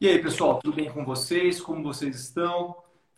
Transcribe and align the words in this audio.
E 0.00 0.08
aí, 0.08 0.18
pessoal, 0.18 0.58
tudo 0.60 0.74
bem 0.74 0.90
com 0.90 1.04
vocês? 1.04 1.60
Como 1.60 1.82
vocês 1.82 2.18
estão? 2.18 2.74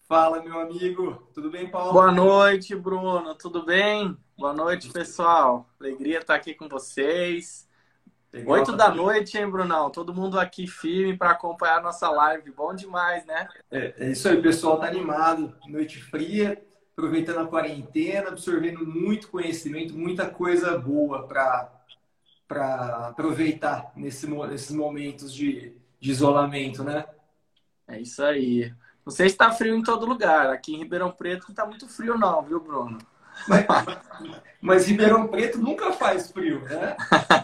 Fala, 0.09 0.43
meu 0.43 0.59
amigo. 0.59 1.29
Tudo 1.33 1.49
bem, 1.49 1.71
Paulo? 1.71 1.93
Boa 1.93 2.11
noite, 2.11 2.75
Bruno. 2.75 3.37
Tudo 3.37 3.65
bem? 3.65 4.17
Boa 4.37 4.53
noite, 4.53 4.91
pessoal. 4.91 5.71
Alegria 5.79 6.19
estar 6.19 6.35
aqui 6.35 6.55
com 6.55 6.69
vocês. 6.69 7.69
Oito 8.49 8.73
da 8.73 8.93
noite, 8.93 9.39
hein, 9.39 9.49
Brunão? 9.49 9.91
Todo 9.91 10.13
mundo 10.13 10.41
aqui 10.41 10.67
firme 10.67 11.17
para 11.17 11.31
acompanhar 11.31 11.79
a 11.79 11.83
nossa 11.83 12.11
live. 12.11 12.51
Bom 12.51 12.75
demais, 12.75 13.25
né? 13.27 13.49
É, 13.71 13.95
é 13.99 14.11
isso 14.11 14.29
aí, 14.29 14.43
pessoal 14.43 14.81
tá 14.81 14.89
animado. 14.89 15.55
Noite 15.69 16.03
fria, 16.03 16.61
aproveitando 16.97 17.39
a 17.39 17.47
quarentena, 17.47 18.31
absorvendo 18.31 18.85
muito 18.85 19.29
conhecimento, 19.29 19.95
muita 19.95 20.29
coisa 20.29 20.77
boa 20.77 21.29
para 21.29 23.07
aproveitar 23.07 23.93
nesse, 23.95 24.27
nesses 24.27 24.75
momentos 24.75 25.33
de, 25.33 25.81
de 26.03 26.11
isolamento, 26.11 26.83
né? 26.83 27.05
É 27.87 28.01
isso 28.01 28.25
aí. 28.25 28.75
Não 29.07 29.13
sei 29.13 29.29
se 29.29 29.37
está 29.37 29.53
frio 29.53 29.77
em 29.77 29.85
todo 29.85 30.05
lugar. 30.05 30.51
Aqui 30.51 30.75
em 30.75 30.79
Ribeirão 30.79 31.13
Preto 31.13 31.45
não 31.45 31.51
está 31.51 31.65
muito 31.65 31.89
frio, 31.89 32.19
não, 32.19 32.43
viu, 32.43 32.59
Bruno? 32.59 32.99
Mas, 33.47 33.65
mas, 34.61 34.87
Ribeirão 34.89 35.29
Preto 35.29 35.59
nunca 35.59 35.93
faz 35.93 36.33
frio, 36.33 36.61
né? 36.63 36.97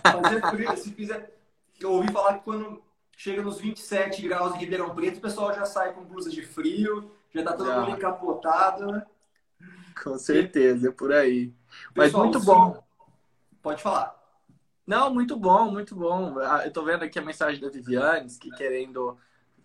Fazer 0.03 0.41
frio, 0.51 0.77
se 0.77 0.91
fizer. 0.91 1.39
Eu 1.79 1.93
ouvi 1.93 2.13
falar 2.13 2.39
que 2.39 2.45
quando 2.45 2.83
chega 3.17 3.43
nos 3.43 3.61
27 3.61 4.23
graus 4.23 4.57
em 4.57 4.59
Ribeirão 4.59 4.93
Preto, 4.93 5.19
o 5.19 5.23
pessoal 5.23 5.55
já 5.55 5.65
sai 5.65 5.93
com 5.93 6.05
blusa 6.05 6.29
de 6.29 6.43
frio, 6.43 7.13
já 7.33 7.45
tá 7.45 7.53
todo 7.53 7.73
mundo 7.73 7.93
encapotado, 7.93 8.91
né? 8.91 9.07
Com 10.03 10.19
certeza, 10.19 10.89
é 10.89 10.93
por 10.93 11.13
aí. 11.13 11.55
Mas 11.95 12.13
muito 12.13 12.41
bom. 12.41 12.83
Pode 13.63 13.81
falar. 13.81 14.18
Não, 14.89 15.13
muito 15.15 15.37
bom, 15.37 15.71
muito 15.71 15.95
bom. 15.95 16.39
Ah, 16.41 16.63
eu 16.67 16.73
tô 16.73 16.83
vendo 16.85 17.05
aqui 17.05 17.19
a 17.19 17.23
mensagem 17.23 17.61
da 17.61 17.69
Viviane, 17.69 18.29
que 18.39 18.51
querendo 18.51 19.17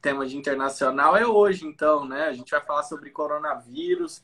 tema 0.01 0.25
de 0.27 0.37
internacional 0.37 1.15
é 1.17 1.25
hoje, 1.25 1.65
então, 1.65 2.05
né? 2.05 2.25
A 2.27 2.33
gente 2.33 2.51
vai 2.51 2.61
falar 2.61 2.83
sobre 2.83 3.09
coronavírus. 3.09 4.21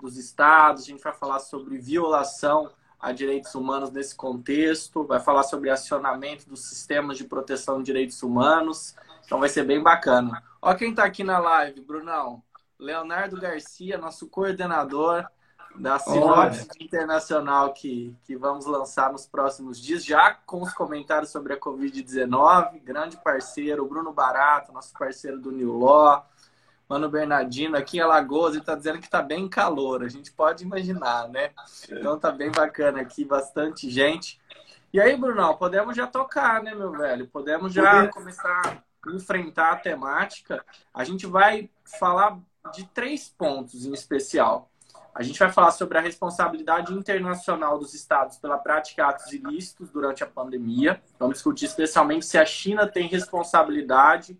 dos 0.00 0.16
estados, 0.16 0.84
a 0.84 0.86
gente 0.86 1.02
vai 1.02 1.12
falar 1.12 1.38
sobre 1.38 1.78
violação 1.78 2.70
a 2.98 3.12
direitos 3.12 3.54
humanos 3.54 3.90
nesse 3.90 4.14
contexto, 4.14 5.04
vai 5.04 5.20
falar 5.20 5.42
sobre 5.42 5.70
acionamento 5.70 6.48
dos 6.48 6.60
sistemas 6.68 7.16
de 7.16 7.24
proteção 7.24 7.78
de 7.78 7.84
direitos 7.84 8.22
humanos. 8.22 8.94
Então 9.24 9.38
vai 9.40 9.48
ser 9.48 9.64
bem 9.64 9.82
bacana. 9.82 10.42
Ó 10.60 10.74
quem 10.74 10.90
está 10.90 11.04
aqui 11.04 11.24
na 11.24 11.38
live, 11.38 11.80
Brunão. 11.80 12.42
Leonardo 12.80 13.40
Garcia, 13.40 13.98
nosso 13.98 14.26
coordenador 14.26 15.26
da 15.76 15.98
sinopse 15.98 16.66
internacional 16.80 17.72
que, 17.72 18.16
que 18.24 18.36
vamos 18.36 18.66
lançar 18.66 19.12
nos 19.12 19.26
próximos 19.26 19.80
dias, 19.80 20.04
já 20.04 20.34
com 20.46 20.62
os 20.62 20.72
comentários 20.72 21.30
sobre 21.30 21.52
a 21.52 21.60
Covid-19, 21.60 22.82
grande 22.82 23.16
parceiro, 23.18 23.86
Bruno 23.86 24.12
Barato, 24.12 24.72
nosso 24.72 24.92
parceiro 24.92 25.38
do 25.38 25.52
New 25.52 25.78
Law, 25.78 26.26
Mano 26.88 27.08
Bernardino 27.08 27.76
aqui 27.76 27.98
em 27.98 28.00
Alagoas, 28.00 28.52
ele 28.52 28.62
está 28.62 28.74
dizendo 28.74 28.98
que 28.98 29.04
está 29.04 29.22
bem 29.22 29.48
calor, 29.48 30.02
a 30.02 30.08
gente 30.08 30.32
pode 30.32 30.64
imaginar, 30.64 31.28
né? 31.28 31.50
Então 31.88 32.18
tá 32.18 32.32
bem 32.32 32.50
bacana 32.50 33.00
aqui, 33.00 33.24
bastante 33.24 33.88
gente. 33.88 34.40
E 34.92 35.00
aí, 35.00 35.16
Brunão, 35.16 35.56
podemos 35.56 35.96
já 35.96 36.08
tocar, 36.08 36.60
né, 36.60 36.74
meu 36.74 36.90
velho? 36.90 37.28
Podemos 37.28 37.72
já 37.72 38.08
começar 38.08 38.82
a 39.06 39.10
enfrentar 39.12 39.70
a 39.70 39.76
temática. 39.76 40.64
A 40.92 41.04
gente 41.04 41.28
vai 41.28 41.70
falar 41.84 42.40
de 42.72 42.86
três 42.86 43.28
pontos 43.28 43.86
em 43.86 43.92
especial. 43.92 44.70
A 45.14 45.22
gente 45.22 45.38
vai 45.38 45.50
falar 45.50 45.72
sobre 45.72 45.98
a 45.98 46.00
responsabilidade 46.00 46.94
internacional 46.94 47.78
dos 47.78 47.94
estados 47.94 48.38
pela 48.38 48.58
prática 48.58 49.02
de 49.02 49.08
atos 49.08 49.32
ilícitos 49.32 49.90
durante 49.90 50.22
a 50.22 50.26
pandemia. 50.26 51.02
Vamos 51.18 51.34
discutir 51.34 51.64
especialmente 51.66 52.24
se 52.26 52.38
a 52.38 52.46
China 52.46 52.86
tem 52.86 53.08
responsabilidade 53.08 54.38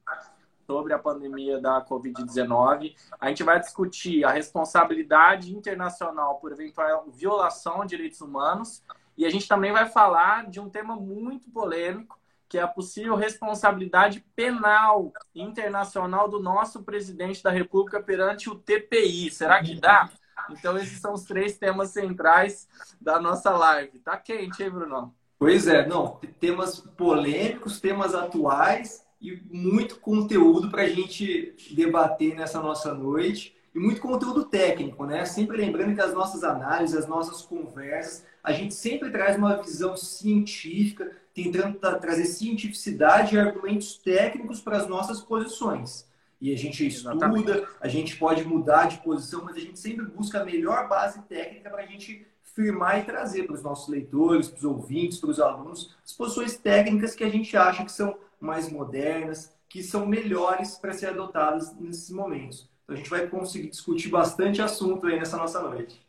sobre 0.67 0.93
a 0.93 0.99
pandemia 0.99 1.61
da 1.61 1.85
Covid-19. 1.85 2.95
A 3.19 3.29
gente 3.29 3.43
vai 3.43 3.59
discutir 3.59 4.25
a 4.25 4.31
responsabilidade 4.31 5.53
internacional 5.53 6.37
por 6.37 6.53
eventual 6.53 7.07
violação 7.09 7.81
de 7.81 7.97
direitos 7.97 8.21
humanos. 8.21 8.83
E 9.17 9.27
a 9.27 9.31
gente 9.31 9.49
também 9.49 9.73
vai 9.73 9.87
falar 9.87 10.49
de 10.49 10.61
um 10.61 10.71
tema 10.71 10.95
muito 10.95 11.51
polêmico, 11.51 12.20
que 12.51 12.59
é 12.59 12.63
a 12.63 12.69
possível 12.69 13.15
responsabilidade 13.15 14.27
penal 14.35 15.13
internacional 15.33 16.29
do 16.29 16.41
nosso 16.41 16.83
presidente 16.83 17.45
da 17.45 17.51
República 17.51 18.03
perante 18.03 18.51
o 18.51 18.57
TPI. 18.57 19.31
Será 19.31 19.63
que 19.63 19.81
dá? 19.81 20.11
Então, 20.51 20.77
esses 20.77 21.01
são 21.01 21.13
os 21.13 21.23
três 21.23 21.57
temas 21.57 21.91
centrais 21.91 22.69
da 23.01 23.21
nossa 23.21 23.51
live. 23.53 24.01
Tá 24.01 24.17
quente, 24.17 24.65
hein, 24.65 24.71
Bruno? 24.71 25.15
Pois 25.39 25.69
é, 25.69 25.87
não. 25.87 26.19
Temas 26.41 26.81
polêmicos, 26.81 27.81
temas 27.81 28.17
atuais 28.17 29.07
e 29.21 29.41
muito 29.49 30.01
conteúdo 30.01 30.73
para 30.73 30.83
a 30.83 30.89
gente 30.89 31.55
debater 31.71 32.35
nessa 32.35 32.61
nossa 32.61 32.93
noite. 32.93 33.57
E 33.73 33.79
muito 33.79 34.01
conteúdo 34.01 34.47
técnico, 34.47 35.07
né? 35.07 35.25
Sempre 35.25 35.57
lembrando 35.57 35.95
que 35.95 36.01
as 36.01 36.13
nossas 36.13 36.43
análises, 36.43 36.97
as 36.97 37.07
nossas 37.07 37.43
conversas, 37.43 38.27
a 38.43 38.53
gente 38.53 38.75
sempre 38.75 39.09
traz 39.11 39.37
uma 39.37 39.63
visão 39.63 39.97
científica, 39.97 41.17
tentando 41.45 41.79
trazer 42.01 42.25
cientificidade 42.25 43.35
e 43.35 43.39
argumentos 43.39 43.97
técnicos 43.97 44.61
para 44.61 44.77
as 44.77 44.87
nossas 44.87 45.21
posições. 45.21 46.09
E 46.41 46.53
a 46.53 46.57
gente 46.57 46.87
estuda, 46.87 47.15
Exatamente. 47.15 47.69
a 47.81 47.89
gente 47.89 48.17
pode 48.17 48.45
mudar 48.45 48.87
de 48.87 48.99
posição, 48.99 49.45
mas 49.45 49.57
a 49.57 49.61
gente 49.61 49.79
sempre 49.79 50.07
busca 50.07 50.41
a 50.41 50.45
melhor 50.45 50.89
base 50.89 51.21
técnica 51.23 51.69
para 51.69 51.83
a 51.83 51.87
gente 51.87 52.27
firmar 52.55 52.99
e 52.99 53.05
trazer 53.05 53.45
para 53.45 53.55
os 53.55 53.63
nossos 53.63 53.89
leitores, 53.89 54.49
para 54.49 54.59
os 54.59 54.65
ouvintes, 54.65 55.19
para 55.19 55.31
os 55.31 55.39
alunos, 55.39 55.95
as 56.05 56.13
posições 56.13 56.57
técnicas 56.57 57.15
que 57.15 57.25
a 57.25 57.29
gente 57.29 57.57
acha 57.57 57.85
que 57.85 57.93
são 57.93 58.17
mais 58.41 58.71
modernas, 58.71 59.53
que 59.69 59.83
são 59.83 60.07
melhores 60.07 60.77
para 60.77 60.93
ser 60.93 61.07
adotadas 61.07 61.75
nesses 61.79 62.11
momentos. 62.11 62.69
Então 62.85 62.95
a 62.95 62.99
gente 62.99 63.11
vai 63.11 63.27
conseguir 63.29 63.69
discutir 63.69 64.09
bastante 64.09 64.61
assunto 64.61 65.07
aí 65.07 65.19
nessa 65.19 65.37
nossa 65.37 65.63
noite. 65.63 66.01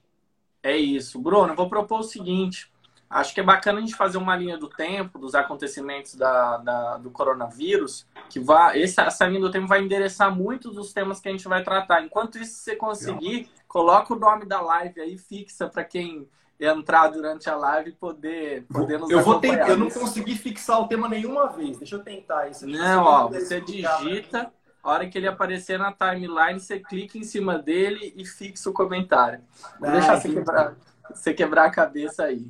É 0.63 0.77
isso. 0.77 1.19
Bruno, 1.19 1.55
vou 1.55 1.69
propor 1.69 1.99
o 1.99 2.03
seguinte. 2.03 2.70
Acho 3.11 3.33
que 3.33 3.41
é 3.41 3.43
bacana 3.43 3.79
a 3.79 3.81
gente 3.81 3.93
fazer 3.93 4.17
uma 4.17 4.37
linha 4.37 4.57
do 4.57 4.69
tempo 4.69 5.19
dos 5.19 5.35
acontecimentos 5.35 6.15
da, 6.15 6.57
da 6.57 6.97
do 6.97 7.11
coronavírus, 7.11 8.07
que 8.29 8.39
vai, 8.39 8.81
essa, 8.81 9.01
essa 9.01 9.27
linha 9.27 9.41
do 9.41 9.51
tempo 9.51 9.67
vai 9.67 9.83
endereçar 9.83 10.33
muitos 10.33 10.75
dos 10.75 10.93
temas 10.93 11.19
que 11.19 11.27
a 11.27 11.31
gente 11.31 11.45
vai 11.45 11.61
tratar. 11.61 12.01
Enquanto 12.01 12.37
isso, 12.37 12.53
se 12.53 12.63
você 12.63 12.75
conseguir, 12.77 13.49
coloca 13.67 14.13
o 14.13 14.17
nome 14.17 14.45
da 14.45 14.61
live 14.61 15.01
aí, 15.01 15.17
fixa 15.17 15.67
para 15.67 15.83
quem 15.83 16.25
entrar 16.57 17.09
durante 17.09 17.49
a 17.49 17.55
live 17.55 17.89
e 17.89 17.93
poder, 17.93 18.65
poder 18.71 18.97
nos 18.97 19.09
eu 19.09 19.21
vou 19.21 19.39
tentar, 19.41 19.67
Eu 19.67 19.77
não 19.77 19.89
consegui 19.89 20.35
fixar 20.35 20.79
o 20.79 20.87
tema 20.87 21.09
nenhuma 21.09 21.47
vez. 21.47 21.77
Deixa 21.79 21.95
eu 21.95 22.03
tentar 22.03 22.47
isso. 22.47 22.65
Não, 22.65 23.03
ó, 23.03 23.27
você 23.27 23.59
digita, 23.59 24.53
a 24.81 24.89
hora 24.89 25.09
que 25.09 25.17
ele 25.17 25.27
aparecer 25.27 25.77
na 25.77 25.91
timeline, 25.91 26.59
você 26.59 26.79
clica 26.79 27.17
em 27.17 27.23
cima 27.23 27.57
dele 27.57 28.13
e 28.15 28.25
fixa 28.25 28.69
o 28.69 28.73
comentário. 28.73 29.41
Vou 29.79 29.89
ah, 29.89 29.91
deixar 29.91 30.21
você 30.21 30.29
quebrar, 30.29 30.75
você 31.13 31.33
quebrar 31.33 31.65
a 31.65 31.71
cabeça 31.71 32.23
aí. 32.23 32.47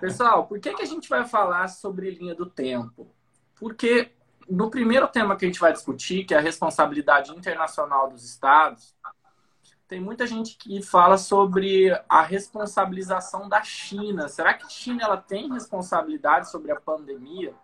Pessoal, 0.00 0.46
por 0.46 0.58
que, 0.60 0.74
que 0.74 0.82
a 0.82 0.86
gente 0.86 1.08
vai 1.08 1.26
falar 1.26 1.68
sobre 1.68 2.10
linha 2.10 2.34
do 2.34 2.46
tempo? 2.46 3.08
Porque 3.56 4.12
no 4.48 4.70
primeiro 4.70 5.06
tema 5.08 5.36
que 5.36 5.44
a 5.44 5.48
gente 5.48 5.60
vai 5.60 5.72
discutir, 5.72 6.24
que 6.24 6.34
é 6.34 6.38
a 6.38 6.40
responsabilidade 6.40 7.30
internacional 7.32 8.08
dos 8.10 8.24
estados, 8.24 8.94
tem 9.86 10.00
muita 10.00 10.24
gente 10.26 10.56
que 10.56 10.80
fala 10.82 11.18
sobre 11.18 11.90
a 12.08 12.22
responsabilização 12.22 13.48
da 13.48 13.62
China. 13.62 14.28
Será 14.28 14.54
que 14.54 14.64
a 14.64 14.68
China 14.68 15.02
ela 15.02 15.16
tem 15.16 15.52
responsabilidade 15.52 16.48
sobre 16.48 16.70
a 16.70 16.80
pandemia? 16.80 17.54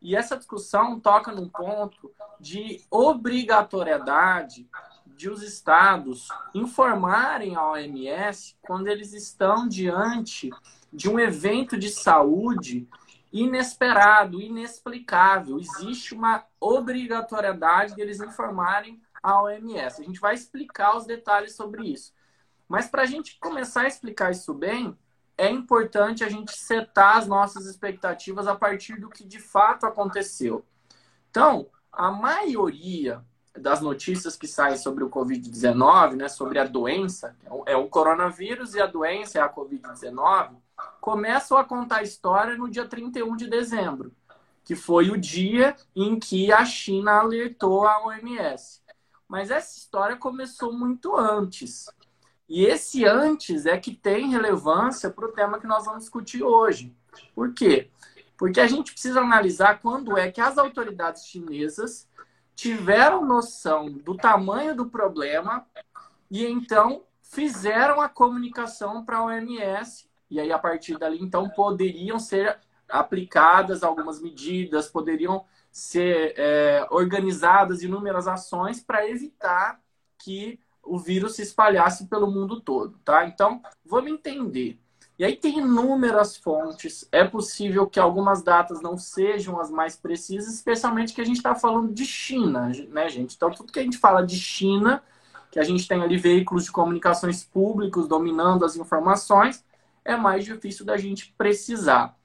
E 0.00 0.16
essa 0.16 0.38
discussão 0.38 0.98
toca 0.98 1.30
num 1.30 1.46
ponto 1.46 2.10
de 2.40 2.82
obrigatoriedade 2.90 4.66
de 5.04 5.28
os 5.28 5.42
estados 5.42 6.28
informarem 6.54 7.54
a 7.54 7.72
OMS 7.72 8.56
quando 8.62 8.88
eles 8.88 9.12
estão 9.12 9.68
diante 9.68 10.50
de 10.92 11.08
um 11.08 11.18
evento 11.18 11.78
de 11.78 11.88
saúde 11.88 12.88
inesperado, 13.32 14.40
inexplicável. 14.40 15.58
Existe 15.58 16.14
uma 16.14 16.44
obrigatoriedade 16.58 17.94
deles 17.94 18.20
informarem 18.20 19.00
a 19.22 19.42
OMS. 19.42 20.00
A 20.00 20.04
gente 20.04 20.20
vai 20.20 20.34
explicar 20.34 20.96
os 20.96 21.06
detalhes 21.06 21.54
sobre 21.54 21.86
isso. 21.86 22.12
Mas 22.68 22.88
para 22.88 23.02
a 23.02 23.06
gente 23.06 23.38
começar 23.38 23.82
a 23.82 23.88
explicar 23.88 24.30
isso 24.30 24.54
bem, 24.54 24.96
é 25.36 25.48
importante 25.48 26.22
a 26.22 26.28
gente 26.28 26.56
setar 26.56 27.16
as 27.16 27.26
nossas 27.26 27.66
expectativas 27.66 28.46
a 28.46 28.54
partir 28.54 29.00
do 29.00 29.08
que 29.08 29.24
de 29.24 29.38
fato 29.38 29.86
aconteceu. 29.86 30.64
Então, 31.30 31.68
a 31.92 32.10
maioria 32.10 33.24
das 33.56 33.80
notícias 33.80 34.36
que 34.36 34.46
saem 34.46 34.76
sobre 34.76 35.02
o 35.02 35.10
Covid-19, 35.10 36.16
né, 36.16 36.28
sobre 36.28 36.58
a 36.58 36.64
doença, 36.64 37.36
é 37.66 37.76
o 37.76 37.88
coronavírus 37.88 38.74
e 38.74 38.80
a 38.80 38.86
doença 38.86 39.38
é 39.38 39.42
a 39.42 39.52
Covid-19, 39.52 40.56
começam 41.00 41.56
a 41.56 41.64
contar 41.64 41.98
a 41.98 42.02
história 42.02 42.56
no 42.56 42.68
dia 42.68 42.86
31 42.86 43.36
de 43.36 43.48
dezembro, 43.48 44.12
que 44.64 44.76
foi 44.76 45.10
o 45.10 45.18
dia 45.18 45.76
em 45.94 46.18
que 46.18 46.52
a 46.52 46.64
China 46.64 47.20
alertou 47.20 47.86
a 47.86 48.04
OMS. 48.04 48.82
Mas 49.26 49.50
essa 49.50 49.78
história 49.78 50.16
começou 50.16 50.72
muito 50.72 51.16
antes. 51.16 51.86
E 52.48 52.64
esse 52.64 53.04
antes 53.04 53.64
é 53.64 53.78
que 53.78 53.94
tem 53.94 54.30
relevância 54.30 55.08
para 55.08 55.26
o 55.26 55.32
tema 55.32 55.60
que 55.60 55.68
nós 55.68 55.84
vamos 55.84 56.00
discutir 56.00 56.42
hoje. 56.42 56.92
Por 57.32 57.54
quê? 57.54 57.88
Porque 58.36 58.60
a 58.60 58.66
gente 58.66 58.92
precisa 58.92 59.20
analisar 59.20 59.80
quando 59.80 60.18
é 60.18 60.32
que 60.32 60.40
as 60.40 60.58
autoridades 60.58 61.26
chinesas 61.26 62.08
tiveram 62.56 63.24
noção 63.24 63.90
do 63.90 64.16
tamanho 64.16 64.74
do 64.74 64.86
problema 64.86 65.64
e 66.28 66.44
então 66.44 67.04
fizeram 67.22 68.00
a 68.00 68.08
comunicação 68.08 69.04
para 69.04 69.18
a 69.18 69.24
OMS. 69.24 70.09
E 70.30 70.38
aí, 70.38 70.52
a 70.52 70.58
partir 70.58 70.96
dali, 70.98 71.18
então, 71.20 71.48
poderiam 71.50 72.18
ser 72.18 72.58
aplicadas 72.88 73.82
algumas 73.82 74.20
medidas, 74.20 74.88
poderiam 74.88 75.44
ser 75.70 76.34
é, 76.36 76.86
organizadas 76.90 77.82
inúmeras 77.82 78.26
ações 78.26 78.80
para 78.80 79.08
evitar 79.08 79.80
que 80.18 80.58
o 80.82 80.98
vírus 80.98 81.36
se 81.36 81.42
espalhasse 81.42 82.06
pelo 82.06 82.30
mundo 82.30 82.60
todo, 82.60 82.98
tá? 83.04 83.26
Então, 83.26 83.62
vamos 83.84 84.10
entender. 84.10 84.78
E 85.18 85.24
aí 85.24 85.36
tem 85.36 85.58
inúmeras 85.58 86.36
fontes. 86.36 87.06
É 87.12 87.24
possível 87.24 87.86
que 87.86 88.00
algumas 88.00 88.42
datas 88.42 88.80
não 88.80 88.96
sejam 88.96 89.60
as 89.60 89.70
mais 89.70 89.94
precisas, 89.94 90.54
especialmente 90.54 91.12
que 91.12 91.20
a 91.20 91.24
gente 91.24 91.36
está 91.36 91.54
falando 91.54 91.92
de 91.92 92.06
China, 92.06 92.72
né, 92.88 93.08
gente? 93.10 93.36
Então, 93.36 93.50
tudo 93.50 93.72
que 93.72 93.78
a 93.78 93.82
gente 93.82 93.98
fala 93.98 94.22
de 94.22 94.36
China, 94.36 95.02
que 95.50 95.58
a 95.58 95.62
gente 95.62 95.86
tem 95.86 96.02
ali 96.02 96.16
veículos 96.16 96.64
de 96.64 96.72
comunicações 96.72 97.44
públicos 97.44 98.08
dominando 98.08 98.64
as 98.64 98.76
informações, 98.76 99.62
é 100.04 100.16
mais 100.16 100.44
difícil 100.44 100.84
da 100.84 100.96
gente 100.96 101.34
precisar. 101.36 102.16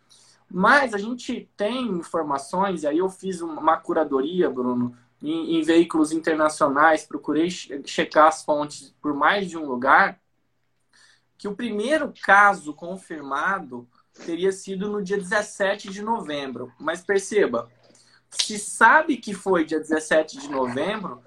Mas 0.50 0.94
a 0.94 0.98
gente 0.98 1.50
tem 1.58 1.88
informações, 1.88 2.84
e 2.84 2.88
aí 2.88 3.00
eu 3.00 3.10
fiz 3.10 3.42
uma 3.42 3.78
curadoria, 3.78 4.50
Bruno, 4.50 4.96
em, 5.22 5.58
em 5.58 5.62
veículos 5.64 6.12
internacionais, 6.12 7.06
procurei 7.06 7.50
checar 7.50 8.28
as 8.28 8.44
fontes 8.44 8.94
por 9.02 9.14
mais 9.14 9.50
de 9.50 9.58
um 9.58 9.66
lugar, 9.66 10.20
que 11.38 11.48
o 11.48 11.56
primeiro 11.56 12.14
caso 12.24 12.74
confirmado 12.74 13.88
teria 14.26 14.52
sido 14.52 14.90
no 14.90 15.04
dia 15.04 15.18
17 15.18 15.90
de 15.90 16.02
novembro. 16.02 16.72
Mas 16.80 17.02
perceba, 17.02 17.70
se 18.30 18.58
sabe 18.58 19.18
que 19.18 19.34
foi 19.34 19.66
dia 19.66 19.80
17 19.80 20.38
de 20.38 20.50
novembro, 20.50 21.22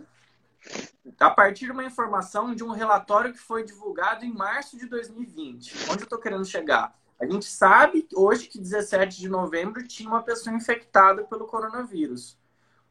a 1.19 1.31
partir 1.31 1.67
de 1.67 1.73
uma 1.73 1.85
informação 1.85 2.55
de 2.55 2.63
um 2.63 2.71
relatório 2.71 3.33
que 3.33 3.39
foi 3.39 3.65
divulgado 3.65 4.25
em 4.25 4.33
março 4.33 4.77
de 4.77 4.87
2020. 4.87 5.91
Onde 5.91 6.03
eu 6.03 6.05
estou 6.05 6.19
querendo 6.19 6.45
chegar? 6.45 6.97
A 7.21 7.27
gente 7.27 7.47
sabe 7.47 8.07
hoje 8.15 8.47
que 8.47 8.61
17 8.61 9.19
de 9.19 9.29
novembro 9.29 9.87
tinha 9.87 10.09
uma 10.09 10.23
pessoa 10.23 10.55
infectada 10.55 11.25
pelo 11.25 11.47
coronavírus. 11.47 12.39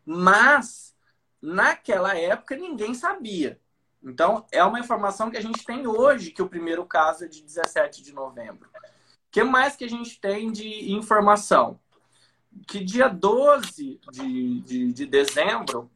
Mas 0.06 0.94
naquela 1.42 2.18
época 2.18 2.56
ninguém 2.56 2.94
sabia. 2.94 3.60
Então, 4.04 4.46
é 4.52 4.64
uma 4.64 4.80
informação 4.80 5.32
que 5.32 5.38
a 5.38 5.42
gente 5.42 5.66
tem 5.66 5.88
hoje, 5.88 6.32
que 6.32 6.42
o 6.42 6.50
primeiro 6.50 6.86
caso 6.86 7.26
é 7.26 7.28
de 7.28 7.42
17 7.42 8.04
de 8.04 8.14
novembro. 8.14 8.70
O 8.70 9.32
que 9.32 9.44
mais 9.44 9.76
que 9.76 9.86
a 9.86 9.90
gente 9.90 10.20
tem 10.20 10.52
de 10.52 10.94
informação? 10.94 11.80
Que 12.68 12.84
dia 12.84 13.08
12 13.08 14.00
de, 14.12 14.62
de, 14.62 14.94
de 14.94 15.06
dezembro 15.06 15.90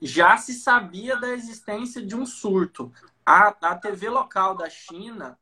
já 0.00 0.36
se 0.36 0.54
sabia 0.54 1.16
da 1.16 1.28
existência 1.30 2.00
de 2.00 2.14
um 2.14 2.24
surto. 2.24 2.92
A, 3.24 3.48
a 3.48 3.76
TV 3.76 4.08
local 4.08 4.54
da 4.54 4.70
China 4.70 5.38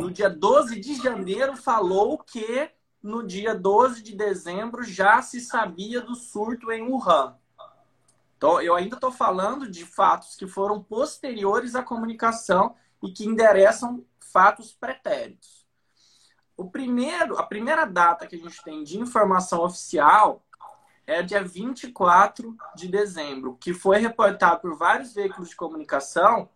no 0.00 0.10
dia 0.10 0.30
12 0.30 0.80
de 0.80 0.94
janeiro, 0.94 1.56
falou 1.56 2.18
que 2.18 2.70
no 3.02 3.26
dia 3.26 3.54
12 3.54 4.02
de 4.02 4.16
dezembro 4.16 4.82
já 4.82 5.20
se 5.22 5.40
sabia 5.40 6.00
do 6.00 6.14
surto 6.14 6.70
em 6.72 6.82
Wuhan. 6.82 7.36
Então, 8.36 8.60
eu 8.60 8.74
ainda 8.74 8.94
estou 8.94 9.12
falando 9.12 9.70
de 9.70 9.84
fatos 9.84 10.34
que 10.34 10.46
foram 10.46 10.82
posteriores 10.82 11.74
à 11.74 11.82
comunicação 11.82 12.74
e 13.02 13.12
que 13.12 13.26
endereçam 13.26 14.04
fatos 14.18 14.72
pretéritos. 14.72 15.66
O 16.56 16.70
primeiro, 16.70 17.38
a 17.38 17.42
primeira 17.42 17.84
data 17.84 18.26
que 18.26 18.36
a 18.36 18.38
gente 18.38 18.62
tem 18.62 18.82
de 18.82 18.98
informação 18.98 19.62
oficial 19.62 20.42
é 21.10 21.24
dia 21.24 21.42
24 21.42 22.56
de 22.76 22.86
dezembro, 22.86 23.56
que 23.60 23.74
foi 23.74 23.98
reportado 23.98 24.60
por 24.60 24.76
vários 24.76 25.12
veículos 25.12 25.48
de 25.48 25.56
comunicação 25.56 26.48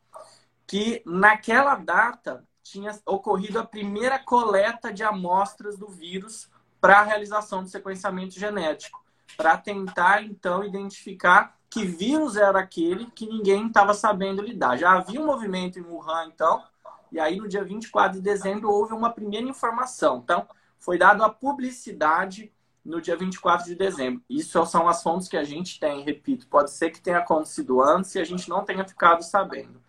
que 0.64 1.02
naquela 1.04 1.74
data 1.74 2.46
tinha 2.62 2.96
ocorrido 3.04 3.58
a 3.58 3.66
primeira 3.66 4.16
coleta 4.16 4.92
de 4.92 5.02
amostras 5.02 5.76
do 5.76 5.88
vírus 5.88 6.48
para 6.80 7.00
a 7.00 7.02
realização 7.02 7.64
do 7.64 7.68
sequenciamento 7.68 8.38
genético, 8.38 9.04
para 9.36 9.58
tentar 9.58 10.22
então 10.22 10.62
identificar 10.62 11.58
que 11.68 11.84
vírus 11.84 12.36
era 12.36 12.60
aquele 12.60 13.06
que 13.06 13.26
ninguém 13.26 13.66
estava 13.66 13.92
sabendo 13.92 14.40
lidar. 14.40 14.76
Já 14.76 14.92
havia 14.92 15.20
um 15.20 15.26
movimento 15.26 15.80
em 15.80 15.82
Wuhan, 15.82 16.26
então, 16.26 16.62
e 17.10 17.18
aí 17.18 17.38
no 17.38 17.48
dia 17.48 17.64
24 17.64 18.18
de 18.18 18.22
dezembro 18.22 18.70
houve 18.70 18.94
uma 18.94 19.10
primeira 19.10 19.48
informação. 19.48 20.18
Então, 20.22 20.46
foi 20.78 20.96
dada 20.96 21.26
a 21.26 21.30
publicidade 21.30 22.52
no 22.84 23.00
dia 23.00 23.16
24 23.16 23.66
de 23.66 23.74
dezembro. 23.74 24.22
Isso 24.28 24.64
são 24.66 24.88
as 24.88 25.02
fontes 25.02 25.28
que 25.28 25.36
a 25.36 25.44
gente 25.44 25.80
tem, 25.80 26.04
repito, 26.04 26.46
pode 26.46 26.70
ser 26.70 26.90
que 26.90 27.00
tenha 27.00 27.18
acontecido 27.18 27.80
antes 27.80 28.14
e 28.14 28.20
a 28.20 28.24
gente 28.24 28.48
não 28.48 28.64
tenha 28.64 28.86
ficado 28.86 29.22
sabendo. 29.22 29.82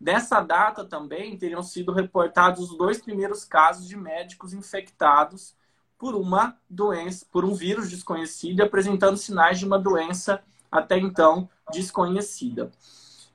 Nessa 0.00 0.40
data 0.40 0.84
também 0.84 1.36
teriam 1.36 1.62
sido 1.62 1.92
reportados 1.92 2.70
os 2.70 2.78
dois 2.78 3.02
primeiros 3.02 3.44
casos 3.44 3.86
de 3.86 3.96
médicos 3.96 4.54
infectados 4.54 5.54
por 5.98 6.14
uma 6.14 6.56
doença, 6.68 7.26
por 7.30 7.44
um 7.44 7.54
vírus 7.54 7.90
desconhecido, 7.90 8.62
apresentando 8.62 9.18
sinais 9.18 9.58
de 9.58 9.66
uma 9.66 9.78
doença 9.78 10.42
até 10.72 10.96
então 10.96 11.50
desconhecida. 11.70 12.70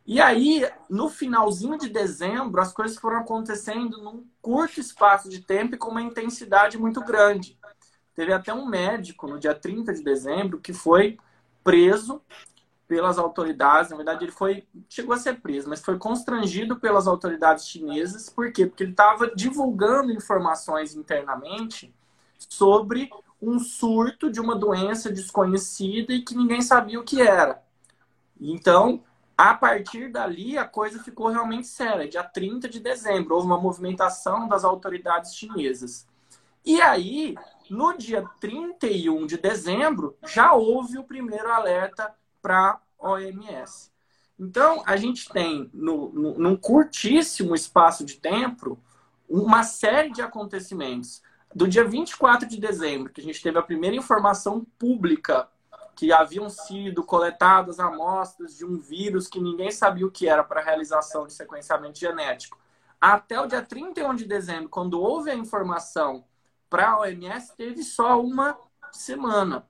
E 0.08 0.22
aí, 0.22 0.68
no 0.90 1.10
finalzinho 1.10 1.78
de 1.78 1.90
dezembro, 1.90 2.62
as 2.62 2.72
coisas 2.72 2.98
foram 2.98 3.18
acontecendo 3.18 4.01
num 4.01 4.24
curto 4.42 4.80
espaço 4.80 5.30
de 5.30 5.42
tempo 5.42 5.75
e 5.75 5.78
com 5.78 5.90
uma 5.90 6.01
intensidade 6.01 6.78
muito 6.78 7.01
grande. 7.01 7.58
Teve 8.15 8.31
até 8.31 8.53
um 8.53 8.65
médico 8.65 9.27
no 9.27 9.38
dia 9.38 9.53
30 9.53 9.94
de 9.94 10.01
dezembro 10.01 10.59
que 10.59 10.73
foi 10.73 11.17
preso 11.63 12.21
pelas 12.88 13.17
autoridades. 13.17 13.91
Na 13.91 13.97
verdade, 13.97 14.23
ele 14.25 14.31
foi 14.31 14.65
chegou 14.88 15.13
a 15.13 15.17
ser 15.17 15.41
preso, 15.41 15.67
mas 15.67 15.81
foi 15.81 15.97
constrangido 15.97 16.77
pelas 16.77 17.07
autoridades 17.07 17.67
chinesas. 17.67 18.29
Por 18.29 18.51
quê? 18.51 18.65
Porque 18.65 18.83
ele 18.83 18.91
estava 18.91 19.31
divulgando 19.35 20.12
informações 20.12 20.95
internamente 20.95 21.94
sobre 22.38 23.09
um 23.41 23.59
surto 23.59 24.31
de 24.31 24.39
uma 24.39 24.56
doença 24.56 25.12
desconhecida 25.12 26.13
e 26.13 26.21
que 26.21 26.35
ninguém 26.35 26.62
sabia 26.62 27.00
o 27.00 27.03
que 27.03 27.21
era. 27.21 27.62
Então, 28.39 29.03
a 29.38 29.53
partir 29.53 30.12
dali, 30.12 30.57
a 30.57 30.65
coisa 30.65 31.03
ficou 31.03 31.27
realmente 31.27 31.67
séria. 31.67 32.07
Dia 32.07 32.23
30 32.23 32.69
de 32.69 32.79
dezembro, 32.79 33.35
houve 33.35 33.47
uma 33.47 33.59
movimentação 33.59 34.47
das 34.47 34.63
autoridades 34.63 35.35
chinesas. 35.35 36.07
E 36.65 36.81
aí, 36.81 37.36
no 37.69 37.98
dia 37.98 38.27
31 38.39 39.25
de 39.25 39.38
dezembro, 39.38 40.17
já 40.25 40.53
houve 40.53 40.98
o 40.98 41.03
primeiro 41.03 41.51
alerta 41.51 42.13
para 42.41 42.79
OMS. 42.98 43.91
Então, 44.38 44.84
a 44.86 44.98
gente 44.98 45.29
tem, 45.29 45.69
no, 45.74 46.10
no, 46.12 46.38
num 46.38 46.55
curtíssimo 46.55 47.55
espaço 47.55 48.03
de 48.03 48.15
tempo, 48.15 48.77
uma 49.27 49.63
série 49.63 50.12
de 50.12 50.22
acontecimentos. 50.22 51.22
Do 51.53 51.67
dia 51.67 51.86
24 51.86 52.48
de 52.48 52.60
dezembro, 52.60 53.12
que 53.12 53.22
a 53.22 53.24
gente 53.24 53.41
teve 53.41 53.57
a 53.57 53.63
primeira 53.63 53.95
informação 53.95 54.65
pública 54.77 55.48
que 55.95 56.12
haviam 56.12 56.50
sido 56.50 57.03
coletadas 57.03 57.79
amostras 57.79 58.57
de 58.57 58.65
um 58.65 58.77
vírus 58.77 59.27
que 59.27 59.39
ninguém 59.39 59.72
sabia 59.72 60.05
o 60.05 60.12
que 60.12 60.27
era 60.27 60.43
para 60.43 60.62
realização 60.62 61.25
de 61.25 61.34
sequenciamento 61.34 61.98
genético, 61.98 62.60
até 63.00 63.39
o 63.39 63.48
dia 63.48 63.62
31 63.62 64.15
de 64.15 64.25
dezembro, 64.25 64.67
quando 64.67 65.00
houve 65.00 65.31
a 65.31 65.36
informação 65.36 66.25
para 66.69 66.91
a 66.91 67.00
OMS, 67.00 67.55
teve 67.55 67.84
só 67.84 68.22
uma 68.22 68.57
semana. 68.91 69.67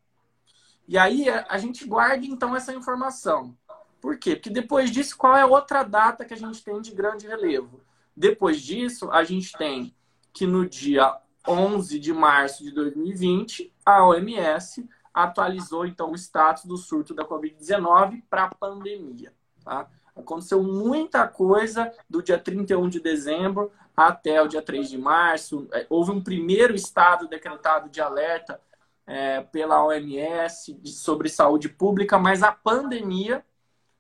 E 0.87 0.97
aí 0.97 1.27
a 1.29 1.57
gente 1.57 1.85
guarda 1.85 2.25
então 2.25 2.55
essa 2.55 2.73
informação. 2.73 3.57
Por 3.99 4.17
quê? 4.17 4.35
Porque 4.35 4.49
depois 4.51 4.91
disso, 4.91 5.17
qual 5.17 5.35
é 5.35 5.41
a 5.41 5.47
outra 5.47 5.81
data 5.83 6.25
que 6.25 6.33
a 6.33 6.37
gente 6.37 6.63
tem 6.63 6.79
de 6.79 6.91
grande 6.91 7.27
relevo? 7.27 7.81
Depois 8.15 8.61
disso, 8.61 9.09
a 9.11 9.23
gente 9.23 9.51
tem 9.57 9.95
que 10.31 10.45
no 10.45 10.67
dia 10.67 11.17
11 11.47 11.99
de 11.99 12.13
março 12.13 12.63
de 12.63 12.71
2020, 12.71 13.73
a 13.85 14.05
OMS 14.05 14.87
atualizou 15.13 15.85
então 15.85 16.11
o 16.11 16.15
status 16.15 16.65
do 16.65 16.77
surto 16.77 17.13
da 17.13 17.25
Covid-19 17.25 18.23
para 18.29 18.49
pandemia. 18.49 19.33
Tá? 19.63 19.87
Aconteceu 20.15 20.61
muita 20.61 21.27
coisa 21.27 21.91
do 22.09 22.21
dia 22.21 22.37
31 22.37 22.89
de 22.89 22.99
dezembro 22.99 23.71
até 23.95 24.41
o 24.41 24.47
dia 24.47 24.61
3 24.61 24.89
de 24.89 24.97
março. 24.97 25.67
É, 25.71 25.85
houve 25.89 26.11
um 26.11 26.21
primeiro 26.21 26.75
estado 26.75 27.27
decretado 27.27 27.89
de 27.89 28.01
alerta 28.01 28.59
é, 29.07 29.41
pela 29.41 29.83
OMS 29.85 30.79
sobre 30.85 31.29
saúde 31.29 31.69
pública, 31.69 32.17
mas 32.17 32.43
a 32.43 32.51
pandemia 32.51 33.45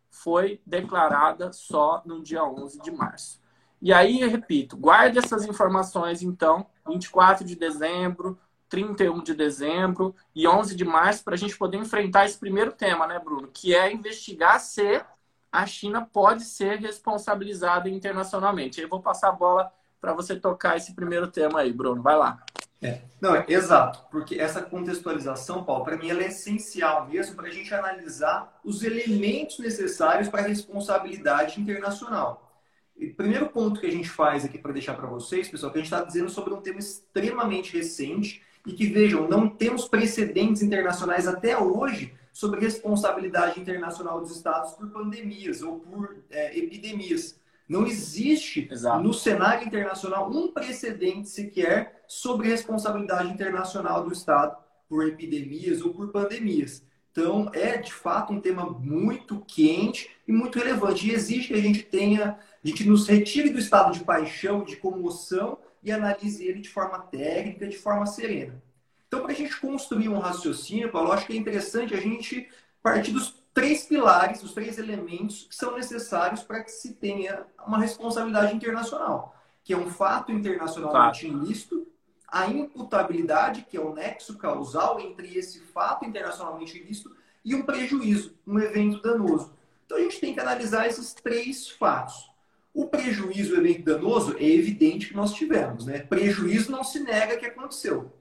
foi 0.09 0.61
declarada 0.65 1.51
só 1.51 2.01
no 2.05 2.21
dia 2.21 2.43
11 2.43 2.81
de 2.81 2.91
março. 2.91 3.41
E 3.81 3.93
aí, 3.93 4.21
eu 4.21 4.29
repito, 4.29 4.77
guarde 4.77 5.19
essas 5.19 5.45
informações, 5.45 6.23
então, 6.23 6.65
24 6.87 7.45
de 7.45 7.55
dezembro, 7.55 8.39
31 8.69 9.21
de 9.21 9.33
dezembro 9.33 10.15
e 10.33 10.47
11 10.47 10.75
de 10.75 10.83
março, 10.83 11.23
para 11.23 11.35
a 11.35 11.37
gente 11.37 11.57
poder 11.57 11.77
enfrentar 11.77 12.25
esse 12.25 12.37
primeiro 12.37 12.71
tema, 12.71 13.05
né, 13.05 13.19
Bruno? 13.19 13.49
Que 13.53 13.75
é 13.75 13.91
investigar 13.91 14.59
se 14.59 15.03
a 15.51 15.65
China 15.65 16.01
pode 16.01 16.43
ser 16.43 16.79
responsabilizada 16.79 17.89
internacionalmente. 17.89 18.81
Eu 18.81 18.89
vou 18.89 19.01
passar 19.01 19.29
a 19.29 19.33
bola 19.33 19.71
para 20.05 20.13
você 20.13 20.35
tocar 20.35 20.77
esse 20.77 20.93
primeiro 20.93 21.27
tema 21.27 21.61
aí, 21.61 21.73
Bruno. 21.73 22.03
Vai 22.03 22.15
lá. 22.15 22.43
É. 22.79 23.01
Não, 23.19 23.35
é, 23.35 23.43
exato, 23.47 24.05
porque 24.11 24.35
essa 24.35 24.61
contextualização, 24.61 25.63
Paulo, 25.63 25.83
para 25.83 25.97
mim 25.97 26.09
ela 26.09 26.21
é 26.21 26.27
essencial 26.27 27.07
mesmo 27.07 27.35
para 27.35 27.47
a 27.47 27.51
gente 27.51 27.73
analisar 27.73 28.59
os 28.63 28.83
elementos 28.83 29.57
necessários 29.57 30.29
para 30.29 30.41
a 30.41 30.47
responsabilidade 30.47 31.59
internacional. 31.59 32.61
E 32.95 33.07
primeiro 33.07 33.47
ponto 33.47 33.79
que 33.79 33.87
a 33.87 33.91
gente 33.91 34.07
faz 34.07 34.45
aqui 34.45 34.59
para 34.59 34.71
deixar 34.71 34.93
para 34.93 35.07
vocês, 35.07 35.49
pessoal, 35.49 35.71
que 35.71 35.79
a 35.79 35.81
gente 35.81 35.91
está 35.91 36.05
dizendo 36.05 36.29
sobre 36.29 36.53
um 36.53 36.61
tema 36.61 36.77
extremamente 36.77 37.75
recente 37.75 38.43
e 38.63 38.73
que, 38.73 38.85
vejam, 38.85 39.27
não 39.27 39.49
temos 39.49 39.87
precedentes 39.87 40.61
internacionais 40.61 41.27
até 41.27 41.57
hoje 41.57 42.13
sobre 42.31 42.59
responsabilidade 42.59 43.59
internacional 43.59 44.21
dos 44.21 44.35
estados 44.35 44.73
por 44.73 44.87
pandemias 44.91 45.63
ou 45.63 45.79
por 45.79 46.17
é, 46.29 46.55
epidemias. 46.57 47.39
Não 47.67 47.85
existe 47.87 48.67
Exato. 48.71 49.01
no 49.01 49.13
cenário 49.13 49.65
internacional 49.65 50.29
um 50.29 50.51
precedente 50.51 51.29
sequer 51.29 52.03
sobre 52.07 52.47
responsabilidade 52.47 53.31
internacional 53.31 54.03
do 54.03 54.13
Estado 54.13 54.55
por 54.87 55.07
epidemias 55.07 55.81
ou 55.81 55.93
por 55.93 56.11
pandemias. 56.11 56.83
Então, 57.11 57.49
é 57.53 57.77
de 57.77 57.93
fato 57.93 58.33
um 58.33 58.41
tema 58.41 58.69
muito 58.69 59.43
quente 59.47 60.09
e 60.27 60.33
muito 60.33 60.59
relevante. 60.59 61.07
E 61.07 61.13
exige 61.13 61.47
que 61.47 61.53
a 61.53 61.61
gente 61.61 61.83
tenha, 61.83 62.37
a 62.63 62.67
gente 62.67 62.87
nos 62.87 63.07
retire 63.07 63.49
do 63.49 63.57
estado 63.57 63.93
de 63.93 64.03
paixão, 64.03 64.63
de 64.63 64.75
comoção 64.75 65.57
e 65.81 65.91
analise 65.91 66.45
ele 66.45 66.59
de 66.59 66.69
forma 66.69 66.99
técnica, 66.99 67.67
de 67.67 67.77
forma 67.77 68.05
serena. 68.05 68.61
Então, 69.07 69.21
para 69.21 69.31
a 69.31 69.35
gente 69.35 69.57
construir 69.61 70.09
um 70.09 70.19
raciocínio, 70.19 70.91
Paulo, 70.91 71.13
acho 71.13 71.25
que 71.25 71.33
é 71.33 71.37
interessante 71.37 71.93
a 71.93 72.01
gente 72.01 72.49
partir 72.83 73.11
dos 73.11 73.44
três 73.55 73.85
pilares, 73.85 74.43
os 74.43 74.53
três 74.53 74.77
elementos 74.77 75.47
que 75.49 75.55
são 75.55 75.75
necessários 75.75 76.43
para 76.43 76.61
que 76.61 76.69
se 76.69 76.93
tenha 76.93 77.47
uma 77.65 77.79
responsabilidade 77.79 78.53
internacional, 78.53 79.33
que 79.63 79.73
é 79.73 79.77
um 79.77 79.89
fato 79.89 80.29
internacionalmente 80.29 81.25
claro. 81.25 81.45
ilícito, 81.45 81.87
a 82.27 82.47
imputabilidade, 82.47 83.65
que 83.67 83.77
é 83.77 83.79
o 83.79 83.93
nexo 83.93 84.37
causal 84.37 84.99
entre 84.99 85.37
esse 85.37 85.61
fato 85.61 86.03
internacionalmente 86.03 86.77
ilícito 86.77 87.15
e 87.45 87.55
um 87.55 87.63
prejuízo, 87.63 88.35
um 88.45 88.59
evento 88.59 89.01
danoso. 89.01 89.53
Então 89.85 89.97
a 89.97 90.01
gente 90.01 90.19
tem 90.19 90.33
que 90.33 90.39
analisar 90.41 90.85
esses 90.85 91.13
três 91.13 91.69
fatos. 91.69 92.29
O 92.73 92.87
prejuízo, 92.87 93.55
o 93.55 93.57
evento 93.57 93.85
danoso, 93.85 94.35
é 94.37 94.43
evidente 94.43 95.07
que 95.07 95.15
nós 95.15 95.33
tivemos, 95.33 95.85
né? 95.85 95.99
Prejuízo 95.99 96.73
não 96.73 96.83
se 96.83 96.99
nega 96.99 97.37
que 97.37 97.45
aconteceu. 97.45 98.11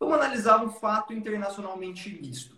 Vamos 0.00 0.14
analisar 0.14 0.64
um 0.64 0.70
fato 0.70 1.12
internacionalmente 1.12 2.08
ilícito 2.08 2.57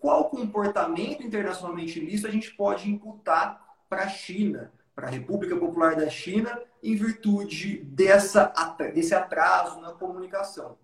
qual 0.00 0.30
comportamento 0.30 1.22
internacionalmente 1.22 1.98
ilícito 2.00 2.26
a 2.26 2.30
gente 2.30 2.50
pode 2.54 2.90
imputar 2.90 3.62
para 3.88 4.04
a 4.04 4.08
China, 4.08 4.72
para 4.94 5.06
a 5.06 5.10
República 5.10 5.56
Popular 5.56 5.94
da 5.94 6.08
China, 6.08 6.60
em 6.82 6.96
virtude 6.96 7.78
dessa, 7.84 8.52
desse 8.94 9.14
atraso 9.14 9.80
na 9.80 9.92
comunicação. 9.92 10.78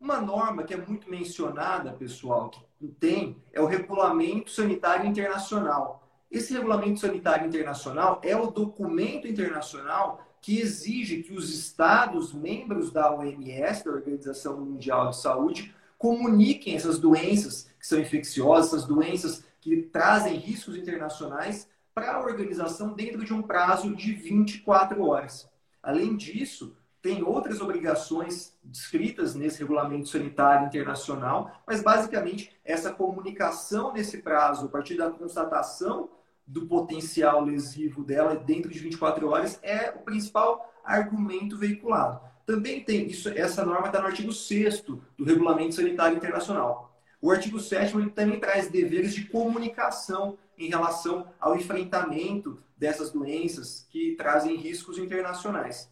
Uma 0.00 0.20
norma 0.20 0.62
que 0.62 0.72
é 0.72 0.76
muito 0.76 1.10
mencionada, 1.10 1.92
pessoal, 1.92 2.50
que 2.50 2.86
tem, 2.86 3.42
é 3.52 3.60
o 3.60 3.66
Regulamento 3.66 4.50
Sanitário 4.50 5.06
Internacional. 5.06 6.08
Esse 6.30 6.52
Regulamento 6.52 7.00
Sanitário 7.00 7.48
Internacional 7.48 8.20
é 8.22 8.36
o 8.36 8.50
documento 8.50 9.26
internacional 9.26 10.24
que 10.40 10.60
exige 10.60 11.22
que 11.24 11.32
os 11.32 11.52
Estados 11.52 12.32
membros 12.32 12.92
da 12.92 13.12
OMS, 13.12 13.84
da 13.84 13.90
Organização 13.90 14.60
Mundial 14.60 15.10
de 15.10 15.16
Saúde, 15.16 15.74
comuniquem 15.98 16.76
essas 16.76 17.00
doenças 17.00 17.68
são 17.88 17.98
infecciosas, 17.98 18.74
essas 18.74 18.84
doenças 18.86 19.44
que 19.60 19.82
trazem 19.82 20.36
riscos 20.36 20.76
internacionais 20.76 21.68
para 21.94 22.12
a 22.12 22.20
organização 22.20 22.92
dentro 22.92 23.24
de 23.24 23.32
um 23.32 23.42
prazo 23.42 23.94
de 23.96 24.12
24 24.12 25.02
horas. 25.04 25.48
Além 25.82 26.16
disso, 26.16 26.76
tem 27.00 27.22
outras 27.22 27.60
obrigações 27.60 28.52
descritas 28.62 29.34
nesse 29.34 29.60
regulamento 29.60 30.08
sanitário 30.08 30.66
internacional, 30.66 31.50
mas 31.66 31.82
basicamente 31.82 32.52
essa 32.64 32.92
comunicação 32.92 33.92
nesse 33.92 34.18
prazo, 34.18 34.66
a 34.66 34.68
partir 34.68 34.96
da 34.96 35.10
constatação 35.10 36.10
do 36.46 36.66
potencial 36.66 37.42
lesivo 37.42 38.04
dela 38.04 38.36
dentro 38.36 38.70
de 38.70 38.78
24 38.78 39.28
horas, 39.28 39.58
é 39.62 39.90
o 39.90 40.00
principal 40.00 40.72
argumento 40.84 41.56
veiculado. 41.56 42.20
Também 42.44 42.82
tem 42.82 43.06
isso, 43.06 43.28
essa 43.30 43.64
norma 43.64 43.88
está 43.88 44.00
no 44.00 44.06
artigo 44.06 44.32
6 44.32 44.82
do 44.82 45.24
Regulamento 45.24 45.74
Sanitário 45.74 46.16
Internacional. 46.16 46.87
O 47.20 47.32
artigo 47.32 47.58
7 47.58 48.10
também 48.10 48.38
traz 48.38 48.68
deveres 48.68 49.12
de 49.12 49.24
comunicação 49.24 50.38
em 50.56 50.68
relação 50.68 51.28
ao 51.40 51.56
enfrentamento 51.56 52.62
dessas 52.76 53.10
doenças 53.10 53.86
que 53.90 54.14
trazem 54.16 54.56
riscos 54.56 54.98
internacionais. 54.98 55.90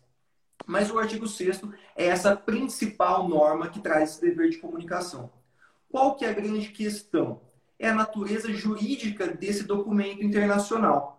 Mas 0.64 0.90
o 0.90 0.98
artigo 0.98 1.26
6 1.26 1.62
é 1.96 2.06
essa 2.06 2.36
principal 2.36 3.28
norma 3.28 3.68
que 3.68 3.80
traz 3.80 4.10
esse 4.10 4.20
dever 4.20 4.50
de 4.50 4.58
comunicação. 4.58 5.32
Qual 5.90 6.14
que 6.14 6.24
é 6.24 6.30
a 6.30 6.32
grande 6.32 6.68
questão? 6.68 7.40
É 7.78 7.88
a 7.88 7.94
natureza 7.94 8.52
jurídica 8.52 9.26
desse 9.26 9.64
documento 9.64 10.22
internacional. 10.22 11.16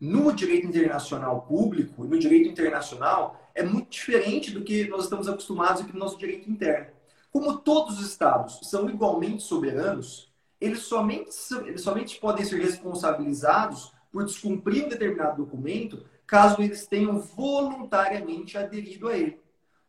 No 0.00 0.32
direito 0.32 0.66
internacional 0.66 1.42
público, 1.42 2.04
no 2.04 2.18
direito 2.18 2.48
internacional, 2.48 3.50
é 3.54 3.62
muito 3.62 3.90
diferente 3.90 4.50
do 4.50 4.62
que 4.62 4.88
nós 4.88 5.04
estamos 5.04 5.28
acostumados 5.28 5.82
aqui 5.82 5.92
no 5.92 5.98
nosso 5.98 6.18
direito 6.18 6.50
interno. 6.50 6.99
Como 7.32 7.58
todos 7.58 7.98
os 7.98 8.06
estados 8.06 8.60
são 8.64 8.88
igualmente 8.88 9.42
soberanos, 9.42 10.30
eles 10.60 10.80
somente, 10.80 11.30
eles 11.64 11.80
somente 11.80 12.18
podem 12.18 12.44
ser 12.44 12.60
responsabilizados 12.60 13.92
por 14.12 14.24
descumprir 14.24 14.84
um 14.84 14.88
determinado 14.88 15.44
documento 15.44 16.04
caso 16.26 16.62
eles 16.62 16.86
tenham 16.86 17.18
voluntariamente 17.18 18.56
aderido 18.56 19.08
a 19.08 19.16
ele. 19.16 19.40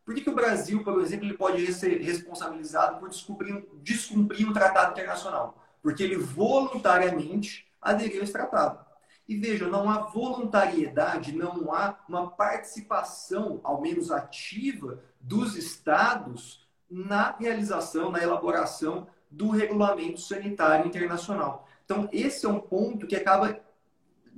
Por 0.04 0.14
que, 0.14 0.22
que 0.22 0.30
o 0.30 0.34
Brasil, 0.34 0.82
por 0.82 1.00
exemplo, 1.00 1.26
ele 1.26 1.36
pode 1.36 1.72
ser 1.72 2.00
responsabilizado 2.00 2.98
por 2.98 3.08
descumprir, 3.08 3.64
descumprir 3.82 4.48
um 4.48 4.52
tratado 4.52 4.90
internacional? 4.92 5.56
Porque 5.80 6.02
ele 6.02 6.16
voluntariamente 6.16 7.66
aderiu 7.80 8.20
a 8.20 8.24
esse 8.24 8.32
tratado. 8.32 8.84
E 9.28 9.36
veja, 9.36 9.68
não 9.68 9.88
há 9.88 9.98
voluntariedade, 9.98 11.32
não 11.32 11.72
há 11.72 11.96
uma 12.08 12.30
participação, 12.32 13.60
ao 13.62 13.80
menos 13.80 14.10
ativa, 14.10 15.00
dos 15.20 15.56
estados 15.56 16.61
na 16.92 17.34
realização, 17.38 18.10
na 18.10 18.22
elaboração 18.22 19.06
do 19.30 19.48
regulamento 19.48 20.20
sanitário 20.20 20.86
internacional. 20.86 21.66
Então, 21.86 22.06
esse 22.12 22.44
é 22.44 22.48
um 22.48 22.60
ponto 22.60 23.06
que 23.06 23.16
acaba 23.16 23.58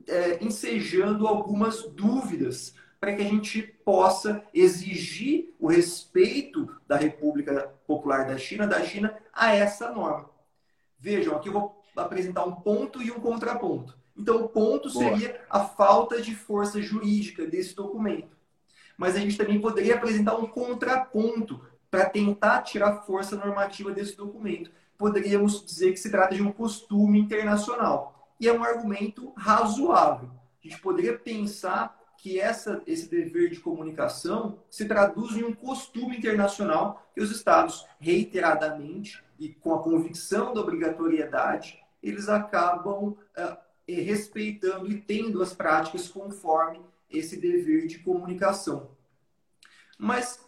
é, 0.06 0.42
ensejando 0.42 1.26
algumas 1.26 1.82
dúvidas 1.82 2.75
para 3.00 3.14
que 3.14 3.23
a 3.23 3.28
gente 3.28 3.61
possa 3.84 4.42
exigir 4.54 5.52
o 5.58 5.66
respeito 5.66 6.70
da 6.87 6.96
República 6.96 7.75
Popular 7.87 8.25
da 8.25 8.38
China, 8.38 8.66
da 8.68 8.82
China, 8.84 9.14
a 9.32 9.52
essa 9.52 9.90
norma. 9.90 10.30
Vejam, 10.99 11.37
aqui 11.37 11.49
eu 11.49 11.52
vou 11.52 11.84
apresentar 11.96 12.44
um 12.44 12.54
ponto 12.54 13.02
e 13.02 13.11
um 13.11 13.18
contraponto. 13.18 13.99
Então, 14.16 14.44
o 14.44 14.49
ponto 14.49 14.90
Boa. 14.92 15.04
seria 15.04 15.44
a 15.50 15.64
falta 15.64 16.23
de 16.23 16.34
força 16.37 16.80
jurídica 16.80 17.44
desse 17.44 17.75
documento. 17.75 18.37
Mas 18.96 19.16
a 19.16 19.18
gente 19.18 19.37
também 19.37 19.61
poderia 19.61 19.96
apresentar 19.96 20.37
um 20.37 20.46
contraponto 20.46 21.61
para 21.95 22.11
tentar 22.11 22.63
tirar 22.63 23.03
força 23.03 23.37
normativa 23.37 23.93
desse 23.93 24.17
documento. 24.17 24.69
Poderíamos 24.99 25.65
dizer 25.65 25.93
que 25.93 25.97
se 25.97 26.11
trata 26.11 26.35
de 26.35 26.43
um 26.43 26.51
costume 26.51 27.21
internacional. 27.21 28.35
E 28.41 28.49
é 28.49 28.53
um 28.53 28.65
argumento 28.65 29.33
razoável. 29.37 30.29
A 30.29 30.67
gente 30.67 30.81
poderia 30.81 31.17
pensar 31.17 31.97
que 32.19 32.41
essa, 32.41 32.83
esse 32.85 33.09
dever 33.09 33.49
de 33.49 33.61
comunicação 33.61 34.59
se 34.69 34.87
traduz 34.87 35.37
em 35.37 35.45
um 35.45 35.55
costume 35.55 36.19
internacional 36.19 37.07
que 37.15 37.21
os 37.21 37.31
Estados, 37.31 37.87
reiteradamente 38.01 39.23
e 39.39 39.51
com 39.51 39.73
a 39.73 39.81
convicção 39.81 40.53
da 40.53 40.63
obrigatoriedade, 40.63 41.81
eles 42.03 42.29
acabam 42.29 43.11
uh, 43.11 43.57
respeitando 43.87 44.91
e 44.91 45.01
tendo 45.01 45.41
as 45.41 45.53
práticas 45.53 46.09
conforme 46.09 46.81
esse 47.09 47.37
dever 47.37 47.87
de 47.87 48.01
comunicação. 48.01 48.91
Mas, 49.97 50.45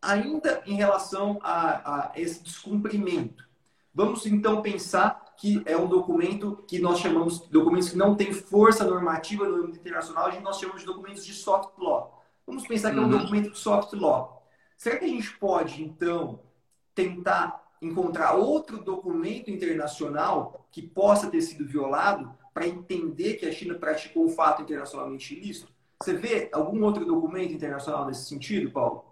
ainda 0.00 0.62
em 0.66 0.74
relação 0.74 1.38
a, 1.42 2.10
a 2.10 2.12
esse 2.16 2.42
descumprimento, 2.42 3.44
vamos 3.94 4.26
então 4.26 4.62
pensar 4.62 5.34
que 5.36 5.62
é 5.66 5.76
um 5.76 5.88
documento 5.88 6.64
que 6.66 6.78
nós 6.78 6.98
chamamos 6.98 7.40
de 7.40 7.48
documentos 7.50 7.90
que 7.90 7.96
não 7.96 8.14
têm 8.14 8.32
força 8.32 8.84
normativa 8.84 9.46
no 9.46 9.56
âmbito 9.56 9.78
internacional, 9.78 10.26
a 10.26 10.30
gente 10.30 10.42
nós 10.42 10.58
chamamos 10.58 10.80
de 10.80 10.86
documentos 10.86 11.24
de 11.24 11.34
soft 11.34 11.78
law. 11.78 12.24
Vamos 12.46 12.66
pensar 12.66 12.92
que 12.92 12.98
é 12.98 13.00
um 13.00 13.04
uhum. 13.04 13.18
documento 13.18 13.50
de 13.50 13.58
soft 13.58 13.92
law. 13.94 14.46
Será 14.76 14.96
que 14.96 15.04
a 15.04 15.08
gente 15.08 15.36
pode, 15.38 15.82
então, 15.82 16.40
tentar 16.94 17.64
encontrar 17.82 18.34
outro 18.34 18.82
documento 18.82 19.50
internacional 19.50 20.66
que 20.70 20.80
possa 20.80 21.30
ter 21.30 21.40
sido 21.40 21.66
violado 21.66 22.32
para 22.54 22.66
entender 22.66 23.34
que 23.34 23.46
a 23.46 23.52
China 23.52 23.74
praticou 23.74 24.24
um 24.24 24.30
fato 24.30 24.62
internacionalmente 24.62 25.34
ilícito? 25.34 25.72
Você 26.02 26.14
vê 26.14 26.48
algum 26.52 26.82
outro 26.84 27.04
documento 27.04 27.52
internacional 27.52 28.06
nesse 28.06 28.26
sentido, 28.26 28.70
Paulo? 28.70 29.04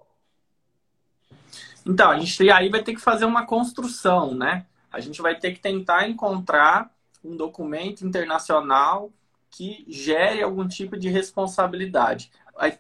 Então, 1.87 2.11
a 2.11 2.19
gente 2.19 2.51
aí 2.51 2.69
vai 2.69 2.83
ter 2.83 2.95
que 2.95 3.01
fazer 3.01 3.25
uma 3.25 3.47
construção, 3.47 4.35
né? 4.35 4.67
A 4.91 5.01
gente 5.01 5.21
vai 5.21 5.39
ter 5.39 5.53
que 5.53 5.61
tentar 5.61 6.09
encontrar 6.09 6.91
um 7.23 7.37
documento 7.37 8.07
internacional 8.07 9.11
que 9.51 9.85
gere 9.89 10.43
algum 10.43 10.67
tipo 10.67 10.97
de 10.97 11.09
responsabilidade. 11.09 12.31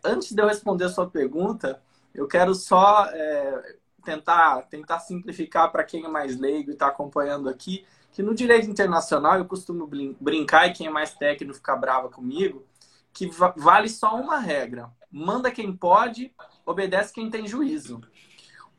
Antes 0.04 0.32
de 0.32 0.42
eu 0.42 0.46
responder 0.46 0.84
a 0.84 0.88
sua 0.88 1.08
pergunta, 1.08 1.82
eu 2.14 2.26
quero 2.26 2.54
só 2.54 3.06
é, 3.06 3.76
tentar, 4.04 4.62
tentar 4.62 5.00
simplificar 5.00 5.70
para 5.72 5.84
quem 5.84 6.04
é 6.04 6.08
mais 6.08 6.38
leigo 6.38 6.70
e 6.70 6.74
está 6.74 6.88
acompanhando 6.88 7.48
aqui, 7.48 7.84
que 8.12 8.22
no 8.22 8.34
direito 8.34 8.70
internacional 8.70 9.36
eu 9.38 9.44
costumo 9.44 9.88
brincar, 10.20 10.68
e 10.68 10.72
quem 10.72 10.86
é 10.86 10.90
mais 10.90 11.14
técnico 11.14 11.54
fica 11.54 11.74
brava 11.74 12.08
comigo, 12.08 12.64
que 13.12 13.28
vale 13.56 13.88
só 13.88 14.14
uma 14.14 14.38
regra: 14.38 14.90
manda 15.10 15.50
quem 15.50 15.72
pode, 15.72 16.32
obedece 16.64 17.12
quem 17.12 17.30
tem 17.30 17.46
juízo. 17.46 18.00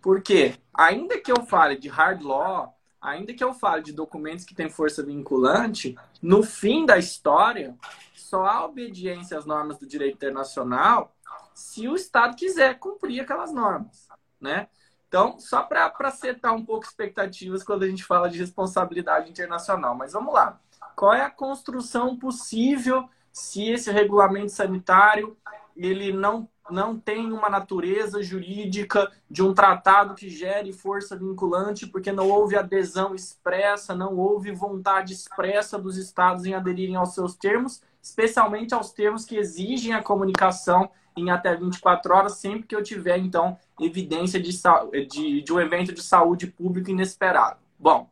Porque, 0.05 0.53
ainda 0.71 1.19
que 1.19 1.31
eu 1.31 1.47
fale 1.47 1.75
de 1.75 1.89
hard 1.89 2.21
law, 2.21 2.77
ainda 3.01 3.33
que 3.33 3.43
eu 3.43 3.55
fale 3.55 3.81
de 3.81 3.91
documentos 3.91 4.45
que 4.45 4.53
têm 4.53 4.69
força 4.69 5.01
vinculante, 5.01 5.97
no 6.21 6.43
fim 6.43 6.85
da 6.85 6.95
história, 6.95 7.75
só 8.13 8.45
há 8.45 8.63
obediência 8.65 9.35
às 9.35 9.47
normas 9.47 9.79
do 9.79 9.88
direito 9.88 10.13
internacional 10.13 11.12
se 11.55 11.88
o 11.88 11.95
Estado 11.95 12.35
quiser 12.35 12.77
cumprir 12.77 13.21
aquelas 13.21 13.51
normas, 13.51 14.07
né? 14.39 14.67
Então, 15.07 15.39
só 15.39 15.63
para 15.63 16.12
setar 16.12 16.53
um 16.53 16.63
pouco 16.63 16.85
expectativas 16.85 17.63
quando 17.63 17.81
a 17.81 17.88
gente 17.88 18.03
fala 18.03 18.29
de 18.29 18.38
responsabilidade 18.38 19.31
internacional. 19.31 19.95
Mas 19.95 20.13
vamos 20.13 20.35
lá. 20.35 20.62
Qual 20.95 21.15
é 21.15 21.21
a 21.21 21.31
construção 21.31 22.15
possível 22.15 23.09
se 23.31 23.71
esse 23.71 23.91
regulamento 23.91 24.51
sanitário 24.51 25.35
ele 25.75 26.13
não, 26.13 26.47
não 26.69 26.98
tem 26.98 27.31
uma 27.31 27.50
natureza 27.50 28.24
jurídica 28.24 29.12
de 29.29 29.43
um 29.43 29.53
tratado 29.53 30.15
que 30.15 30.29
gere 30.29 30.74
força 30.74 31.15
vinculante, 31.15 31.86
porque 31.86 32.12
não 32.12 32.29
houve 32.29 32.57
adesão 32.57 33.13
expressa, 33.13 33.95
não 33.95 34.17
houve 34.17 34.51
vontade 34.51 35.13
expressa 35.13 35.77
dos 35.77 35.98
estados 35.98 36.45
em 36.45 36.53
aderirem 36.53 36.95
aos 36.95 37.13
seus 37.13 37.36
termos, 37.36 37.81
especialmente 38.01 38.74
aos 38.74 38.91
termos 38.91 39.25
que 39.25 39.38
exigem 39.38 39.93
a 39.93 40.03
comunicação 40.03 40.89
em 41.15 41.29
até 41.29 41.55
24 41.55 42.13
horas, 42.13 42.34
sempre 42.34 42.67
que 42.67 42.75
eu 42.75 42.84
tiver, 42.84 43.17
então, 43.17 43.57
evidência 43.79 44.39
de, 44.39 44.51
de, 45.07 45.41
de 45.41 45.53
um 45.53 45.60
evento 45.60 45.93
de 45.93 46.03
saúde 46.03 46.48
pública 46.48 46.91
inesperado. 46.91 47.60
Bom, 47.79 48.10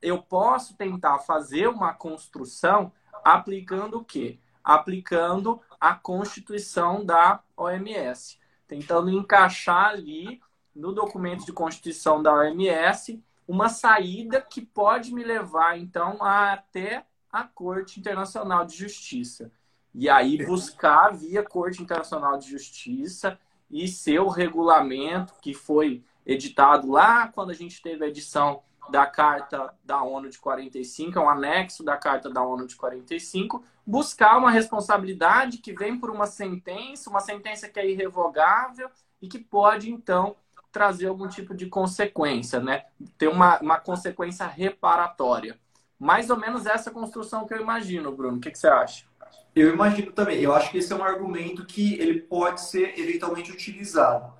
eu 0.00 0.22
posso 0.22 0.74
tentar 0.76 1.18
fazer 1.20 1.68
uma 1.68 1.92
construção 1.92 2.92
aplicando 3.24 3.98
o 3.98 4.04
quê? 4.04 4.38
Aplicando 4.62 5.60
a 5.84 5.94
Constituição 5.94 7.04
da 7.04 7.42
OMS, 7.54 8.38
tentando 8.66 9.10
encaixar 9.10 9.90
ali 9.90 10.40
no 10.74 10.92
documento 10.92 11.44
de 11.44 11.52
Constituição 11.52 12.22
da 12.22 12.32
OMS 12.32 13.22
uma 13.46 13.68
saída 13.68 14.40
que 14.40 14.62
pode 14.62 15.12
me 15.12 15.22
levar, 15.22 15.78
então, 15.78 16.22
até 16.22 17.04
a 17.30 17.44
Corte 17.44 18.00
Internacional 18.00 18.64
de 18.64 18.74
Justiça. 18.74 19.52
E 19.94 20.08
aí 20.08 20.42
buscar 20.46 21.10
via 21.10 21.42
Corte 21.42 21.82
Internacional 21.82 22.38
de 22.38 22.50
Justiça 22.50 23.38
e 23.70 23.86
seu 23.86 24.28
regulamento 24.28 25.34
que 25.42 25.52
foi 25.52 26.02
editado 26.24 26.90
lá 26.90 27.28
quando 27.28 27.50
a 27.50 27.54
gente 27.54 27.82
teve 27.82 28.06
a 28.06 28.08
edição 28.08 28.62
da 28.90 29.06
Carta 29.06 29.72
da 29.84 30.02
ONU 30.02 30.28
de 30.28 30.38
45, 30.38 31.18
é 31.18 31.22
um 31.22 31.28
anexo 31.28 31.82
da 31.82 31.96
Carta 31.96 32.30
da 32.30 32.42
ONU 32.42 32.66
de 32.66 32.76
45, 32.76 33.64
buscar 33.86 34.36
uma 34.36 34.50
responsabilidade 34.50 35.58
que 35.58 35.72
vem 35.72 35.98
por 35.98 36.10
uma 36.10 36.26
sentença, 36.26 37.10
uma 37.10 37.20
sentença 37.20 37.68
que 37.68 37.80
é 37.80 37.90
irrevogável 37.90 38.90
e 39.20 39.28
que 39.28 39.38
pode, 39.38 39.90
então, 39.90 40.36
trazer 40.70 41.06
algum 41.06 41.28
tipo 41.28 41.54
de 41.54 41.66
consequência, 41.66 42.60
né? 42.60 42.84
Ter 43.16 43.28
uma, 43.28 43.58
uma 43.60 43.78
consequência 43.78 44.46
reparatória. 44.46 45.58
Mais 45.98 46.30
ou 46.30 46.36
menos 46.36 46.66
essa 46.66 46.90
construção 46.90 47.46
que 47.46 47.54
eu 47.54 47.60
imagino, 47.60 48.14
Bruno. 48.14 48.38
O 48.38 48.40
que, 48.40 48.50
que 48.50 48.58
você 48.58 48.66
acha? 48.66 49.06
Eu 49.54 49.72
imagino 49.72 50.10
também. 50.12 50.40
Eu 50.40 50.52
acho 50.52 50.70
que 50.70 50.78
esse 50.78 50.92
é 50.92 50.96
um 50.96 51.04
argumento 51.04 51.64
que 51.64 51.94
ele 51.94 52.20
pode 52.20 52.60
ser 52.60 52.98
eventualmente 52.98 53.52
utilizado. 53.52 54.32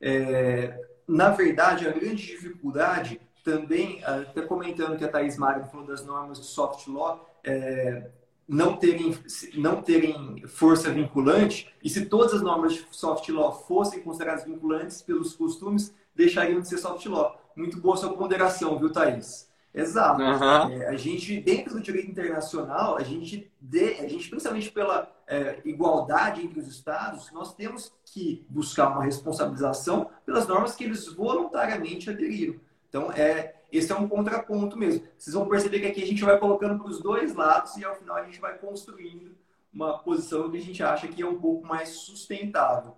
É, 0.00 0.80
na 1.06 1.28
verdade, 1.28 1.86
a 1.86 1.92
grande 1.92 2.26
dificuldade 2.26 3.20
também, 3.42 4.02
até 4.04 4.42
comentando 4.42 4.96
que 4.96 5.04
a 5.04 5.08
Thais 5.08 5.36
Magno 5.36 5.66
falou 5.66 5.86
das 5.86 6.04
normas 6.04 6.38
de 6.38 6.46
soft 6.46 6.86
law, 6.86 7.28
é, 7.44 8.10
não, 8.48 8.76
terem, 8.76 9.16
não 9.54 9.82
terem 9.82 10.46
força 10.46 10.90
vinculante, 10.90 11.72
e 11.82 11.88
se 11.88 12.06
todas 12.06 12.34
as 12.34 12.42
normas 12.42 12.74
de 12.74 12.86
soft 12.90 13.28
law 13.28 13.52
fossem 13.66 14.02
consideradas 14.02 14.44
vinculantes 14.44 15.02
pelos 15.02 15.34
costumes, 15.34 15.94
deixariam 16.14 16.60
de 16.60 16.68
ser 16.68 16.78
soft 16.78 17.04
law. 17.06 17.40
Muito 17.56 17.80
boa 17.80 17.96
sua 17.96 18.12
ponderação, 18.14 18.78
viu, 18.78 18.90
Thaís? 18.90 19.50
Exato. 19.74 20.20
Uhum. 20.20 20.82
É, 20.82 20.88
a 20.88 20.96
gente, 20.96 21.40
dentro 21.40 21.74
do 21.74 21.80
direito 21.80 22.10
internacional, 22.10 22.96
a 22.96 23.02
gente, 23.02 23.50
de, 23.58 23.94
a 23.94 24.08
gente 24.08 24.28
principalmente 24.28 24.70
pela 24.70 25.10
é, 25.26 25.60
igualdade 25.64 26.42
entre 26.42 26.60
os 26.60 26.68
estados, 26.68 27.32
nós 27.32 27.54
temos 27.54 27.90
que 28.04 28.44
buscar 28.50 28.88
uma 28.88 29.02
responsabilização 29.02 30.10
pelas 30.26 30.46
normas 30.46 30.74
que 30.74 30.84
eles 30.84 31.06
voluntariamente 31.08 32.10
aderiram. 32.10 32.56
Então, 32.92 33.10
é, 33.10 33.54
esse 33.72 33.90
é 33.90 33.94
um 33.94 34.06
contraponto 34.06 34.76
mesmo. 34.76 35.08
Vocês 35.16 35.32
vão 35.32 35.48
perceber 35.48 35.80
que 35.80 35.86
aqui 35.86 36.02
a 36.02 36.06
gente 36.06 36.22
vai 36.22 36.38
colocando 36.38 36.78
para 36.78 36.90
os 36.90 37.00
dois 37.00 37.34
lados 37.34 37.74
e 37.78 37.84
ao 37.86 37.96
final 37.96 38.16
a 38.16 38.24
gente 38.24 38.38
vai 38.38 38.58
construindo 38.58 39.34
uma 39.72 39.96
posição 40.00 40.50
que 40.50 40.58
a 40.58 40.60
gente 40.60 40.82
acha 40.82 41.08
que 41.08 41.22
é 41.22 41.26
um 41.26 41.40
pouco 41.40 41.66
mais 41.66 41.88
sustentável. 41.88 42.94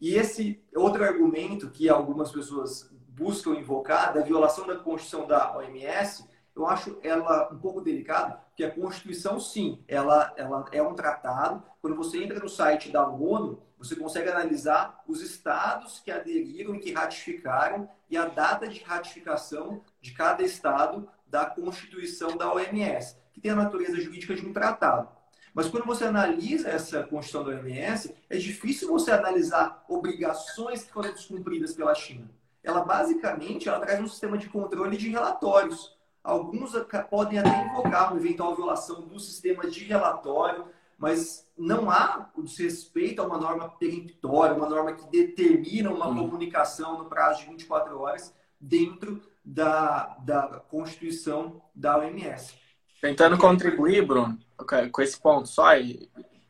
E 0.00 0.16
esse 0.16 0.60
outro 0.74 1.04
argumento 1.04 1.70
que 1.70 1.88
algumas 1.88 2.32
pessoas 2.32 2.92
buscam 3.06 3.54
invocar 3.54 4.12
da 4.12 4.22
violação 4.22 4.66
da 4.66 4.74
Constituição 4.74 5.24
da 5.24 5.56
OMS, 5.56 6.28
eu 6.56 6.66
acho 6.66 6.98
ela 7.04 7.48
um 7.52 7.58
pouco 7.60 7.80
delicada, 7.80 8.40
porque 8.48 8.64
a 8.64 8.74
Constituição, 8.74 9.38
sim, 9.38 9.84
ela, 9.86 10.34
ela 10.36 10.64
é 10.72 10.82
um 10.82 10.94
tratado. 10.94 11.62
Quando 11.80 11.94
você 11.94 12.24
entra 12.24 12.40
no 12.40 12.48
site 12.48 12.90
da 12.90 13.08
ONU, 13.08 13.62
você 13.78 13.94
consegue 13.94 14.28
analisar 14.28 15.02
os 15.06 15.22
estados 15.22 16.00
que 16.00 16.10
aderiram 16.10 16.74
e 16.74 16.80
que 16.80 16.92
ratificaram 16.92 17.88
e 18.10 18.16
a 18.16 18.26
data 18.26 18.66
de 18.66 18.82
ratificação 18.82 19.82
de 20.00 20.12
cada 20.12 20.42
estado 20.42 21.08
da 21.26 21.46
Constituição 21.46 22.36
da 22.36 22.52
OMS, 22.52 23.16
que 23.32 23.40
tem 23.40 23.52
a 23.52 23.56
natureza 23.56 24.00
jurídica 24.00 24.34
de 24.34 24.44
um 24.44 24.52
tratado. 24.52 25.08
Mas 25.54 25.68
quando 25.68 25.86
você 25.86 26.04
analisa 26.04 26.68
essa 26.68 27.02
Constituição 27.04 27.44
da 27.44 27.56
OMS, 27.56 28.14
é 28.28 28.36
difícil 28.36 28.88
você 28.88 29.12
analisar 29.12 29.84
obrigações 29.88 30.82
que 30.82 30.92
foram 30.92 31.12
descumpridas 31.12 31.74
pela 31.74 31.94
China 31.94 32.28
ela 32.68 32.84
basicamente 32.84 33.68
ela 33.68 33.80
traz 33.80 33.98
um 34.00 34.06
sistema 34.06 34.36
de 34.36 34.48
controle 34.48 34.96
de 34.96 35.08
relatórios. 35.08 35.96
Alguns 36.22 36.72
podem 37.08 37.38
até 37.38 37.64
invocar 37.64 38.12
uma 38.12 38.20
eventual 38.20 38.54
violação 38.54 39.00
do 39.02 39.18
sistema 39.18 39.66
de 39.66 39.84
relatório, 39.84 40.66
mas 40.98 41.47
não 41.58 41.90
há 41.90 42.30
o 42.34 42.42
desrespeito 42.42 43.20
a 43.20 43.26
uma 43.26 43.38
norma 43.38 43.68
peremptória, 43.68 44.54
uma 44.54 44.68
norma 44.68 44.92
que 44.92 45.06
determina 45.10 45.90
uma 45.90 46.06
comunicação 46.06 46.98
no 46.98 47.06
prazo 47.06 47.40
de 47.40 47.46
24 47.46 47.98
horas 47.98 48.34
dentro 48.60 49.20
da, 49.44 50.16
da 50.20 50.62
Constituição 50.68 51.60
da 51.74 51.98
OMS. 51.98 52.54
Tentando 53.00 53.38
contribuir, 53.38 54.06
Bruno, 54.06 54.38
com 54.92 55.02
esse 55.02 55.20
ponto 55.20 55.48
só, 55.48 55.68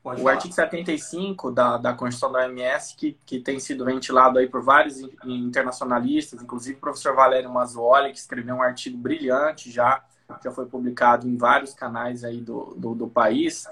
Pode 0.02 0.20
o 0.20 0.24
falar. 0.24 0.36
artigo 0.36 0.54
75 0.54 1.50
da, 1.50 1.76
da 1.76 1.92
Constituição 1.92 2.32
da 2.32 2.46
OMS, 2.46 2.96
que, 2.96 3.18
que 3.26 3.40
tem 3.40 3.60
sido 3.60 3.84
ventilado 3.84 4.38
aí 4.38 4.48
por 4.48 4.62
vários 4.62 5.00
internacionalistas, 5.24 6.42
inclusive 6.42 6.76
o 6.76 6.80
professor 6.80 7.14
Valério 7.14 7.52
Mazzuoli, 7.52 8.12
que 8.12 8.18
escreveu 8.18 8.56
um 8.56 8.62
artigo 8.62 8.96
brilhante 8.96 9.70
já, 9.70 10.02
já 10.42 10.50
foi 10.50 10.66
publicado 10.66 11.28
em 11.28 11.36
vários 11.36 11.74
canais 11.74 12.24
aí 12.24 12.40
do, 12.40 12.74
do, 12.76 12.94
do 12.94 13.08
país, 13.08 13.66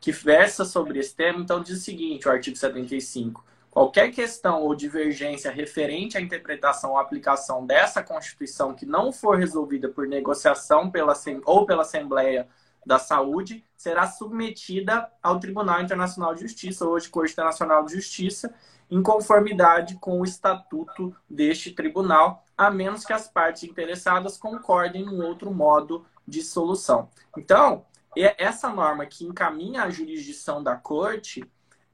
que 0.00 0.12
versa 0.12 0.64
sobre 0.64 0.98
esse 0.98 1.14
tema. 1.14 1.40
Então, 1.40 1.62
diz 1.62 1.78
o 1.78 1.84
seguinte, 1.84 2.28
o 2.28 2.30
artigo 2.30 2.56
75. 2.56 3.44
Qualquer 3.70 4.10
questão 4.10 4.62
ou 4.62 4.74
divergência 4.74 5.50
referente 5.50 6.16
à 6.16 6.20
interpretação 6.20 6.92
ou 6.92 6.98
aplicação 6.98 7.66
dessa 7.66 8.02
Constituição 8.02 8.72
que 8.72 8.86
não 8.86 9.12
for 9.12 9.36
resolvida 9.36 9.88
por 9.88 10.08
negociação 10.08 10.90
pela, 10.90 11.12
ou 11.44 11.66
pela 11.66 11.82
Assembleia 11.82 12.48
da 12.86 12.98
Saúde 12.98 13.64
será 13.76 14.06
submetida 14.06 15.10
ao 15.22 15.38
Tribunal 15.38 15.82
Internacional 15.82 16.34
de 16.34 16.42
Justiça, 16.42 16.86
hoje 16.86 17.10
Corte 17.10 17.32
Internacional 17.32 17.84
de 17.84 17.94
Justiça, 17.96 18.54
em 18.90 19.02
conformidade 19.02 19.96
com 19.96 20.20
o 20.20 20.24
estatuto 20.24 21.14
deste 21.28 21.72
tribunal, 21.72 22.44
a 22.56 22.70
menos 22.70 23.04
que 23.04 23.12
as 23.12 23.28
partes 23.28 23.64
interessadas 23.64 24.38
concordem 24.38 25.02
em 25.02 25.20
outro 25.20 25.52
modo 25.52 26.06
de 26.26 26.42
solução. 26.42 27.10
Então, 27.36 27.84
essa 28.22 28.68
norma 28.68 29.06
que 29.06 29.24
encaminha 29.24 29.82
a 29.82 29.90
jurisdição 29.90 30.62
da 30.62 30.76
Corte 30.76 31.44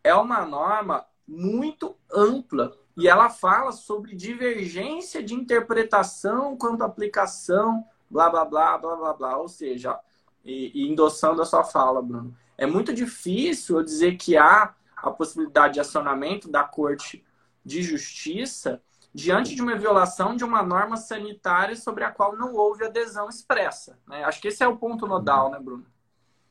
é 0.05 0.15
uma 0.15 0.45
norma 0.45 1.05
muito 1.27 1.97
ampla 2.13 2.77
e 2.97 3.09
ela 3.09 3.31
fala 3.31 3.73
sobre 3.73 4.15
divergência 4.15 5.23
de 5.23 5.35
interpretação 5.35 6.57
quanto 6.57 6.83
à 6.83 6.87
aplicação, 6.87 7.85
blá 8.11 8.29
blá 8.29 8.45
blá 8.45 8.79
blá 8.79 8.97
blá 8.97 9.13
blá, 9.15 9.37
ou 9.39 9.49
seja, 9.49 9.99
e, 10.45 10.71
e 10.75 10.91
endossando 10.91 11.41
a 11.41 11.47
sua 11.47 11.65
fala, 11.65 12.03
Bruno. 12.03 12.37
É 12.59 12.67
muito 12.67 12.93
difícil 12.93 13.79
eu 13.79 13.85
dizer 13.85 14.17
que 14.17 14.37
há 14.37 14.75
a 14.97 15.11
possibilidade 15.11 15.75
de 15.75 15.81
acionamento 15.81 16.51
da 16.51 16.63
Corte 16.63 17.25
de 17.65 17.83
Justiça 17.83 18.83
diante 19.15 19.55
de 19.55 19.63
uma 19.63 19.77
violação 19.77 20.37
de 20.37 20.45
uma 20.45 20.63
norma 20.63 20.97
sanitária 20.97 21.77
sobre 21.77 22.05
a 22.05 22.11
qual 22.11 22.37
não 22.37 22.55
houve 22.55 22.85
adesão 22.85 23.29
expressa. 23.29 23.99
Né? 24.07 24.25
Acho 24.25 24.41
que 24.41 24.49
esse 24.49 24.63
é 24.63 24.69
o 24.69 24.77
ponto 24.77 25.07
nodal, 25.07 25.51
né, 25.51 25.59
Bruno? 25.59 25.85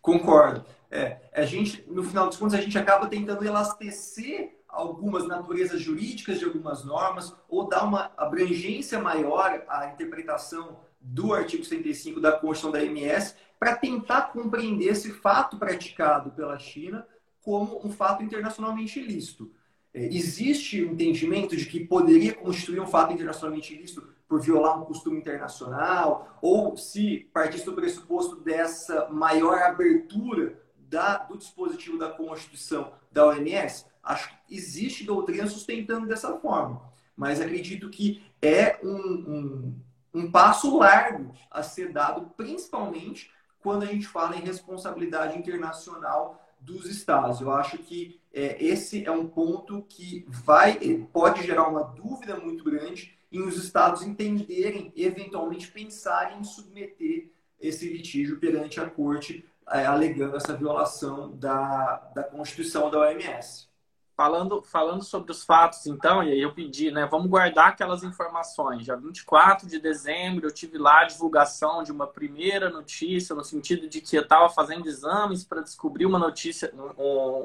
Concordo. 0.01 0.65
É, 0.89 1.21
a 1.33 1.43
gente, 1.43 1.83
no 1.87 2.03
final 2.03 2.27
dos 2.27 2.37
contos, 2.37 2.53
a 2.53 2.61
gente 2.61 2.77
acaba 2.77 3.07
tentando 3.07 3.45
elastecer 3.45 4.57
algumas 4.67 5.27
naturezas 5.27 5.81
jurídicas 5.81 6.39
de 6.39 6.45
algumas 6.45 6.83
normas 6.83 7.35
ou 7.47 7.67
dar 7.67 7.83
uma 7.83 8.11
abrangência 8.17 8.99
maior 8.99 9.63
à 9.67 9.87
interpretação 9.87 10.79
do 10.99 11.33
artigo 11.33 11.63
75 11.63 12.19
da 12.19 12.31
Constituição 12.31 12.71
da 12.71 12.83
MS 12.83 13.35
para 13.59 13.75
tentar 13.75 14.33
compreender 14.33 14.85
esse 14.85 15.11
fato 15.11 15.57
praticado 15.57 16.31
pela 16.31 16.57
China 16.57 17.05
como 17.41 17.85
um 17.85 17.91
fato 17.91 18.23
internacionalmente 18.23 18.99
ilícito. 18.99 19.51
É, 19.93 20.05
existe 20.05 20.81
o 20.83 20.91
entendimento 20.91 21.55
de 21.55 21.65
que 21.65 21.85
poderia 21.85 22.33
constituir 22.33 22.79
um 22.79 22.87
fato 22.87 23.13
internacionalmente 23.13 23.73
ilícito 23.73 24.07
por 24.27 24.39
violar 24.39 24.81
um 24.81 24.85
costume 24.85 25.17
internacional, 25.17 26.37
ou 26.41 26.77
se 26.77 27.29
partisse 27.33 27.65
do 27.65 27.73
pressuposto 27.73 28.37
dessa 28.37 29.09
maior 29.09 29.61
abertura 29.61 30.57
da, 30.77 31.17
do 31.17 31.37
dispositivo 31.37 31.97
da 31.97 32.09
Constituição 32.09 32.93
da 33.11 33.25
OMS, 33.25 33.85
acho 34.01 34.29
que 34.29 34.55
existe 34.55 35.03
doutrina 35.03 35.47
sustentando 35.47 36.07
dessa 36.07 36.37
forma. 36.37 36.81
Mas 37.15 37.41
acredito 37.41 37.89
que 37.89 38.23
é 38.41 38.79
um, 38.81 38.95
um, 38.95 39.81
um 40.13 40.31
passo 40.31 40.77
largo 40.77 41.33
a 41.49 41.61
ser 41.61 41.91
dado, 41.91 42.31
principalmente 42.37 43.29
quando 43.59 43.83
a 43.83 43.87
gente 43.87 44.07
fala 44.07 44.37
em 44.37 44.41
responsabilidade 44.41 45.37
internacional 45.37 46.41
dos 46.59 46.85
estados. 46.85 47.41
Eu 47.41 47.51
acho 47.51 47.77
que 47.79 48.20
é, 48.33 48.63
esse 48.63 49.05
é 49.05 49.11
um 49.11 49.27
ponto 49.27 49.85
que 49.89 50.25
vai 50.27 50.77
pode 51.11 51.43
gerar 51.43 51.67
uma 51.67 51.83
dúvida 51.83 52.37
muito 52.37 52.63
grande 52.63 53.17
em 53.31 53.41
os 53.41 53.57
estados 53.57 54.01
entenderem, 54.03 54.91
eventualmente 54.95 55.71
pensarem 55.71 56.39
em 56.39 56.43
submeter 56.43 57.29
esse 57.59 57.87
litígio 57.87 58.39
perante 58.39 58.79
a 58.79 58.89
corte, 58.89 59.45
é, 59.69 59.85
alegando 59.85 60.35
essa 60.35 60.55
violação 60.55 61.31
da, 61.37 62.09
da 62.13 62.23
Constituição 62.23 62.89
da 62.89 62.99
OMS. 62.99 63.69
Falando, 64.17 64.61
falando 64.61 65.03
sobre 65.03 65.31
os 65.31 65.43
fatos, 65.43 65.87
então, 65.87 66.21
e 66.21 66.31
aí 66.31 66.41
eu 66.41 66.53
pedi, 66.53 66.91
né? 66.91 67.07
Vamos 67.09 67.27
guardar 67.27 67.69
aquelas 67.69 68.03
informações. 68.03 68.85
Já 68.85 68.95
24 68.95 69.67
de 69.67 69.79
dezembro, 69.79 70.45
eu 70.45 70.53
tive 70.53 70.77
lá 70.77 71.01
a 71.01 71.05
divulgação 71.05 71.81
de 71.81 71.91
uma 71.91 72.05
primeira 72.05 72.69
notícia, 72.69 73.33
no 73.33 73.43
sentido 73.43 73.87
de 73.87 74.01
que 74.01 74.15
eu 74.15 74.21
estava 74.21 74.49
fazendo 74.49 74.87
exames 74.87 75.43
para 75.43 75.61
descobrir 75.61 76.05
uma 76.05 76.19
notícia, 76.19 76.71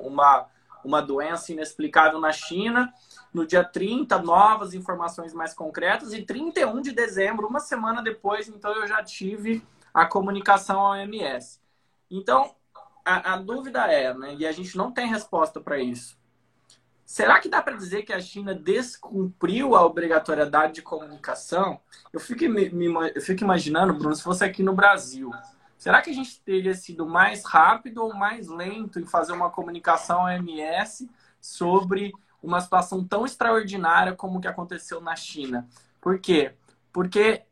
uma, 0.03 0.47
uma 0.85 1.01
doença 1.01 1.53
inexplicável 1.53 2.21
na 2.21 2.33
China. 2.33 2.93
No 3.33 3.47
dia 3.47 3.65
30, 3.65 4.19
novas 4.19 4.75
informações 4.75 5.35
mais 5.35 5.53
concretas. 5.53 6.13
E 6.13 6.23
31 6.23 6.81
de 6.81 6.93
dezembro, 6.93 7.47
uma 7.47 7.61
semana 7.61 8.03
depois, 8.03 8.49
então 8.49 8.73
eu 8.75 8.87
já 8.87 9.03
tive 9.03 9.63
a 9.93 10.07
comunicação 10.07 10.81
ao 10.81 10.93
OMS. 10.93 11.61
Então, 12.11 12.55
a, 13.05 13.35
a 13.35 13.37
dúvida 13.37 13.87
é, 13.91 14.15
né? 14.15 14.35
E 14.39 14.47
a 14.47 14.53
gente 14.53 14.77
não 14.77 14.93
tem 14.93 15.09
resposta 15.09 15.61
para 15.61 15.79
isso 15.79 16.17
Será 17.07 17.39
que 17.39 17.49
dá 17.49 17.63
para 17.63 17.77
dizer 17.77 18.03
que 18.03 18.13
a 18.13 18.21
China 18.21 18.53
descumpriu 18.53 19.77
a 19.77 19.87
obrigatoriedade 19.87 20.73
de 20.75 20.83
comunicação? 20.83 21.81
Eu 22.13 22.19
fico, 22.19 22.43
me, 22.49 22.69
me, 22.69 23.13
eu 23.15 23.23
fico 23.23 23.45
imaginando, 23.45 23.95
Bruno, 23.95 24.17
se 24.17 24.25
fosse 24.25 24.45
aqui 24.45 24.61
no 24.61 24.75
Brasil. 24.75 25.31
Será 25.77 26.01
que 26.01 26.11
a 26.11 26.15
gente 26.15 26.41
teria 26.41 26.75
sido 26.75 27.07
mais 27.07 27.45
rápido 27.45 28.03
ou 28.03 28.15
mais 28.15 28.49
lento 28.49 28.99
em 28.99 29.07
fazer 29.07 29.33
uma 29.33 29.51
comunicação 29.51 30.25
OMS 30.25 31.09
sobre 31.41 32.13
uma 32.43 32.61
situação 32.61 33.05
tão 33.05 33.25
extraordinária 33.25 34.15
como 34.15 34.39
o 34.39 34.41
que 34.41 34.49
aconteceu 34.49 35.01
na 35.01 35.15
China? 35.15 35.69
Por 36.01 36.19
quê? 36.19 36.55
Porque 36.93 37.43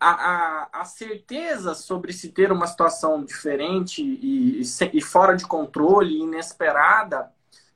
a, 0.00 0.10
a, 0.10 0.68
a 0.80 0.84
certeza 0.84 1.74
sobre 1.74 2.12
se 2.12 2.30
ter 2.30 2.52
uma 2.52 2.66
situação 2.66 3.24
diferente 3.24 4.02
e, 4.02 4.60
e, 4.60 4.62
e 4.92 5.00
fora 5.00 5.36
de 5.36 5.46
controle, 5.46 6.20
inesperada, 6.20 7.32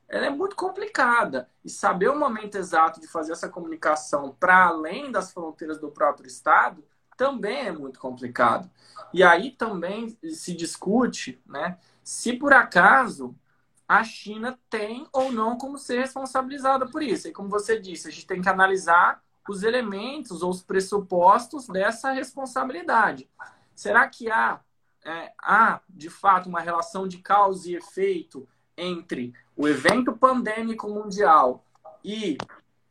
ela 0.07 0.25
é 0.25 0.29
muito 0.29 0.55
complicada. 0.55 1.47
E 1.63 1.69
saber 1.69 2.09
o 2.09 2.17
momento 2.17 2.55
exato 2.55 2.99
de 2.99 3.07
fazer 3.07 3.31
essa 3.31 3.47
comunicação 3.47 4.35
para 4.39 4.65
além 4.65 5.11
das 5.11 5.31
fronteiras 5.31 5.79
do 5.79 5.91
próprio 5.91 6.27
Estado 6.27 6.83
também 7.19 7.67
é 7.67 7.71
muito 7.73 7.99
complicado. 7.99 8.71
E 9.13 9.21
aí 9.21 9.51
também 9.51 10.17
se 10.31 10.53
discute 10.53 11.37
né, 11.45 11.77
se 12.01 12.31
por 12.31 12.53
acaso 12.53 13.35
a 13.85 14.05
China 14.05 14.57
tem 14.69 15.05
ou 15.11 15.29
não 15.29 15.57
como 15.57 15.77
ser 15.77 15.99
responsabilizada 15.99 16.87
por 16.87 17.03
isso. 17.03 17.27
E 17.27 17.33
como 17.33 17.49
você 17.49 17.77
disse, 17.77 18.07
a 18.07 18.11
gente 18.11 18.25
tem 18.25 18.41
que 18.41 18.47
analisar 18.47 19.21
os 19.49 19.63
elementos 19.63 20.41
ou 20.41 20.49
os 20.49 20.61
pressupostos 20.61 21.67
dessa 21.67 22.11
responsabilidade. 22.11 23.29
Será 23.75 24.07
que 24.07 24.31
há, 24.31 24.61
é, 25.03 25.33
há 25.41 25.81
de 25.89 26.09
fato 26.09 26.47
uma 26.47 26.61
relação 26.61 27.05
de 27.05 27.17
causa 27.17 27.69
e 27.69 27.75
efeito 27.75 28.47
entre 28.77 29.33
o 29.57 29.67
evento 29.67 30.13
pandêmico 30.13 30.87
mundial 30.87 31.65
e 32.01 32.37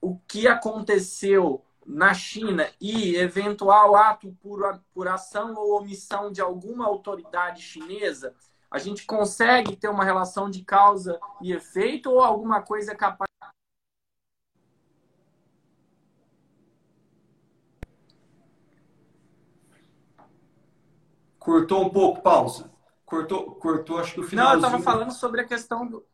o 0.03 0.19
que 0.29 0.47
aconteceu 0.47 1.65
na 1.89 2.13
China 2.13 2.69
e 2.79 3.17
eventual 3.17 3.97
ato 3.97 4.37
por, 4.43 4.79
por 4.93 5.09
ação 5.09 5.55
ou 5.55 5.79
omissão 5.79 6.31
de 6.31 6.39
alguma 6.39 6.85
autoridade 6.85 7.63
chinesa, 7.63 8.35
a 8.71 8.79
gente 8.79 9.07
consegue 9.07 9.75
ter 9.75 9.89
uma 9.89 10.05
relação 10.05 10.51
de 10.51 10.63
causa 10.63 11.19
e 11.41 11.51
efeito 11.51 12.11
ou 12.11 12.21
alguma 12.21 12.61
coisa 12.61 12.95
capaz. 12.95 13.27
Cortou 21.39 21.87
um 21.87 21.89
pouco, 21.89 22.21
pausa. 22.21 22.71
Cortou, 23.07 23.55
cortou 23.55 23.99
acho 23.99 24.13
que 24.13 24.21
o 24.21 24.25
final. 24.25 24.45
Não, 24.45 24.53
eu 24.53 24.59
estava 24.59 24.83
falando 24.83 25.13
sobre 25.13 25.41
a 25.41 25.45
questão 25.45 25.87
do. 25.87 26.05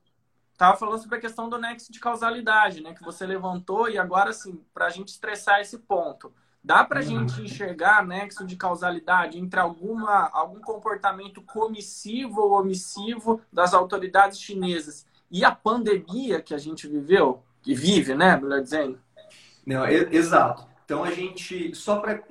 Tava 0.56 0.76
falando 0.76 1.00
sobre 1.00 1.18
a 1.18 1.20
questão 1.20 1.48
do 1.48 1.58
nexo 1.58 1.92
de 1.92 1.98
causalidade, 1.98 2.80
né? 2.80 2.94
Que 2.94 3.02
você 3.02 3.26
levantou, 3.26 3.88
e 3.88 3.98
agora, 3.98 4.30
assim, 4.30 4.60
para 4.72 4.86
a 4.86 4.90
gente 4.90 5.08
estressar 5.08 5.60
esse 5.60 5.78
ponto. 5.78 6.32
Dá 6.62 6.82
para 6.82 7.00
a 7.00 7.02
uhum. 7.02 7.28
gente 7.28 7.42
enxergar 7.42 8.06
nexo 8.06 8.46
de 8.46 8.56
causalidade 8.56 9.38
entre 9.38 9.60
alguma, 9.60 10.30
algum 10.32 10.60
comportamento 10.60 11.42
comissivo 11.42 12.40
ou 12.40 12.60
omissivo 12.60 13.42
das 13.52 13.74
autoridades 13.74 14.40
chinesas 14.40 15.06
e 15.30 15.44
a 15.44 15.50
pandemia 15.50 16.40
que 16.40 16.54
a 16.54 16.58
gente 16.58 16.88
viveu, 16.88 17.42
que 17.60 17.74
vive, 17.74 18.14
né? 18.14 18.36
Melhor 18.36 18.62
dizendo. 18.62 18.98
Não, 19.66 19.84
exato. 19.86 20.66
Então 20.84 21.02
a 21.02 21.10
gente, 21.10 21.74
só 21.74 21.98
para 21.98 22.22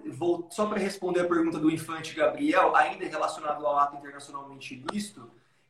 só 0.50 0.68
responder 0.70 1.22
a 1.22 1.28
pergunta 1.28 1.60
do 1.60 1.70
Infante 1.70 2.16
Gabriel, 2.16 2.76
ainda 2.76 3.06
relacionado 3.06 3.66
ao 3.66 3.78
ato 3.78 3.98
internacionalmente 3.98 4.76
ilícito, 4.76 5.30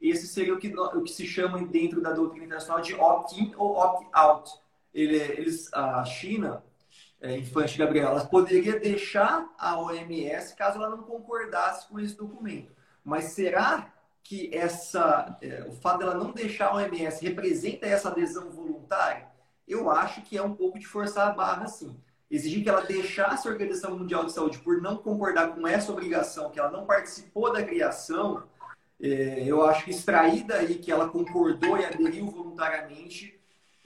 esse 0.10 0.28
seria 0.28 0.54
o 0.54 0.58
que, 0.58 0.68
o 0.76 1.02
que 1.02 1.12
se 1.12 1.26
chama 1.26 1.64
dentro 1.66 2.02
da 2.02 2.12
doutrina 2.12 2.46
internacional 2.46 2.82
de 2.82 2.94
opt-in 2.94 3.54
ou 3.56 3.78
opt-out. 3.78 4.52
Ele, 4.94 5.16
eles, 5.16 5.74
a 5.74 6.04
China, 6.04 6.64
é, 7.22 7.38
Infante 7.38 7.78
Gabriel, 7.78 8.14
poderia 8.28 8.80
deixar 8.80 9.54
a 9.58 9.80
OMS 9.80 10.56
caso 10.56 10.78
ela 10.78 10.90
não 10.90 11.04
concordasse 11.04 11.88
com 11.88 12.00
esse 12.00 12.16
documento. 12.16 12.72
Mas 13.04 13.26
será 13.26 13.94
que 14.22 14.50
essa, 14.54 15.38
é, 15.42 15.66
o 15.68 15.74
fato 15.74 16.00
dela 16.00 16.16
não 16.16 16.32
deixar 16.32 16.68
a 16.68 16.76
OMS 16.76 17.24
representa 17.26 17.86
essa 17.86 18.10
adesão 18.10 18.50
voluntária? 18.50 19.28
Eu 19.66 19.90
acho 19.90 20.22
que 20.24 20.38
é 20.38 20.44
um 20.44 20.54
pouco 20.54 20.78
de 20.78 20.86
forçar 20.86 21.30
a 21.30 21.34
barra, 21.34 21.68
sim 21.68 21.98
exigir 22.34 22.64
que 22.64 22.70
ela 22.70 22.82
deixasse 22.82 23.48
a 23.48 23.52
Organização 23.52 23.96
Mundial 23.96 24.26
de 24.26 24.32
Saúde 24.32 24.58
por 24.58 24.82
não 24.82 24.98
concordar 24.98 25.50
com 25.54 25.68
essa 25.68 25.92
obrigação, 25.92 26.50
que 26.50 26.60
ela 26.60 26.72
não 26.72 26.84
participou 26.84 27.54
da 27.54 27.62
criação, 27.62 28.44
é, 29.06 29.44
eu 29.46 29.66
acho 29.66 29.84
que 29.84 29.92
extrair 29.92 30.46
daí 30.46 30.76
que 30.76 30.90
ela 30.90 31.10
concordou 31.10 31.78
e 31.78 31.84
aderiu 31.84 32.26
voluntariamente, 32.28 33.38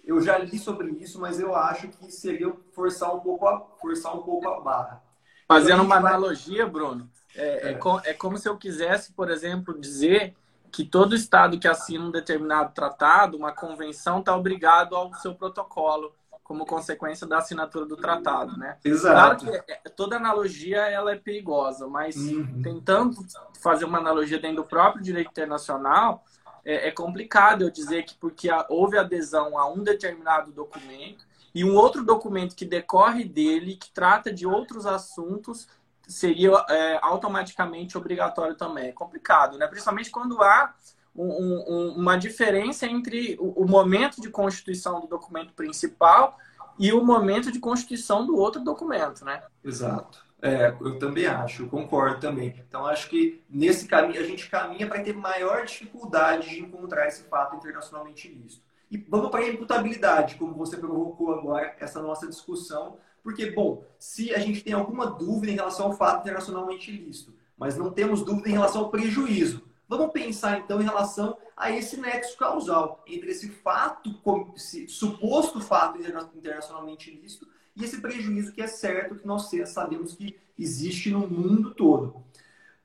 eu 0.05 0.21
já 0.21 0.37
li 0.37 0.59
sobre 0.59 0.91
isso, 0.91 1.19
mas 1.19 1.39
eu 1.39 1.55
acho 1.55 1.87
que 1.87 2.11
seria 2.11 2.53
forçar 2.71 3.13
um 3.15 3.19
pouco 3.19 3.47
a, 3.47 3.59
forçar 3.81 4.15
um 4.15 4.21
pouco 4.21 4.47
a 4.47 4.59
barra. 4.61 5.03
Fazendo 5.47 5.81
uma 5.81 5.99
vai... 5.99 6.13
analogia, 6.13 6.67
Bruno, 6.67 7.09
é, 7.35 7.69
é. 7.69 7.71
É, 7.71 8.09
é 8.11 8.13
como 8.13 8.37
se 8.37 8.47
eu 8.47 8.57
quisesse, 8.57 9.11
por 9.11 9.31
exemplo, 9.31 9.79
dizer 9.79 10.35
que 10.71 10.85
todo 10.85 11.15
Estado 11.15 11.57
que 11.57 11.67
assina 11.67 12.05
um 12.05 12.11
determinado 12.11 12.71
tratado, 12.73 13.37
uma 13.37 13.51
convenção, 13.51 14.19
está 14.19 14.35
obrigado 14.35 14.95
ao 14.95 15.11
seu 15.15 15.33
protocolo 15.33 16.13
como 16.47 16.65
consequência 16.65 17.27
da 17.27 17.39
assinatura 17.39 17.85
do 17.85 17.97
tratado, 17.97 18.57
né? 18.57 18.77
Exato. 18.81 19.45
Claro 19.45 19.65
que 19.65 19.71
é, 19.73 19.75
toda 19.89 20.15
analogia 20.15 20.77
ela 20.87 21.11
é 21.11 21.17
perigosa, 21.17 21.87
mas 21.89 22.15
uhum. 22.15 22.61
tentando 22.61 23.17
fazer 23.61 23.83
uma 23.83 23.97
analogia 23.97 24.39
dentro 24.39 24.63
do 24.63 24.63
próprio 24.63 25.03
direito 25.03 25.29
internacional, 25.29 26.23
é, 26.63 26.87
é 26.87 26.91
complicado 26.91 27.63
eu 27.63 27.69
dizer 27.69 28.03
que 28.03 28.15
porque 28.15 28.47
houve 28.69 28.97
adesão 28.97 29.59
a 29.59 29.69
um 29.69 29.83
determinado 29.83 30.53
documento 30.53 31.25
e 31.53 31.65
um 31.65 31.75
outro 31.75 32.05
documento 32.05 32.55
que 32.55 32.63
decorre 32.63 33.25
dele, 33.25 33.75
que 33.75 33.91
trata 33.91 34.31
de 34.31 34.47
outros 34.47 34.85
assuntos, 34.85 35.67
seria 36.07 36.51
é, 36.69 36.97
automaticamente 37.01 37.97
obrigatório 37.97 38.55
também. 38.55 38.87
É 38.87 38.93
complicado, 38.93 39.57
né? 39.57 39.67
Principalmente 39.67 40.09
quando 40.09 40.41
há 40.41 40.73
um, 41.17 41.63
um, 41.67 41.93
uma 41.97 42.15
diferença 42.15 42.85
entre 42.85 43.35
o, 43.39 43.63
o, 43.63 43.67
momento 43.67 44.21
de 44.21 44.29
constituição 44.29 45.01
do 45.01 45.07
documento 45.07 45.53
principal 45.53 46.37
e 46.77 46.93
o 46.93 47.03
momento 47.03 47.51
de 47.51 47.59
constituição 47.59 48.25
do 48.25 48.37
outro 48.37 48.63
documento, 48.63 49.25
né? 49.25 49.41
Exato. 49.63 50.25
É, 50.39 50.75
eu 50.79 50.99
também 50.99 51.25
acho, 51.25 51.63
eu 51.63 51.67
concordo 51.67 52.19
também. 52.19 52.53
Então, 52.67 52.85
acho 52.85 53.09
que 53.09 53.43
nesse 53.49 53.87
caminho 53.87 54.21
a 54.21 54.23
gente 54.23 54.47
caminha 54.47 54.87
para 54.87 55.01
ter 55.01 55.15
maior 55.15 55.65
dificuldade 55.65 56.49
de 56.49 56.61
encontrar 56.61 57.07
esse 57.07 57.23
fato 57.23 57.55
internacionalmente 57.55 58.27
ilícito. 58.27 58.61
E 58.91 58.97
vamos 58.97 59.31
para 59.31 59.41
a 59.41 59.49
imputabilidade, 59.49 60.35
como 60.35 60.53
você 60.53 60.77
provocou 60.77 61.33
agora 61.33 61.75
essa 61.79 62.01
nossa 62.01 62.27
discussão, 62.27 62.97
porque, 63.23 63.49
bom, 63.51 63.83
se 63.99 64.33
a 64.33 64.39
gente 64.39 64.63
tem 64.63 64.73
alguma 64.73 65.07
dúvida 65.07 65.51
em 65.51 65.55
relação 65.55 65.87
ao 65.87 65.93
fato 65.93 66.21
internacionalmente 66.21 66.91
ilícito, 66.91 67.33
mas 67.57 67.75
não 67.75 67.91
temos 67.91 68.21
dúvida 68.23 68.47
em 68.47 68.53
relação 68.53 68.83
ao 68.83 68.89
prejuízo, 68.89 69.66
vamos 69.87 70.11
pensar 70.11 70.59
então 70.59 70.81
em 70.81 70.85
relação 70.85 71.37
a 71.55 71.71
esse 71.71 71.97
nexo 71.97 72.37
causal 72.37 73.03
entre 73.07 73.31
esse 73.31 73.49
fato, 73.49 74.13
esse 74.55 74.87
suposto 74.87 75.59
fato 75.59 75.99
internacionalmente 75.99 77.11
ilícito 77.11 77.47
e 77.75 77.83
esse 77.83 78.01
prejuízo 78.01 78.51
que 78.51 78.61
é 78.61 78.67
certo 78.67 79.15
que 79.15 79.27
nós 79.27 79.49
sabemos 79.65 80.15
que 80.15 80.37
existe 80.57 81.11
no 81.11 81.27
mundo 81.27 81.73
todo. 81.73 82.23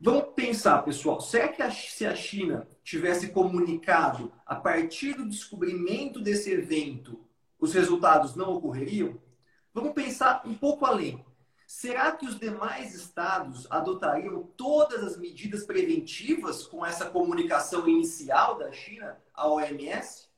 Vamos 0.04 0.34
pensar, 0.34 0.82
pessoal, 0.82 1.20
será 1.20 1.48
que 1.48 1.62
a, 1.62 1.70
se 1.70 2.04
a 2.04 2.14
China 2.14 2.66
tivesse 2.82 3.28
comunicado 3.28 4.32
a 4.44 4.56
partir 4.56 5.14
do 5.14 5.28
descobrimento 5.28 6.20
desse 6.20 6.50
evento, 6.50 7.20
os 7.58 7.72
resultados 7.72 8.34
não 8.34 8.52
ocorreriam? 8.52 9.16
Vamos 9.72 9.92
pensar 9.92 10.42
um 10.44 10.54
pouco 10.54 10.84
além. 10.84 11.24
Será 11.74 12.12
que 12.12 12.26
os 12.26 12.38
demais 12.38 12.94
estados 12.94 13.66
adotariam 13.70 14.42
todas 14.58 15.02
as 15.02 15.16
medidas 15.16 15.64
preventivas 15.64 16.66
com 16.66 16.84
essa 16.84 17.06
comunicação 17.06 17.88
inicial 17.88 18.58
da 18.58 18.70
China 18.70 19.16
à 19.32 19.48
OMS? 19.48 20.28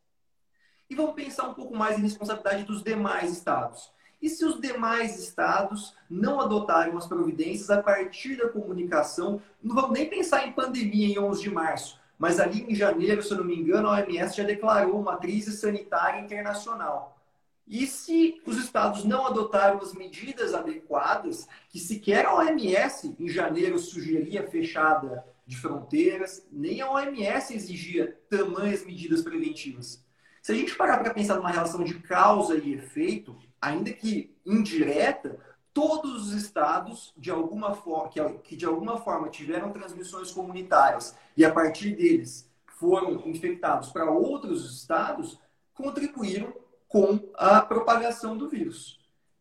E 0.88 0.94
vamos 0.94 1.16
pensar 1.16 1.48
um 1.48 1.52
pouco 1.52 1.76
mais 1.76 1.98
em 1.98 2.02
responsabilidade 2.02 2.62
dos 2.62 2.84
demais 2.84 3.32
estados. 3.32 3.92
E 4.22 4.28
se 4.28 4.44
os 4.44 4.60
demais 4.60 5.18
estados 5.18 5.96
não 6.08 6.40
adotarem 6.40 6.96
as 6.96 7.08
providências 7.08 7.68
a 7.68 7.82
partir 7.82 8.36
da 8.36 8.48
comunicação, 8.48 9.42
não 9.60 9.74
vamos 9.74 9.90
nem 9.90 10.08
pensar 10.08 10.46
em 10.46 10.52
pandemia 10.52 11.08
em 11.08 11.18
11 11.18 11.42
de 11.42 11.50
março, 11.50 12.00
mas 12.16 12.38
ali 12.38 12.62
em 12.62 12.76
janeiro, 12.76 13.24
se 13.24 13.32
eu 13.32 13.38
não 13.38 13.44
me 13.44 13.56
engano, 13.56 13.88
a 13.88 13.94
OMS 13.94 14.36
já 14.36 14.44
declarou 14.44 15.00
uma 15.00 15.16
crise 15.16 15.50
sanitária 15.50 16.20
internacional. 16.20 17.18
E 17.66 17.86
se 17.86 18.42
os 18.46 18.58
estados 18.58 19.04
não 19.04 19.26
adotaram 19.26 19.78
as 19.80 19.94
medidas 19.94 20.52
adequadas, 20.52 21.48
que 21.70 21.78
sequer 21.78 22.26
a 22.26 22.34
OMS 22.34 23.16
em 23.18 23.28
janeiro 23.28 23.78
sugeria 23.78 24.46
fechada 24.46 25.24
de 25.46 25.56
fronteiras, 25.56 26.46
nem 26.50 26.80
a 26.80 26.90
OMS 26.90 27.54
exigia 27.54 28.18
tamanhas 28.28 28.84
medidas 28.84 29.22
preventivas. 29.22 30.04
Se 30.42 30.52
a 30.52 30.54
gente 30.54 30.76
parar 30.76 30.98
para 30.98 31.14
pensar 31.14 31.36
numa 31.36 31.50
relação 31.50 31.82
de 31.82 31.94
causa 32.00 32.56
e 32.56 32.74
efeito, 32.74 33.34
ainda 33.60 33.90
que 33.92 34.36
indireta, 34.44 35.38
todos 35.72 36.28
os 36.28 36.32
estados 36.34 37.12
de 37.16 37.30
alguma 37.30 37.74
forma 37.74 38.10
que, 38.42 38.54
de 38.54 38.64
alguma 38.64 38.98
forma 38.98 39.28
tiveram 39.28 39.72
transmissões 39.72 40.30
comunitárias 40.30 41.16
e 41.36 41.44
a 41.44 41.52
partir 41.52 41.96
deles 41.96 42.48
foram 42.66 43.22
infectados 43.26 43.90
para 43.90 44.10
outros 44.10 44.80
estados 44.80 45.40
contribuíram 45.74 46.54
com 46.94 47.18
a 47.34 47.60
propagação 47.60 48.38
do 48.38 48.48
vírus. 48.48 49.00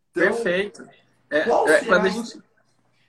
Então, 0.10 0.24
Perfeito. 0.24 0.90
É, 1.30 1.42
é, 1.42 1.86
quando, 1.86 2.08
a 2.08 2.10
gente, 2.10 2.42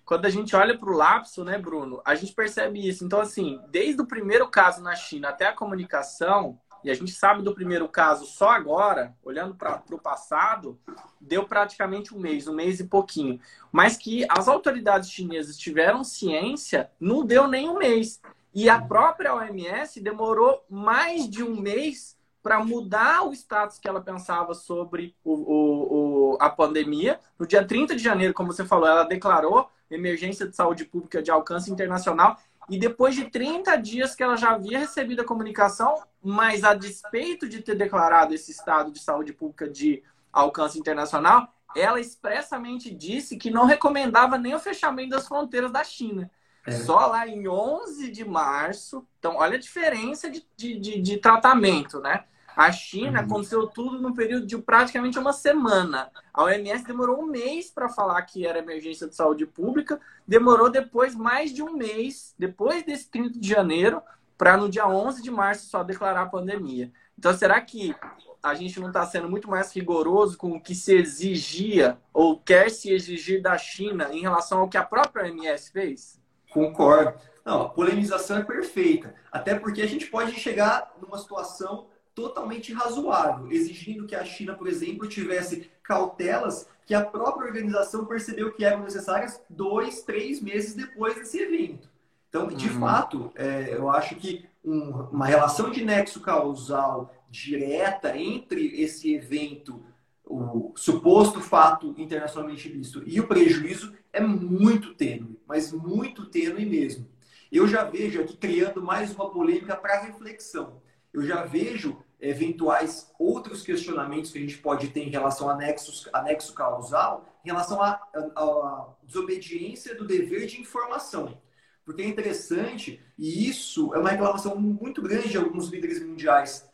quando 0.05 0.27
a 0.27 0.29
gente 0.29 0.55
olha 0.55 0.77
para 0.77 0.91
o 0.91 0.95
lapso, 0.95 1.43
né, 1.43 1.57
Bruno, 1.57 2.03
a 2.05 2.15
gente 2.15 2.35
percebe 2.35 2.87
isso. 2.87 3.07
Então, 3.07 3.23
assim, 3.23 3.59
desde 3.71 4.03
o 4.03 4.07
primeiro 4.07 4.47
caso 4.47 4.83
na 4.83 4.95
China 4.95 5.31
até 5.31 5.47
a 5.47 5.55
comunicação, 5.55 6.61
e 6.85 6.91
a 6.91 6.95
gente 6.95 7.13
sabe 7.13 7.41
do 7.41 7.55
primeiro 7.55 7.89
caso 7.89 8.27
só 8.27 8.51
agora, 8.51 9.17
olhando 9.25 9.55
para 9.55 9.83
o 9.91 9.99
passado, 9.99 10.79
deu 11.19 11.49
praticamente 11.49 12.15
um 12.15 12.19
mês, 12.19 12.47
um 12.47 12.55
mês 12.55 12.81
e 12.81 12.85
pouquinho. 12.85 13.41
Mas 13.73 13.97
que 13.97 14.27
as 14.29 14.47
autoridades 14.47 15.09
chinesas 15.09 15.57
tiveram 15.57 16.05
ciência, 16.05 16.91
não 17.01 17.25
deu 17.25 17.49
nem 17.49 17.71
um 17.71 17.79
mês. 17.79 18.21
E 18.55 18.69
a 18.69 18.79
própria 18.79 19.35
OMS 19.35 20.03
demorou 20.03 20.63
mais 20.69 21.27
de 21.31 21.43
um 21.43 21.59
mês 21.59 22.15
para 22.45 22.63
mudar 22.63 23.27
o 23.27 23.33
status 23.33 23.79
que 23.79 23.89
ela 23.89 24.03
pensava 24.03 24.53
sobre 24.53 25.17
o, 25.25 25.33
o, 25.33 26.33
o, 26.35 26.39
a 26.39 26.51
pandemia. 26.51 27.19
No 27.39 27.47
dia 27.47 27.65
30 27.65 27.97
de 27.97 28.03
janeiro, 28.03 28.35
como 28.35 28.53
você 28.53 28.67
falou, 28.67 28.87
ela 28.87 29.05
declarou 29.05 29.71
emergência 29.91 30.47
de 30.47 30.55
saúde 30.55 30.85
pública 30.85 31.23
de 31.23 31.31
alcance 31.31 31.73
internacional 31.73 32.39
e 32.69 32.79
depois 32.79 33.15
de 33.15 33.31
30 33.31 33.77
dias 33.77 34.15
que 34.15 34.23
ela 34.23 34.37
já 34.37 34.51
havia 34.51 34.79
recebido 34.79 35.23
a 35.23 35.25
comunicação, 35.25 36.03
mas 36.23 36.65
a 36.65 36.75
despeito 36.75 37.49
de 37.49 37.63
ter 37.63 37.77
declarado 37.77 38.35
esse 38.35 38.53
estado 38.53 38.93
de 38.93 38.99
saúde 38.99 39.33
pública 39.33 39.67
de 39.67 40.03
alcance 40.31 40.79
internacional, 40.79 41.49
ela 41.75 41.99
expressamente 41.99 42.95
disse 42.95 43.39
que 43.39 43.51
não 43.51 43.65
recomendava 43.65 44.37
nem 44.37 44.55
o 44.55 44.59
fechamento 44.61 45.11
das 45.11 45.27
fronteiras 45.27 45.73
da 45.73 45.83
China. 45.83 46.31
É. 46.67 46.73
Só 46.73 47.07
lá 47.07 47.27
em 47.27 47.49
11 47.49 48.11
de 48.11 48.23
março. 48.23 49.07
Então, 49.19 49.37
olha 49.37 49.57
a 49.57 49.61
diferença 49.61 50.31
de, 50.31 50.47
de, 50.55 50.79
de, 50.79 51.01
de 51.01 51.17
tratamento, 51.17 52.01
né? 52.01 52.25
A 52.57 52.71
China 52.71 53.19
uhum. 53.21 53.27
aconteceu 53.27 53.67
tudo 53.67 54.01
num 54.01 54.12
período 54.12 54.47
de 54.47 54.57
praticamente 54.59 55.19
uma 55.19 55.33
semana. 55.33 56.11
A 56.33 56.45
OMS 56.45 56.85
demorou 56.85 57.21
um 57.21 57.27
mês 57.27 57.71
para 57.71 57.88
falar 57.88 58.23
que 58.23 58.47
era 58.47 58.59
emergência 58.59 59.09
de 59.09 59.14
saúde 59.14 59.45
pública, 59.47 60.01
demorou 60.27 60.71
depois 60.71 61.14
mais 61.14 61.53
de 61.53 61.62
um 61.62 61.73
mês, 61.73 62.35
depois 62.38 62.85
desse 62.85 63.11
30 63.11 63.38
de 63.38 63.49
janeiro, 63.49 64.01
para 64.38 64.57
no 64.57 64.69
dia 64.69 64.87
11 64.87 65.23
de 65.23 65.31
março 65.31 65.67
só 65.67 65.83
declarar 65.83 66.23
a 66.23 66.27
pandemia. 66.27 66.93
Então, 67.19 67.33
será 67.33 67.61
que 67.61 67.95
a 68.43 68.55
gente 68.55 68.79
não 68.79 68.88
está 68.88 69.07
sendo 69.07 69.29
muito 69.29 69.49
mais 69.49 69.73
rigoroso 69.73 70.37
com 70.37 70.53
o 70.53 70.61
que 70.61 70.75
se 70.75 70.95
exigia 70.95 71.99
ou 72.12 72.38
quer 72.38 72.71
se 72.71 72.93
exigir 72.93 73.40
da 73.40 73.57
China 73.57 74.11
em 74.12 74.21
relação 74.21 74.61
ao 74.61 74.69
que 74.69 74.77
a 74.77 74.85
própria 74.85 75.25
OMS 75.25 75.71
fez? 75.71 76.21
Concordo. 76.53 77.19
Não, 77.45 77.62
a 77.62 77.69
polemização 77.69 78.38
é 78.38 78.45
perfeita. 78.45 79.14
Até 79.31 79.59
porque 79.59 79.83
a 79.83 79.87
gente 79.87 80.07
pode 80.07 80.33
chegar 80.33 80.93
numa 81.01 81.19
situação 81.19 81.87
totalmente 82.14 82.72
razoável, 82.72 83.50
exigindo 83.50 84.07
que 84.07 84.14
a 84.14 84.24
China, 84.24 84.55
por 84.55 84.68
exemplo, 84.68 85.09
tivesse 85.09 85.70
cautelas 85.83 86.68
que 86.87 86.94
a 86.94 87.05
própria 87.05 87.46
organização 87.46 88.05
percebeu 88.05 88.53
que 88.53 88.64
eram 88.64 88.85
necessárias 88.85 89.40
dois, 89.48 90.03
três 90.03 90.40
meses 90.40 90.74
depois 90.74 91.14
desse 91.16 91.38
evento. 91.38 91.88
Então, 92.29 92.48
de 92.48 92.68
uhum. 92.68 92.81
fato, 92.81 93.33
é, 93.35 93.74
eu 93.74 93.90
acho 93.90 94.16
que 94.16 94.44
um, 94.64 94.90
uma 95.11 95.27
relação 95.27 95.70
de 95.70 95.85
nexo 95.85 96.20
causal 96.20 97.12
direta 97.31 98.16
entre 98.16 98.81
esse 98.81 99.14
evento, 99.14 99.83
o 100.24 100.72
suposto 100.77 101.40
fato 101.40 101.94
internacionalmente 101.98 102.68
visto 102.68 103.03
e 103.07 103.20
o 103.20 103.27
prejuízo 103.27 103.92
é 104.12 104.20
muito 104.20 104.94
tênue, 104.94 105.38
mas 105.46 105.72
muito 105.72 106.27
tênue 106.27 106.64
mesmo. 106.64 107.09
Eu 107.50 107.66
já 107.68 107.85
vejo 107.85 108.20
aqui 108.20 108.37
criando 108.37 108.83
mais 108.83 109.14
uma 109.14 109.31
polêmica 109.31 109.77
para 109.77 110.00
reflexão 110.00 110.83
eu 111.14 111.22
já 111.22 111.44
vejo 111.44 111.96
eventuais 112.20 113.12
outros 113.18 113.62
questionamentos 113.62 114.31
que 114.31 114.38
a 114.38 114.40
gente 114.40 114.59
pode 114.59 114.88
ter 114.88 115.03
em 115.03 115.11
relação 115.11 115.48
a 115.48 115.57
nexo, 115.57 116.09
a 116.12 116.22
nexo 116.22 116.55
causal, 116.55 117.27
em 117.44 117.48
relação 117.48 117.83
à 117.83 118.94
desobediência 119.03 119.94
do 119.94 120.07
dever 120.07 120.46
de 120.46 120.61
informação. 120.61 121.38
Porque 121.85 122.03
é 122.03 122.07
interessante, 122.07 123.00
e 123.18 123.48
isso 123.48 123.94
é 123.94 123.98
uma 123.98 124.11
reclamação 124.11 124.57
muito 124.57 125.03
grande 125.03 125.29
de 125.29 125.37
alguns 125.37 125.68
líderes 125.68 126.03
mundiais. 126.03 126.66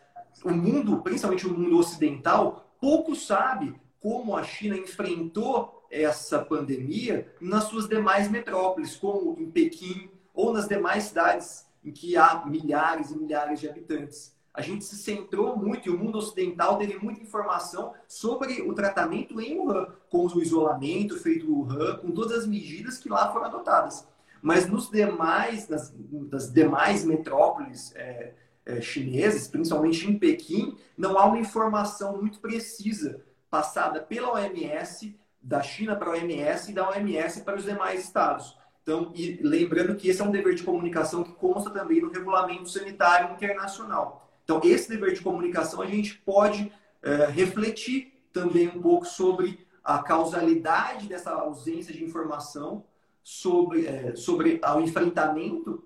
O 0.44 0.50
mundo, 0.50 1.02
principalmente 1.02 1.46
o 1.46 1.52
mundo 1.52 1.78
ocidental, 1.78 2.72
pouco 2.80 3.16
sabe 3.16 3.74
como 4.00 4.36
a 4.36 4.44
China 4.44 4.76
enfrentou 4.76 5.84
essa 5.90 6.38
pandemia 6.38 7.34
nas 7.40 7.64
suas 7.64 7.88
demais 7.88 8.30
metrópoles, 8.30 8.94
como 8.94 9.36
em 9.38 9.50
Pequim 9.50 10.08
ou 10.32 10.52
nas 10.52 10.68
demais 10.68 11.04
cidades 11.04 11.66
em 11.84 11.90
que 11.90 12.16
há 12.16 12.44
milhares 12.46 13.10
e 13.10 13.18
milhares 13.18 13.58
de 13.58 13.68
habitantes. 13.68 14.38
A 14.52 14.62
gente 14.62 14.84
se 14.84 14.96
centrou 14.96 15.56
muito 15.56 15.88
e 15.88 15.92
o 15.92 15.98
mundo 15.98 16.18
ocidental 16.18 16.76
teve 16.76 16.98
muita 16.98 17.22
informação 17.22 17.94
sobre 18.08 18.60
o 18.62 18.74
tratamento 18.74 19.40
em 19.40 19.58
Wuhan, 19.58 19.86
com 20.08 20.26
o 20.26 20.42
isolamento 20.42 21.18
feito 21.18 21.46
em 21.46 21.50
Wuhan, 21.50 21.98
com 21.98 22.10
todas 22.10 22.38
as 22.40 22.46
medidas 22.46 22.98
que 22.98 23.08
lá 23.08 23.32
foram 23.32 23.46
adotadas. 23.46 24.06
Mas 24.42 24.66
nos 24.66 24.90
demais, 24.90 25.68
nas, 25.68 25.94
nas 26.30 26.52
demais 26.52 27.04
metrópoles 27.04 27.94
é, 27.94 28.34
é, 28.66 28.80
chinesas, 28.80 29.46
principalmente 29.46 30.10
em 30.10 30.18
Pequim, 30.18 30.76
não 30.96 31.18
há 31.18 31.26
uma 31.26 31.38
informação 31.38 32.16
muito 32.16 32.40
precisa 32.40 33.24
passada 33.48 34.00
pela 34.00 34.32
OMS, 34.32 35.18
da 35.42 35.62
China 35.62 35.96
para 35.96 36.10
a 36.10 36.12
OMS 36.12 36.70
e 36.70 36.74
da 36.74 36.88
OMS 36.88 37.42
para 37.42 37.56
os 37.56 37.64
demais 37.64 38.04
estados. 38.04 38.58
Então, 38.82 39.12
e 39.14 39.38
lembrando 39.42 39.94
que 39.94 40.08
esse 40.08 40.20
é 40.20 40.24
um 40.24 40.30
dever 40.30 40.54
de 40.54 40.62
comunicação 40.62 41.22
que 41.22 41.32
consta 41.32 41.70
também 41.70 42.00
no 42.00 42.10
Regulamento 42.10 42.68
Sanitário 42.68 43.32
Internacional. 43.34 44.29
Então, 44.50 44.60
esse 44.64 44.88
dever 44.88 45.14
de 45.14 45.20
comunicação 45.20 45.80
a 45.80 45.86
gente 45.86 46.18
pode 46.18 46.72
é, 47.00 47.26
refletir 47.26 48.20
também 48.32 48.66
um 48.66 48.82
pouco 48.82 49.06
sobre 49.06 49.64
a 49.84 50.00
causalidade 50.00 51.06
dessa 51.06 51.30
ausência 51.30 51.94
de 51.94 52.02
informação 52.02 52.82
sobre, 53.22 53.86
é, 53.86 54.16
sobre 54.16 54.60
o 54.74 54.80
enfrentamento 54.80 55.84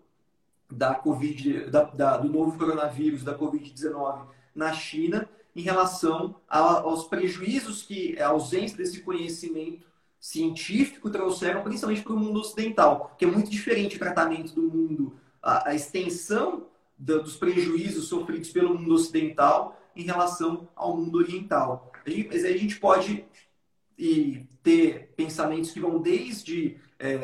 da 0.73 0.95
COVID, 0.95 1.67
da, 1.67 1.85
da, 1.85 2.17
do 2.17 2.31
novo 2.31 2.57
coronavírus, 2.57 3.23
da 3.23 3.37
Covid-19 3.37 4.29
na 4.55 4.73
China, 4.73 5.29
em 5.55 5.61
relação 5.61 6.37
a, 6.49 6.59
aos 6.59 7.05
prejuízos 7.05 7.83
que 7.83 8.19
a 8.19 8.29
ausência 8.29 8.79
desse 8.79 9.03
conhecimento 9.03 9.87
científico 10.19 11.11
trouxeram 11.11 11.63
principalmente 11.63 12.01
para 12.01 12.15
o 12.15 12.19
mundo 12.19 12.41
ocidental, 12.41 13.15
que 13.19 13.27
é 13.27 13.29
muito 13.29 13.51
diferente 13.51 13.97
o 13.97 13.99
tratamento 13.99 14.55
do 14.55 14.63
mundo, 14.63 15.19
a, 15.43 15.69
a 15.69 15.75
extensão 15.75 16.73
dos 16.97 17.37
prejuízos 17.37 18.09
sofridos 18.09 18.51
pelo 18.51 18.79
mundo 18.79 18.95
ocidental 18.95 19.81
em 19.97 20.03
relação 20.03 20.69
ao 20.75 20.97
mundo 20.97 21.19
oriental. 21.19 21.93
Mas 22.07 22.45
aí 22.45 22.55
a 22.55 22.59
gente 22.59 22.79
pode 22.79 23.25
ter 24.63 25.13
pensamentos 25.17 25.71
que 25.71 25.81
vão 25.81 26.01
desde 26.01 26.77
é, 26.99 27.21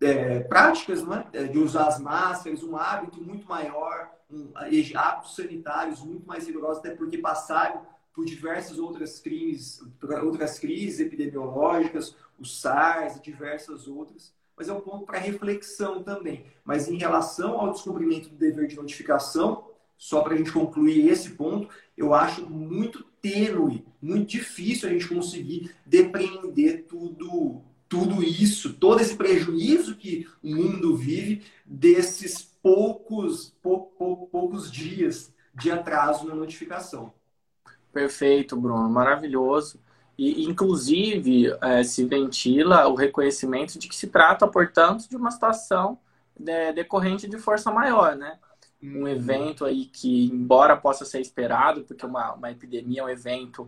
é, 0.00 0.40
práticas 0.40 1.02
não 1.02 1.14
é? 1.14 1.26
é 1.32 1.44
de 1.44 1.58
usar 1.58 1.86
as 1.86 2.00
máscaras, 2.00 2.62
um 2.62 2.76
hábito 2.76 3.22
muito 3.22 3.46
maior, 3.46 4.10
um, 4.30 4.52
hábitos 4.96 5.36
sanitários 5.36 6.00
muito 6.00 6.26
mais 6.26 6.46
rigorosos, 6.46 6.78
até 6.78 6.94
porque 6.94 7.18
passaram 7.18 7.86
por 8.14 8.24
diversas 8.24 8.78
outras 8.78 9.20
crises, 9.20 9.80
outras 10.22 10.58
crises 10.58 11.00
epidemiológicas, 11.00 12.16
o 12.38 12.44
SARS 12.44 13.16
e 13.16 13.22
diversas 13.22 13.86
outras. 13.86 14.34
Mas 14.56 14.68
é 14.68 14.72
um 14.72 14.80
ponto 14.80 15.04
para 15.06 15.18
reflexão 15.18 16.02
também. 16.02 16.44
Mas 16.64 16.88
em 16.88 16.96
relação 16.96 17.58
ao 17.58 17.72
descumprimento 17.72 18.28
do 18.28 18.36
dever 18.36 18.66
de 18.66 18.76
notificação, 18.76 19.64
só 19.96 20.20
para 20.20 20.34
a 20.34 20.36
gente 20.36 20.52
concluir 20.52 21.08
esse 21.08 21.30
ponto, 21.30 21.68
eu 21.96 22.12
acho 22.12 22.48
muito 22.48 23.04
tênue, 23.20 23.86
muito 24.00 24.30
difícil 24.30 24.88
a 24.88 24.92
gente 24.92 25.08
conseguir 25.08 25.74
depreender 25.86 26.86
tudo, 26.88 27.62
tudo 27.88 28.22
isso, 28.22 28.74
todo 28.74 29.00
esse 29.00 29.16
prejuízo 29.16 29.96
que 29.96 30.26
o 30.42 30.48
mundo 30.48 30.96
vive 30.96 31.44
desses 31.64 32.42
poucos, 32.62 33.54
pou, 33.62 33.92
pou, 33.96 34.26
poucos 34.26 34.70
dias 34.70 35.32
de 35.54 35.70
atraso 35.70 36.26
na 36.26 36.34
notificação. 36.34 37.12
Perfeito, 37.92 38.56
Bruno, 38.56 38.88
maravilhoso. 38.88 39.78
E, 40.18 40.44
inclusive, 40.44 41.54
é, 41.60 41.82
se 41.82 42.04
ventila 42.04 42.86
o 42.86 42.94
reconhecimento 42.94 43.78
de 43.78 43.88
que 43.88 43.96
se 43.96 44.08
trata, 44.08 44.46
portanto, 44.46 45.08
de 45.08 45.16
uma 45.16 45.30
situação 45.30 45.98
de, 46.38 46.72
decorrente 46.72 47.28
de 47.28 47.38
força 47.38 47.70
maior, 47.70 48.16
né? 48.16 48.38
Um 48.82 49.00
uhum. 49.00 49.08
evento 49.08 49.64
aí 49.64 49.86
que, 49.86 50.26
embora 50.26 50.76
possa 50.76 51.04
ser 51.04 51.20
esperado, 51.20 51.82
porque 51.82 52.04
uma, 52.04 52.34
uma 52.34 52.50
epidemia 52.50 53.00
é 53.00 53.04
um 53.04 53.08
evento 53.08 53.66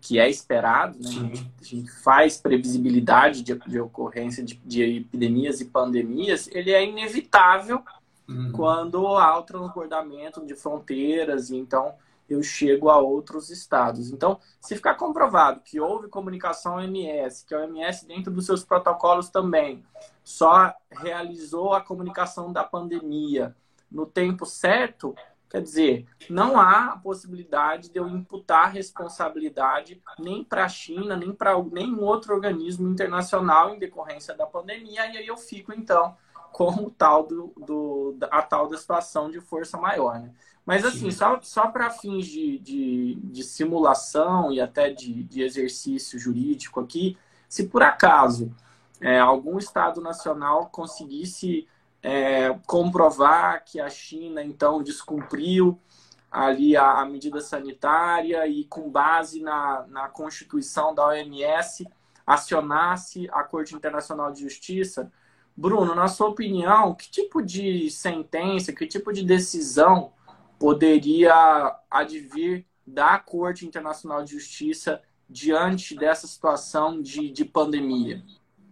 que 0.00 0.18
é 0.18 0.28
esperado, 0.28 0.98
né? 0.98 1.08
A 1.08 1.12
gente, 1.12 1.52
a, 1.60 1.64
gente, 1.64 1.90
faz 2.02 2.36
previsibilidade 2.36 3.42
de, 3.42 3.54
de 3.54 3.80
ocorrência 3.80 4.44
de, 4.44 4.60
de, 4.64 4.82
epidemias 4.98 5.60
e 5.60 5.64
pandemias, 5.64 6.48
ele 6.52 6.70
é 6.70 6.84
inevitável 6.84 7.82
uhum. 8.28 8.52
quando 8.52 9.06
há 9.16 9.38
o 9.38 9.42
transbordamento 9.42 10.44
de 10.44 10.54
fronteiras, 10.54 11.50
e 11.50 11.56
então 11.56 11.94
eu 12.28 12.42
chego 12.42 12.90
a 12.90 12.98
outros 12.98 13.50
estados. 13.50 14.10
Então, 14.10 14.38
se 14.60 14.74
ficar 14.74 14.94
comprovado 14.94 15.60
que 15.60 15.80
houve 15.80 16.08
comunicação 16.08 16.76
OMS, 16.76 17.44
que 17.44 17.54
a 17.54 17.60
OMS, 17.60 18.06
dentro 18.06 18.32
dos 18.32 18.46
seus 18.46 18.64
protocolos 18.64 19.28
também, 19.28 19.84
só 20.24 20.74
realizou 20.90 21.72
a 21.72 21.80
comunicação 21.80 22.52
da 22.52 22.64
pandemia 22.64 23.54
no 23.90 24.04
tempo 24.04 24.44
certo, 24.44 25.14
quer 25.48 25.62
dizer, 25.62 26.06
não 26.28 26.58
há 26.58 26.92
a 26.92 26.98
possibilidade 26.98 27.88
de 27.88 27.98
eu 27.98 28.08
imputar 28.08 28.72
responsabilidade 28.72 30.02
nem 30.18 30.42
para 30.42 30.64
a 30.64 30.68
China, 30.68 31.16
nem 31.16 31.32
para 31.32 31.56
nenhum 31.62 32.02
outro 32.02 32.34
organismo 32.34 32.88
internacional 32.88 33.74
em 33.74 33.78
decorrência 33.78 34.34
da 34.34 34.46
pandemia, 34.46 35.06
e 35.06 35.18
aí 35.18 35.26
eu 35.26 35.36
fico, 35.36 35.72
então, 35.72 36.16
com 36.52 36.70
o 36.70 36.90
tal 36.90 37.26
do, 37.26 37.52
do, 37.56 38.16
a 38.30 38.42
tal 38.42 38.68
da 38.68 38.76
situação 38.76 39.30
de 39.30 39.40
força 39.40 39.78
maior. 39.78 40.18
Né? 40.18 40.32
Mas 40.66 40.84
assim, 40.84 41.10
Sim. 41.12 41.12
só, 41.12 41.40
só 41.42 41.68
para 41.68 41.88
fins 41.90 42.26
de, 42.26 42.58
de, 42.58 43.14
de, 43.22 43.44
simulação 43.44 44.52
e 44.52 44.60
até 44.60 44.90
de, 44.90 45.22
de 45.22 45.40
exercício 45.40 46.18
jurídico 46.18 46.80
aqui, 46.80 47.16
se 47.48 47.68
por 47.68 47.84
acaso 47.84 48.52
é, 49.00 49.20
algum 49.20 49.58
Estado 49.58 50.00
nacional 50.00 50.66
conseguisse 50.66 51.68
é, 52.02 52.52
comprovar 52.66 53.64
que 53.64 53.80
a 53.80 53.88
China 53.88 54.42
então 54.42 54.82
descumpriu 54.82 55.80
ali 56.28 56.76
a, 56.76 57.00
a, 57.00 57.04
medida 57.04 57.40
sanitária 57.40 58.44
e 58.48 58.64
com 58.64 58.90
base 58.90 59.40
na, 59.40 59.86
na 59.88 60.08
Constituição 60.08 60.92
da 60.92 61.06
OMS 61.06 61.86
acionasse 62.26 63.28
a 63.32 63.44
Corte 63.44 63.74
Internacional 63.74 64.32
de 64.32 64.42
Justiça, 64.42 65.12
Bruno, 65.56 65.94
na 65.94 66.08
sua 66.08 66.28
opinião, 66.28 66.92
que 66.92 67.08
tipo 67.08 67.40
de 67.40 67.88
sentença, 67.88 68.72
que 68.72 68.84
tipo 68.84 69.12
de 69.12 69.24
decisão 69.24 70.12
poderia 70.58 71.76
advir 71.90 72.64
da 72.86 73.18
Corte 73.18 73.66
Internacional 73.66 74.24
de 74.24 74.32
Justiça 74.32 75.02
diante 75.28 75.96
dessa 75.96 76.26
situação 76.26 77.00
de, 77.00 77.30
de 77.30 77.44
pandemia? 77.44 78.22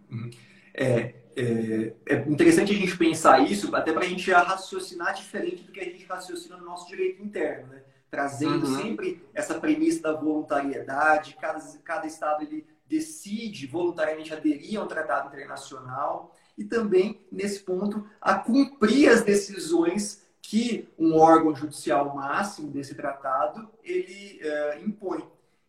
Uhum. 0.09 0.29
É, 0.73 1.15
é, 1.35 1.93
é, 2.07 2.15
interessante 2.29 2.71
a 2.71 2.75
gente 2.75 2.97
pensar 2.97 3.39
isso, 3.39 3.75
até 3.75 3.91
para 3.91 4.03
a 4.03 4.07
gente 4.07 4.31
raciocinar 4.31 5.13
diferente 5.13 5.63
do 5.63 5.71
que 5.71 5.79
a 5.79 5.83
gente 5.83 6.05
raciocina 6.05 6.57
no 6.57 6.65
nosso 6.65 6.87
direito 6.87 7.21
interno, 7.21 7.67
né? 7.67 7.83
trazendo 8.09 8.65
uhum. 8.65 8.81
sempre 8.81 9.21
essa 9.33 9.59
premissa 9.59 10.01
da 10.01 10.13
voluntariedade, 10.13 11.35
cada, 11.39 11.59
cada 11.83 12.07
Estado 12.07 12.43
ele 12.43 12.65
decide 12.87 13.67
voluntariamente 13.67 14.33
aderir 14.33 14.79
a 14.79 14.83
um 14.83 14.87
tratado 14.87 15.27
internacional 15.27 16.33
e 16.57 16.63
também, 16.63 17.25
nesse 17.29 17.59
ponto, 17.59 18.07
a 18.21 18.35
cumprir 18.35 19.09
as 19.09 19.21
decisões 19.23 20.24
que 20.47 20.87
um 20.97 21.15
órgão 21.15 21.55
judicial 21.55 22.15
máximo 22.15 22.69
desse 22.69 22.93
tratado 22.93 23.67
ele 23.83 24.39
é, 24.41 24.79
impõe. 24.85 25.23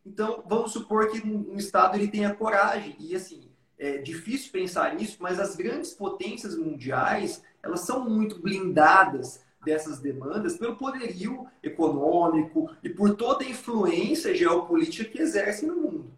Então, 0.05 0.43
vamos 0.47 0.73
supor 0.73 1.11
que 1.11 1.27
um 1.27 1.57
Estado 1.57 1.97
ele 1.97 2.09
tenha 2.09 2.35
coragem, 2.35 2.95
e 3.01 3.17
assim, 3.17 3.49
é 3.79 3.99
difícil 3.99 4.53
pensar 4.53 4.95
nisso, 4.95 5.17
mas 5.19 5.41
as 5.41 5.57
grandes 5.57 5.93
potências 5.93 6.57
mundiais, 6.57 7.43
elas 7.63 7.81
são 7.81 8.09
muito 8.09 8.39
blindadas 8.39 9.41
dessas 9.65 9.99
demandas 9.99 10.57
pelo 10.57 10.77
poderio 10.77 11.47
econômico 11.63 12.71
e 12.83 12.89
por 12.89 13.17
toda 13.17 13.45
a 13.45 13.49
influência 13.49 14.35
geopolítica 14.35 15.11
que 15.11 15.21
exercem 15.21 15.69
no 15.69 15.77
mundo. 15.77 16.11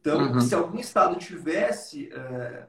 Então, 0.00 0.34
uhum. 0.34 0.40
se 0.40 0.54
algum 0.54 0.78
Estado 0.78 1.16
tivesse 1.16 2.12
é, 2.12 2.66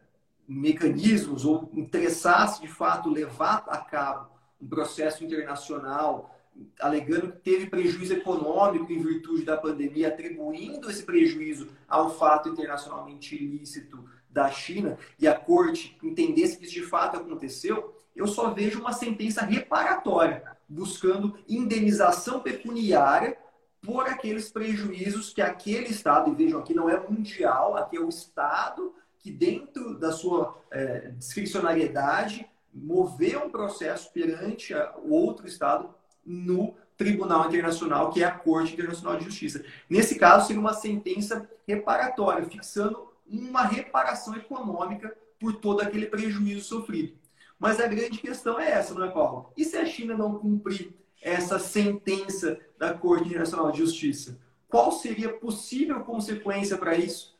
mecanismos 0.47 1.45
ou 1.45 1.69
interessasse 1.73 2.61
de 2.61 2.67
fato 2.67 3.09
levar 3.09 3.63
a 3.67 3.77
cabo 3.77 4.32
um 4.63 4.67
processo 4.67 5.23
internacional 5.23 6.33
alegando 6.79 7.31
que 7.31 7.39
teve 7.39 7.67
prejuízo 7.67 8.13
econômico 8.13 8.91
em 8.91 9.01
virtude 9.01 9.43
da 9.43 9.57
pandemia, 9.57 10.09
atribuindo 10.09 10.89
esse 10.89 11.03
prejuízo 11.03 11.69
ao 11.87 12.11
fato 12.11 12.49
internacionalmente 12.49 13.35
ilícito 13.35 14.03
da 14.29 14.49
China 14.49 14.97
e 15.19 15.27
a 15.27 15.35
corte 15.35 15.97
entendesse 16.03 16.57
que 16.57 16.65
isso 16.65 16.73
de 16.73 16.83
fato 16.83 17.17
aconteceu, 17.17 17.95
eu 18.15 18.27
só 18.27 18.51
vejo 18.51 18.79
uma 18.79 18.93
sentença 18.93 19.43
reparatória, 19.43 20.43
buscando 20.69 21.37
indenização 21.47 22.39
pecuniária 22.39 23.37
por 23.81 24.07
aqueles 24.07 24.49
prejuízos 24.49 25.33
que 25.33 25.41
aquele 25.41 25.87
Estado, 25.87 26.31
e 26.31 26.35
vejam 26.35 26.59
aqui 26.59 26.73
não 26.73 26.89
é 26.89 26.99
mundial, 26.99 27.75
aqui 27.75 27.97
é 27.97 27.99
o 27.99 28.09
Estado 28.09 28.93
que 29.19 29.31
dentro 29.31 29.97
da 29.97 30.11
sua 30.11 30.57
é, 30.69 31.11
discricionariedade 31.17 32.45
mover 32.73 33.37
um 33.37 33.49
processo 33.49 34.11
perante 34.11 34.73
o 35.03 35.13
outro 35.13 35.47
Estado 35.47 35.93
no 36.25 36.75
Tribunal 36.97 37.47
Internacional, 37.47 38.11
que 38.11 38.23
é 38.23 38.25
a 38.25 38.31
Corte 38.31 38.73
Internacional 38.73 39.17
de 39.17 39.25
Justiça. 39.25 39.63
Nesse 39.89 40.17
caso, 40.17 40.47
seria 40.47 40.59
uma 40.59 40.73
sentença 40.73 41.49
reparatória, 41.67 42.45
fixando 42.45 43.11
uma 43.27 43.63
reparação 43.63 44.35
econômica 44.35 45.15
por 45.39 45.55
todo 45.55 45.81
aquele 45.81 46.05
prejuízo 46.05 46.63
sofrido. 46.63 47.13
Mas 47.59 47.79
a 47.79 47.87
grande 47.87 48.17
questão 48.17 48.59
é 48.59 48.71
essa, 48.71 48.93
não 48.93 49.03
é, 49.03 49.11
Paulo? 49.11 49.51
E 49.55 49.63
se 49.63 49.77
a 49.77 49.85
China 49.85 50.17
não 50.17 50.37
cumprir 50.37 50.93
essa 51.21 51.57
sentença 51.57 52.59
da 52.77 52.93
Corte 52.93 53.27
Internacional 53.27 53.71
de 53.71 53.77
Justiça? 53.77 54.39
Qual 54.67 54.91
seria 54.91 55.29
a 55.29 55.33
possível 55.33 56.01
consequência 56.01 56.77
para 56.77 56.97
isso? 56.97 57.37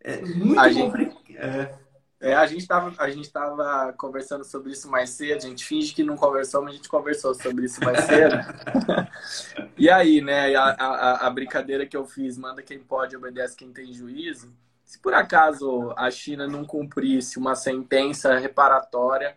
É 0.00 0.20
muito 0.20 0.74
complicado. 0.74 1.22
É. 1.36 1.83
É, 2.24 2.32
a 2.32 2.46
gente 2.46 2.62
estava 2.62 2.90
a 2.96 3.10
gente 3.10 3.30
tava 3.30 3.92
conversando 3.98 4.44
sobre 4.44 4.72
isso 4.72 4.90
mais 4.90 5.10
cedo, 5.10 5.44
a 5.44 5.48
gente 5.48 5.62
finge 5.62 5.92
que 5.92 6.02
não 6.02 6.16
conversou, 6.16 6.62
mas 6.62 6.72
a 6.72 6.76
gente 6.76 6.88
conversou 6.88 7.34
sobre 7.34 7.66
isso 7.66 7.84
mais 7.84 8.02
cedo. 8.06 8.34
e 9.76 9.90
aí, 9.90 10.22
né, 10.22 10.56
a, 10.56 10.70
a, 10.70 11.26
a, 11.26 11.30
brincadeira 11.30 11.84
que 11.84 11.94
eu 11.94 12.06
fiz, 12.06 12.38
manda 12.38 12.62
quem 12.62 12.78
pode, 12.78 13.14
obedece 13.14 13.54
quem 13.54 13.70
tem 13.70 13.92
juízo. 13.92 14.50
Se 14.86 14.98
por 14.98 15.12
acaso 15.12 15.92
a 15.98 16.10
China 16.10 16.46
não 16.46 16.64
cumprisse 16.64 17.38
uma 17.38 17.54
sentença 17.54 18.38
reparatória 18.38 19.36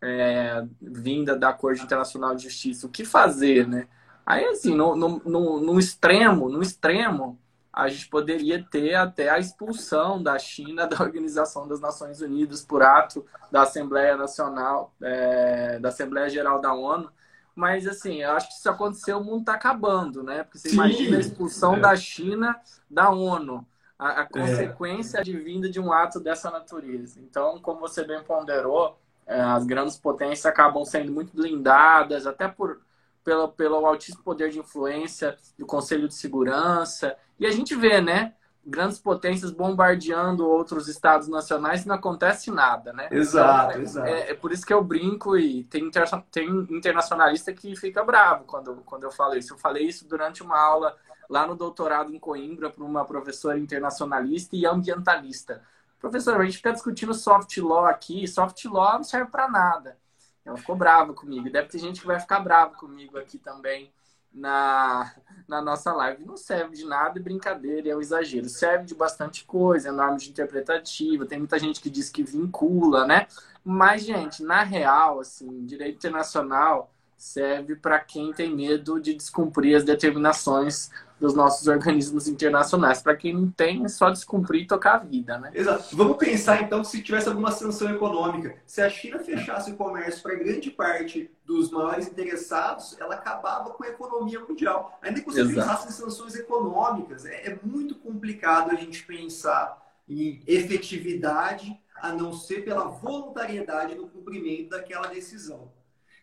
é, 0.00 0.64
vinda 0.80 1.36
da 1.36 1.52
Corte 1.52 1.82
Internacional 1.82 2.36
de 2.36 2.44
Justiça, 2.44 2.86
o 2.86 2.90
que 2.90 3.04
fazer, 3.04 3.66
né? 3.66 3.88
Aí, 4.24 4.44
assim, 4.44 4.76
no, 4.76 4.94
no, 4.94 5.20
no, 5.24 5.60
no 5.60 5.76
extremo, 5.76 6.48
no 6.48 6.62
extremo, 6.62 7.36
a 7.72 7.88
gente 7.88 8.08
poderia 8.08 8.62
ter 8.62 8.94
até 8.94 9.30
a 9.30 9.38
expulsão 9.38 10.22
da 10.22 10.38
China 10.38 10.86
da 10.88 11.00
Organização 11.02 11.66
das 11.66 11.80
Nações 11.80 12.20
Unidas 12.20 12.62
por 12.62 12.82
ato 12.82 13.24
da 13.50 13.62
Assembleia 13.62 14.16
Nacional, 14.16 14.92
é, 15.00 15.78
da 15.78 15.88
Assembleia 15.88 16.28
Geral 16.28 16.60
da 16.60 16.74
ONU. 16.74 17.10
Mas, 17.54 17.86
assim, 17.86 18.22
eu 18.22 18.32
acho 18.32 18.48
que 18.48 18.54
se 18.54 18.68
acontecer, 18.68 19.12
o 19.12 19.22
mundo 19.22 19.40
está 19.40 19.54
acabando, 19.54 20.22
né? 20.22 20.42
Porque 20.42 20.58
você 20.58 20.70
Sim. 20.70 20.74
imagina 20.76 21.16
a 21.16 21.20
expulsão 21.20 21.76
é. 21.76 21.80
da 21.80 21.96
China 21.96 22.58
da 22.90 23.10
ONU. 23.10 23.66
a, 23.98 24.20
a 24.20 24.22
é. 24.22 24.26
consequência 24.26 25.18
é. 25.18 25.20
advinda 25.20 25.68
de 25.68 25.78
um 25.78 25.92
ato 25.92 26.18
dessa 26.18 26.50
natureza. 26.50 27.20
Então, 27.20 27.60
como 27.60 27.80
você 27.80 28.04
bem 28.04 28.22
ponderou, 28.22 28.98
é, 29.26 29.40
as 29.40 29.64
grandes 29.64 29.96
potências 29.96 30.46
acabam 30.46 30.84
sendo 30.84 31.12
muito 31.12 31.34
blindadas, 31.34 32.26
até 32.26 32.48
por 32.48 32.80
pelo, 33.24 33.48
pelo 33.48 33.86
altíssimo 33.86 34.22
poder 34.22 34.50
de 34.50 34.58
influência 34.58 35.36
do 35.58 35.66
Conselho 35.66 36.08
de 36.08 36.14
Segurança. 36.14 37.16
E 37.38 37.46
a 37.46 37.50
gente 37.50 37.74
vê, 37.74 38.00
né? 38.00 38.34
Grandes 38.64 38.98
potências 38.98 39.50
bombardeando 39.50 40.46
outros 40.46 40.86
estados 40.86 41.26
nacionais 41.26 41.84
e 41.84 41.88
não 41.88 41.96
acontece 41.96 42.50
nada, 42.50 42.92
né? 42.92 43.08
Exato, 43.10 43.70
então, 43.70 43.80
é, 43.80 43.82
exato. 43.82 44.08
É, 44.08 44.30
é, 44.30 44.34
por 44.34 44.52
isso 44.52 44.64
que 44.64 44.72
eu 44.72 44.82
brinco 44.84 45.36
e 45.36 45.64
tem, 45.64 45.84
inter, 45.84 46.04
tem 46.30 46.48
internacionalista 46.70 47.52
que 47.52 47.74
fica 47.74 48.04
bravo 48.04 48.44
quando, 48.44 48.76
quando 48.86 49.02
eu 49.02 49.10
falo 49.10 49.36
isso. 49.36 49.54
Eu 49.54 49.58
falei 49.58 49.86
isso 49.86 50.06
durante 50.06 50.42
uma 50.42 50.58
aula 50.58 50.96
lá 51.28 51.46
no 51.46 51.56
doutorado 51.56 52.14
em 52.14 52.18
Coimbra 52.18 52.70
para 52.70 52.84
uma 52.84 53.04
professora 53.04 53.58
internacionalista 53.58 54.54
e 54.54 54.66
ambientalista. 54.66 55.62
Professor, 55.98 56.40
a 56.40 56.44
gente 56.44 56.56
fica 56.56 56.72
discutindo 56.72 57.14
soft 57.14 57.56
law 57.58 57.86
aqui, 57.86 58.26
soft 58.28 58.64
law 58.66 58.94
não 58.94 59.04
serve 59.04 59.30
para 59.30 59.48
nada. 59.48 59.96
Ela 60.44 60.56
ficou 60.56 60.76
brava 60.76 61.12
comigo. 61.14 61.50
Deve 61.50 61.68
ter 61.68 61.78
gente 61.78 62.00
que 62.00 62.06
vai 62.06 62.18
ficar 62.18 62.40
brava 62.40 62.74
comigo 62.74 63.16
aqui 63.18 63.38
também 63.38 63.92
na, 64.32 65.14
na 65.46 65.60
nossa 65.60 65.92
live. 65.92 66.24
Não 66.24 66.36
serve 66.36 66.76
de 66.76 66.84
nada 66.84 67.18
e 67.18 67.22
brincadeira, 67.22 67.90
é 67.90 67.96
um 67.96 68.00
exagero. 68.00 68.48
Serve 68.48 68.86
de 68.86 68.94
bastante 68.94 69.44
coisa, 69.44 69.88
é 69.88 69.92
norma 69.92 70.16
de 70.16 70.30
interpretativa. 70.30 71.26
Tem 71.26 71.38
muita 71.38 71.58
gente 71.58 71.80
que 71.80 71.90
diz 71.90 72.08
que 72.08 72.22
vincula, 72.22 73.06
né? 73.06 73.26
Mas, 73.64 74.04
gente, 74.04 74.42
na 74.42 74.62
real, 74.62 75.20
assim, 75.20 75.64
direito 75.64 75.96
internacional 75.96 76.90
serve 77.16 77.76
para 77.76 78.00
quem 78.00 78.32
tem 78.32 78.52
medo 78.52 79.00
de 79.00 79.14
descumprir 79.14 79.76
as 79.76 79.84
determinações 79.84 80.90
dos 81.22 81.34
nossos 81.34 81.68
organismos 81.68 82.26
internacionais. 82.26 83.00
Para 83.00 83.14
quem 83.14 83.32
não 83.32 83.48
tem, 83.48 83.84
é 83.84 83.88
só 83.88 84.10
descumprir 84.10 84.64
e 84.64 84.66
tocar 84.66 84.96
a 84.96 84.98
vida, 84.98 85.38
né? 85.38 85.52
Exato. 85.54 85.96
Vamos 85.96 86.16
pensar 86.16 86.60
então 86.60 86.80
que 86.82 86.88
se 86.88 87.00
tivesse 87.00 87.28
alguma 87.28 87.52
sanção 87.52 87.94
econômica, 87.94 88.56
se 88.66 88.82
a 88.82 88.90
China 88.90 89.20
fechasse 89.20 89.70
o 89.70 89.76
comércio 89.76 90.20
para 90.20 90.34
grande 90.34 90.68
parte 90.72 91.30
dos 91.46 91.70
maiores 91.70 92.08
interessados, 92.08 92.98
ela 93.00 93.14
acabava 93.14 93.70
com 93.70 93.84
a 93.84 93.88
economia 93.88 94.40
mundial. 94.40 94.98
Ainda 95.00 95.20
que 95.20 95.26
você 95.26 95.42
Exato. 95.42 95.54
pensasse 95.54 95.88
em 95.88 95.92
sanções 95.92 96.34
econômicas, 96.34 97.24
é, 97.24 97.52
é 97.52 97.58
muito 97.62 97.94
complicado 97.94 98.72
a 98.72 98.74
gente 98.74 99.06
pensar 99.06 99.80
em 100.08 100.42
efetividade 100.44 101.80
a 102.00 102.12
não 102.12 102.32
ser 102.32 102.64
pela 102.64 102.86
voluntariedade 102.86 103.94
no 103.94 104.08
cumprimento 104.08 104.70
daquela 104.70 105.06
decisão. 105.06 105.70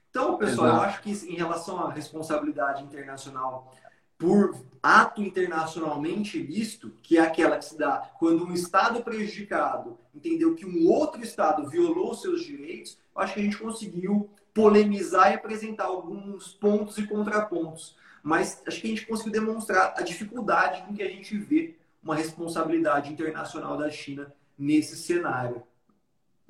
Então, 0.10 0.38
pessoal, 0.38 0.68
Exato. 0.68 0.84
eu 0.84 0.90
acho 0.90 1.02
que 1.02 1.12
em 1.32 1.36
relação 1.36 1.80
à 1.80 1.90
responsabilidade 1.90 2.84
internacional 2.84 3.72
por 4.20 4.56
ato 4.84 5.24
internacionalmente 5.24 6.38
ilícito, 6.38 6.94
que 7.02 7.18
é 7.18 7.22
aquela 7.22 7.58
que 7.58 7.66
se 7.66 7.78
dá 7.78 8.12
quando 8.20 8.46
um 8.46 8.54
Estado 8.54 9.02
prejudicado 9.02 9.98
entendeu 10.14 10.56
que 10.56 10.66
um 10.66 10.88
outro 10.88 11.24
Estado 11.24 11.68
violou 11.70 12.14
seus 12.14 12.44
direitos, 12.44 12.98
acho 13.16 13.34
que 13.34 13.40
a 13.40 13.44
gente 13.44 13.58
conseguiu 13.58 14.30
polemizar 14.54 15.32
e 15.32 15.36
apresentar 15.36 15.86
alguns 15.86 16.54
pontos 16.54 16.98
e 16.98 17.08
contrapontos. 17.08 17.98
Mas 18.22 18.62
acho 18.68 18.82
que 18.82 18.88
a 18.88 18.90
gente 18.90 19.08
conseguiu 19.08 19.32
demonstrar 19.32 19.94
a 19.96 20.02
dificuldade 20.02 20.84
com 20.84 20.94
que 20.94 21.02
a 21.02 21.10
gente 21.10 21.38
vê 21.38 21.76
uma 22.04 22.16
responsabilidade 22.16 23.12
internacional 23.12 23.78
da 23.78 23.90
China 23.90 24.34
nesse 24.58 24.98
cenário. 24.98 25.64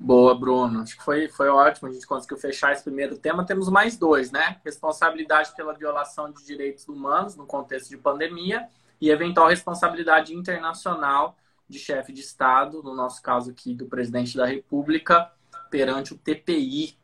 Boa, 0.02 0.34
Bruno. 0.34 0.80
Acho 0.80 0.96
que 0.96 1.04
foi, 1.04 1.28
foi 1.28 1.50
ótimo. 1.50 1.86
A 1.86 1.92
gente 1.92 2.06
conseguiu 2.06 2.38
fechar 2.38 2.72
esse 2.72 2.82
primeiro 2.82 3.18
tema. 3.18 3.44
Temos 3.44 3.68
mais 3.68 3.98
dois, 3.98 4.30
né? 4.32 4.58
Responsabilidade 4.64 5.54
pela 5.54 5.74
violação 5.74 6.32
de 6.32 6.42
direitos 6.42 6.88
humanos 6.88 7.36
no 7.36 7.44
contexto 7.44 7.90
de 7.90 7.98
pandemia 7.98 8.66
e 8.98 9.10
eventual 9.10 9.48
responsabilidade 9.48 10.34
internacional 10.34 11.36
de 11.68 11.78
chefe 11.78 12.14
de 12.14 12.20
Estado, 12.22 12.82
no 12.82 12.94
nosso 12.94 13.22
caso 13.22 13.50
aqui 13.50 13.74
do 13.74 13.84
presidente 13.84 14.38
da 14.38 14.46
República, 14.46 15.30
perante 15.70 16.14
o 16.14 16.18
TPI, 16.18 16.96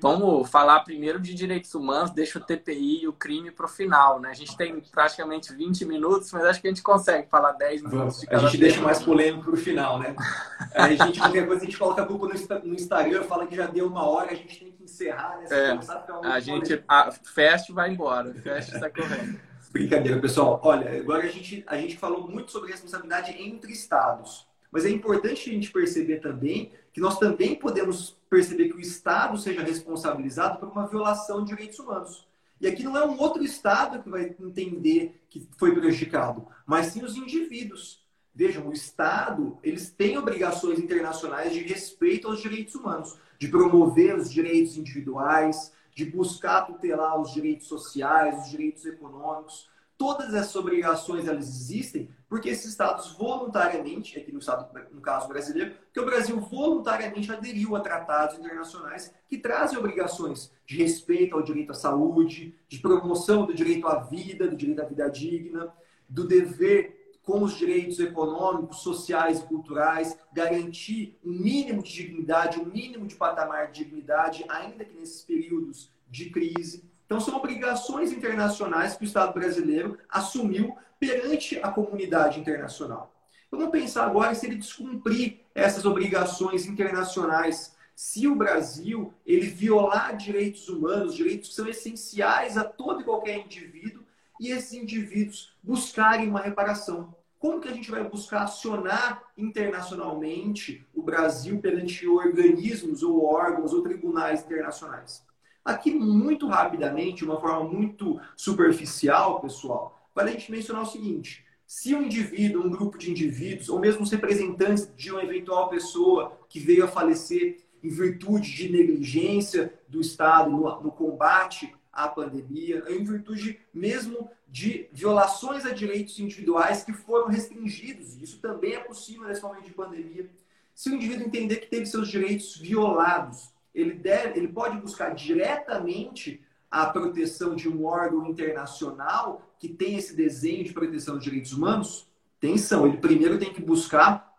Vamos 0.00 0.48
falar 0.48 0.80
primeiro 0.80 1.20
de 1.20 1.34
direitos 1.34 1.74
humanos, 1.74 2.10
deixa 2.10 2.38
o 2.38 2.42
TPI 2.42 3.02
e 3.02 3.08
o 3.08 3.12
crime 3.12 3.50
para 3.50 3.66
o 3.66 3.68
final, 3.68 4.18
né? 4.18 4.30
A 4.30 4.34
gente 4.34 4.56
tem 4.56 4.80
praticamente 4.80 5.52
20 5.52 5.84
minutos, 5.84 6.32
mas 6.32 6.44
acho 6.44 6.60
que 6.60 6.66
a 6.66 6.70
gente 6.70 6.82
consegue 6.82 7.28
falar 7.28 7.52
10 7.52 7.82
minutos 7.82 8.20
de 8.20 8.26
cada 8.26 8.46
A 8.46 8.48
gente 8.48 8.58
deixa 8.58 8.80
mais 8.80 9.02
polêmico 9.02 9.44
para 9.44 9.54
o 9.54 9.56
final, 9.56 9.98
né? 9.98 10.16
a 10.74 10.88
gente, 10.88 11.20
qualquer 11.20 11.46
coisa, 11.46 11.62
a 11.62 11.64
gente 11.66 11.76
coloca 11.76 12.02
a 12.02 12.06
culpa 12.06 12.28
no 12.64 12.74
Instagram, 12.74 13.24
fala 13.24 13.46
que 13.46 13.54
já 13.54 13.66
deu 13.66 13.86
uma 13.86 14.02
hora, 14.08 14.32
a 14.32 14.34
gente 14.34 14.58
tem 14.58 14.72
que 14.72 14.84
encerrar, 14.84 15.38
né? 15.38 15.46
É, 15.50 16.26
a 16.26 16.40
gente 16.40 16.82
a, 16.88 17.10
fecha 17.10 17.70
e 17.70 17.74
vai 17.74 17.92
embora, 17.92 18.32
fecha 18.34 18.72
e 18.72 18.74
está 18.74 18.88
correndo. 18.88 19.38
Brincadeira, 19.70 20.18
pessoal. 20.18 20.60
Olha, 20.64 20.98
agora 20.98 21.24
a 21.24 21.28
gente, 21.28 21.62
a 21.66 21.76
gente 21.76 21.96
falou 21.96 22.28
muito 22.28 22.50
sobre 22.50 22.72
responsabilidade 22.72 23.30
entre 23.40 23.70
estados. 23.70 24.49
Mas 24.70 24.84
é 24.84 24.90
importante 24.90 25.50
a 25.50 25.52
gente 25.52 25.72
perceber 25.72 26.20
também 26.20 26.72
que 26.92 27.00
nós 27.00 27.18
também 27.18 27.54
podemos 27.54 28.16
perceber 28.28 28.68
que 28.68 28.76
o 28.76 28.80
Estado 28.80 29.36
seja 29.38 29.62
responsabilizado 29.62 30.58
por 30.58 30.68
uma 30.68 30.86
violação 30.86 31.42
de 31.42 31.50
direitos 31.50 31.78
humanos. 31.78 32.26
E 32.60 32.66
aqui 32.66 32.82
não 32.82 32.96
é 32.96 33.04
um 33.06 33.18
outro 33.18 33.42
Estado 33.42 34.02
que 34.02 34.10
vai 34.10 34.34
entender 34.38 35.24
que 35.30 35.48
foi 35.56 35.74
prejudicado, 35.74 36.46
mas 36.66 36.86
sim 36.86 37.02
os 37.02 37.16
indivíduos. 37.16 38.04
Vejam, 38.34 38.68
o 38.68 38.72
Estado, 38.72 39.58
eles 39.62 39.90
têm 39.90 40.18
obrigações 40.18 40.78
internacionais 40.78 41.52
de 41.52 41.60
respeito 41.60 42.28
aos 42.28 42.40
direitos 42.40 42.74
humanos, 42.74 43.18
de 43.38 43.48
promover 43.48 44.14
os 44.14 44.30
direitos 44.30 44.76
individuais, 44.76 45.72
de 45.94 46.04
buscar 46.04 46.66
tutelar 46.66 47.20
os 47.20 47.32
direitos 47.32 47.66
sociais, 47.66 48.44
os 48.44 48.50
direitos 48.50 48.84
econômicos. 48.84 49.69
Todas 50.00 50.32
essas 50.32 50.56
obrigações 50.56 51.28
elas 51.28 51.46
existem 51.46 52.08
porque 52.26 52.48
esses 52.48 52.70
estados 52.70 53.12
voluntariamente, 53.12 54.18
aqui 54.18 54.32
no, 54.32 54.38
estado, 54.38 54.66
no 54.94 55.00
caso 55.02 55.28
brasileiro, 55.28 55.74
que 55.92 56.00
o 56.00 56.06
Brasil 56.06 56.40
voluntariamente 56.40 57.30
aderiu 57.30 57.76
a 57.76 57.80
tratados 57.80 58.38
internacionais 58.38 59.14
que 59.28 59.36
trazem 59.36 59.78
obrigações 59.78 60.50
de 60.64 60.78
respeito 60.78 61.36
ao 61.36 61.42
direito 61.42 61.72
à 61.72 61.74
saúde, 61.74 62.54
de 62.66 62.78
promoção 62.78 63.44
do 63.44 63.52
direito 63.52 63.86
à 63.86 63.96
vida, 63.96 64.48
do 64.48 64.56
direito 64.56 64.80
à 64.80 64.86
vida 64.86 65.10
digna, 65.10 65.70
do 66.08 66.26
dever 66.26 67.18
com 67.22 67.42
os 67.42 67.58
direitos 67.58 68.00
econômicos, 68.00 68.78
sociais 68.78 69.40
e 69.40 69.44
culturais, 69.44 70.18
garantir 70.32 71.18
um 71.22 71.30
mínimo 71.30 71.82
de 71.82 71.92
dignidade, 71.92 72.58
um 72.58 72.64
mínimo 72.64 73.06
de 73.06 73.16
patamar 73.16 73.70
de 73.70 73.84
dignidade, 73.84 74.46
ainda 74.48 74.82
que 74.82 74.96
nesses 74.96 75.22
períodos 75.22 75.92
de 76.08 76.30
crise. 76.30 76.89
Então, 77.10 77.20
são 77.20 77.36
obrigações 77.36 78.12
internacionais 78.12 78.94
que 78.94 79.02
o 79.02 79.04
Estado 79.04 79.34
brasileiro 79.34 79.98
assumiu 80.08 80.76
perante 81.00 81.58
a 81.58 81.68
comunidade 81.68 82.38
internacional. 82.38 83.12
Vamos 83.50 83.70
pensar 83.70 84.04
agora 84.04 84.32
se 84.32 84.46
ele 84.46 84.54
descumprir 84.54 85.40
essas 85.52 85.84
obrigações 85.84 86.66
internacionais. 86.66 87.74
Se 87.96 88.28
o 88.28 88.36
Brasil 88.36 89.12
ele 89.26 89.48
violar 89.48 90.16
direitos 90.16 90.68
humanos, 90.68 91.16
direitos 91.16 91.48
que 91.48 91.54
são 91.56 91.66
essenciais 91.66 92.56
a 92.56 92.62
todo 92.62 93.00
e 93.00 93.04
qualquer 93.04 93.38
indivíduo, 93.38 94.04
e 94.38 94.52
esses 94.52 94.72
indivíduos 94.74 95.52
buscarem 95.60 96.28
uma 96.28 96.40
reparação. 96.40 97.12
Como 97.40 97.60
que 97.60 97.68
a 97.68 97.74
gente 97.74 97.90
vai 97.90 98.08
buscar 98.08 98.42
acionar 98.42 99.20
internacionalmente 99.36 100.86
o 100.94 101.02
Brasil 101.02 101.58
perante 101.58 102.06
organismos 102.06 103.02
ou 103.02 103.24
órgãos 103.24 103.72
ou 103.72 103.82
tribunais 103.82 104.44
internacionais? 104.44 105.28
Aqui, 105.64 105.92
muito 105.92 106.46
rapidamente, 106.46 107.24
uma 107.24 107.40
forma 107.40 107.68
muito 107.68 108.20
superficial, 108.34 109.40
pessoal, 109.40 110.00
vale 110.14 110.30
a 110.30 110.32
gente 110.32 110.50
mencionar 110.50 110.82
o 110.82 110.86
seguinte: 110.86 111.44
se 111.66 111.94
um 111.94 112.02
indivíduo, 112.02 112.66
um 112.66 112.70
grupo 112.70 112.98
de 112.98 113.10
indivíduos, 113.10 113.68
ou 113.68 113.78
mesmo 113.78 114.02
os 114.02 114.10
representantes 114.10 114.90
de 114.96 115.12
uma 115.12 115.22
eventual 115.22 115.68
pessoa 115.68 116.38
que 116.48 116.58
veio 116.58 116.84
a 116.84 116.88
falecer 116.88 117.58
em 117.82 117.88
virtude 117.88 118.52
de 118.52 118.68
negligência 118.68 119.72
do 119.88 120.00
Estado 120.00 120.50
no, 120.50 120.82
no 120.82 120.90
combate 120.90 121.72
à 121.92 122.08
pandemia, 122.08 122.84
em 122.88 123.04
virtude 123.04 123.60
mesmo 123.72 124.30
de 124.48 124.88
violações 124.92 125.64
a 125.64 125.70
direitos 125.70 126.18
individuais 126.18 126.82
que 126.82 126.92
foram 126.92 127.28
restringidos, 127.28 128.20
isso 128.20 128.38
também 128.38 128.74
é 128.74 128.80
possível 128.80 129.28
nesse 129.28 129.42
momento 129.42 129.64
de 129.64 129.72
pandemia. 129.72 130.28
Se 130.74 130.90
o 130.90 130.94
indivíduo 130.94 131.26
entender 131.26 131.56
que 131.56 131.68
teve 131.68 131.86
seus 131.86 132.08
direitos 132.08 132.56
violados, 132.56 133.50
ele, 133.80 133.94
deve, 133.94 134.38
ele 134.38 134.48
pode 134.48 134.78
buscar 134.78 135.14
diretamente 135.14 136.40
a 136.70 136.86
proteção 136.86 137.54
de 137.54 137.68
um 137.68 137.84
órgão 137.84 138.26
internacional 138.26 139.42
que 139.58 139.68
tem 139.68 139.96
esse 139.96 140.14
desenho 140.14 140.64
de 140.64 140.72
proteção 140.72 141.14
dos 141.16 141.24
direitos 141.24 141.52
humanos? 141.52 142.08
Atenção, 142.38 142.86
ele 142.86 142.98
primeiro 142.98 143.38
tem 143.38 143.52
que 143.52 143.60
buscar 143.60 144.30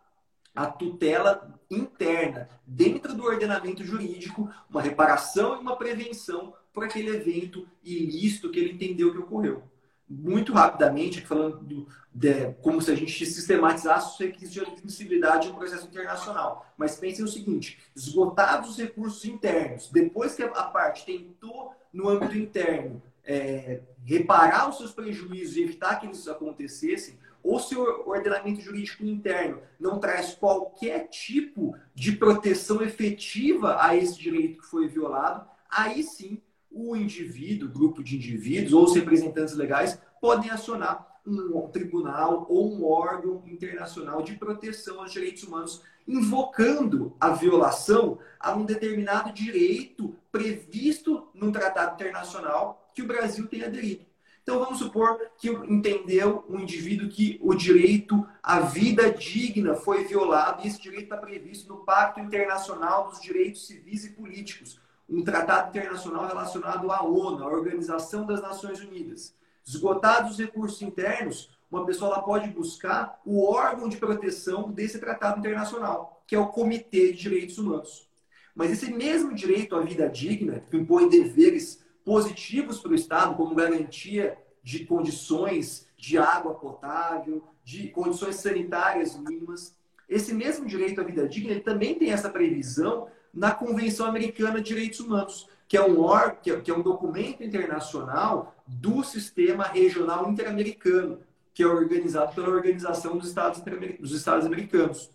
a 0.55 0.65
tutela 0.65 1.59
interna, 1.69 2.49
dentro 2.65 3.13
do 3.13 3.23
ordenamento 3.23 3.83
jurídico, 3.83 4.49
uma 4.69 4.81
reparação 4.81 5.55
e 5.55 5.59
uma 5.59 5.77
prevenção 5.77 6.53
por 6.73 6.83
aquele 6.83 7.09
evento 7.15 7.67
ilícito 7.83 8.49
que 8.49 8.59
ele 8.59 8.73
entendeu 8.73 9.11
que 9.11 9.19
ocorreu 9.19 9.70
muito 10.12 10.51
rapidamente, 10.51 11.22
falando 11.22 11.59
do, 11.59 11.88
de, 12.14 12.51
como 12.62 12.82
se 12.82 12.91
a 12.91 12.95
gente 12.95 13.26
sistematizasse 13.26 14.14
os 14.14 14.20
requisitos 14.20 14.53
de 14.53 14.59
admissibilidade 14.59 15.47
de 15.47 15.53
um 15.53 15.55
processo 15.55 15.88
internacional. 15.88 16.66
Mas 16.78 16.97
pensem 16.97 17.24
o 17.24 17.28
seguinte: 17.28 17.80
esgotados 17.95 18.72
os 18.72 18.78
recursos 18.78 19.24
internos, 19.24 19.89
depois 19.89 20.36
que 20.36 20.43
a 20.43 20.64
parte 20.64 21.05
tentou, 21.05 21.74
no 21.93 22.09
âmbito 22.09 22.38
interno, 22.38 23.01
é, 23.24 23.82
reparar 24.03 24.70
os 24.70 24.78
seus 24.78 24.91
prejuízos 24.91 25.55
e 25.55 25.64
evitar 25.64 25.99
que 25.99 26.07
eles 26.07 26.28
acontecessem, 26.28 27.18
ou 27.43 27.59
se 27.59 27.76
o 27.76 28.09
ordenamento 28.09 28.62
jurídico 28.62 29.03
interno 29.03 29.62
não 29.80 29.99
traz 29.99 30.34
qualquer 30.34 31.07
tipo 31.07 31.76
de 31.95 32.12
proteção 32.12 32.82
efetiva 32.82 33.82
a 33.82 33.95
esse 33.95 34.18
direito 34.18 34.59
que 34.59 34.68
foi 34.68 34.88
violado, 34.88 35.49
aí 35.70 36.03
sim 36.03 36.41
o 36.72 36.95
indivíduo, 36.95 37.69
grupo 37.69 38.03
de 38.03 38.15
indivíduos 38.15 38.74
ou 38.74 38.86
os 38.86 38.95
representantes 38.95 39.55
legais 39.55 39.99
podem 40.19 40.49
acionar 40.49 41.11
um 41.26 41.67
tribunal 41.67 42.47
ou 42.49 42.74
um 42.74 42.86
órgão 42.86 43.43
internacional 43.45 44.24
de 44.24 44.36
proteção 44.36 44.99
aos 44.99 45.11
direitos 45.11 45.43
humanos, 45.43 45.84
invocando 46.07 47.15
a 47.19 47.30
violação 47.30 48.17
a 48.39 48.53
um 48.53 48.65
determinado 48.65 49.32
direito 49.32 50.15
previsto 50.32 51.28
num 51.34 51.51
tratado 51.51 51.93
internacional 51.93 52.91
que 52.95 53.01
o 53.01 53.07
Brasil 53.07 53.47
tem 53.47 53.63
aderido. 53.63 54.05
Então 54.41 54.57
vamos 54.57 54.80
supor 54.80 55.19
que 55.38 55.49
entendeu 55.49 56.43
um 56.49 56.59
indivíduo 56.59 57.09
que 57.09 57.39
o 57.43 57.53
direito 57.53 58.28
à 58.41 58.59
vida 58.59 59.11
digna 59.11 59.76
foi 59.76 60.03
violado 60.05 60.63
e 60.63 60.67
esse 60.67 60.82
direito 60.82 61.03
está 61.03 61.17
previsto 61.17 61.72
no 61.72 61.86
Pacto 61.86 62.19
Internacional 62.19 63.09
dos 63.09 63.22
Direitos 63.22 63.67
Civis 63.67 64.03
e 64.05 64.13
Políticos, 64.13 64.80
um 65.12 65.24
tratado 65.24 65.70
internacional 65.70 66.26
relacionado 66.26 66.89
à 66.89 67.03
ONU, 67.03 67.43
a 67.43 67.47
Organização 67.47 68.26
das 68.26 68.41
Nações 68.41 68.80
Unidas. 68.80 69.36
Esgotados 69.68 70.32
os 70.32 70.39
recursos 70.39 70.82
internos, 70.82 71.51
uma 71.70 71.86
pessoa 71.86 72.14
ela 72.14 72.24
pode 72.24 72.49
buscar 72.49 73.20
o 73.26 73.43
órgão 73.45 73.89
de 73.89 73.97
proteção 73.97 74.72
desse 74.72 74.99
tratado 74.99 75.39
internacional, 75.39 76.24
que 76.26 76.34
é 76.34 76.39
o 76.39 76.47
Comitê 76.47 77.12
de 77.12 77.24
Direitos 77.24 77.57
Humanos. 77.57 78.09
Mas 78.55 78.72
esse 78.72 78.91
mesmo 78.91 79.34
direito 79.34 79.76
à 79.76 79.82
vida 79.82 80.09
digna, 80.09 80.64
que 80.70 80.78
impõe 80.78 81.09
deveres 81.09 81.84
positivos 82.05 82.80
para 82.80 82.91
o 82.91 82.95
Estado, 82.95 83.36
como 83.36 83.53
garantia 83.53 84.38
de 84.64 84.86
condições 84.86 85.88
de 85.97 86.18
água 86.18 86.55
potável, 86.55 87.43
de 87.64 87.89
condições 87.89 88.38
sanitárias 88.38 89.18
mínimas, 89.18 89.76
esse 90.07 90.34
mesmo 90.34 90.66
direito 90.66 90.99
à 90.99 91.03
vida 91.03 91.28
digna 91.28 91.51
ele 91.51 91.62
também 91.62 91.95
tem 91.95 92.12
essa 92.12 92.30
previsão 92.30 93.07
na 93.34 93.51
Convenção 93.51 94.05
Americana 94.05 94.61
de 94.61 94.67
Direitos 94.67 94.99
Humanos, 94.99 95.47
que 95.67 95.77
é 95.77 95.84
um, 95.84 96.05
que 96.41 96.51
é, 96.51 96.59
que 96.59 96.69
é 96.69 96.73
um 96.75 96.82
documento 96.82 97.43
internacional 97.43 98.55
do 98.67 99.03
sistema 99.03 99.63
regional 99.63 100.29
interamericano, 100.29 101.19
que 101.53 101.63
é 101.63 101.67
organizado 101.67 102.34
pela 102.36 102.49
Organização 102.49 103.17
dos 103.17 103.29
Estados, 103.29 103.61
dos 103.99 104.11
Estados 104.11 104.45
Americanos. 104.45 105.09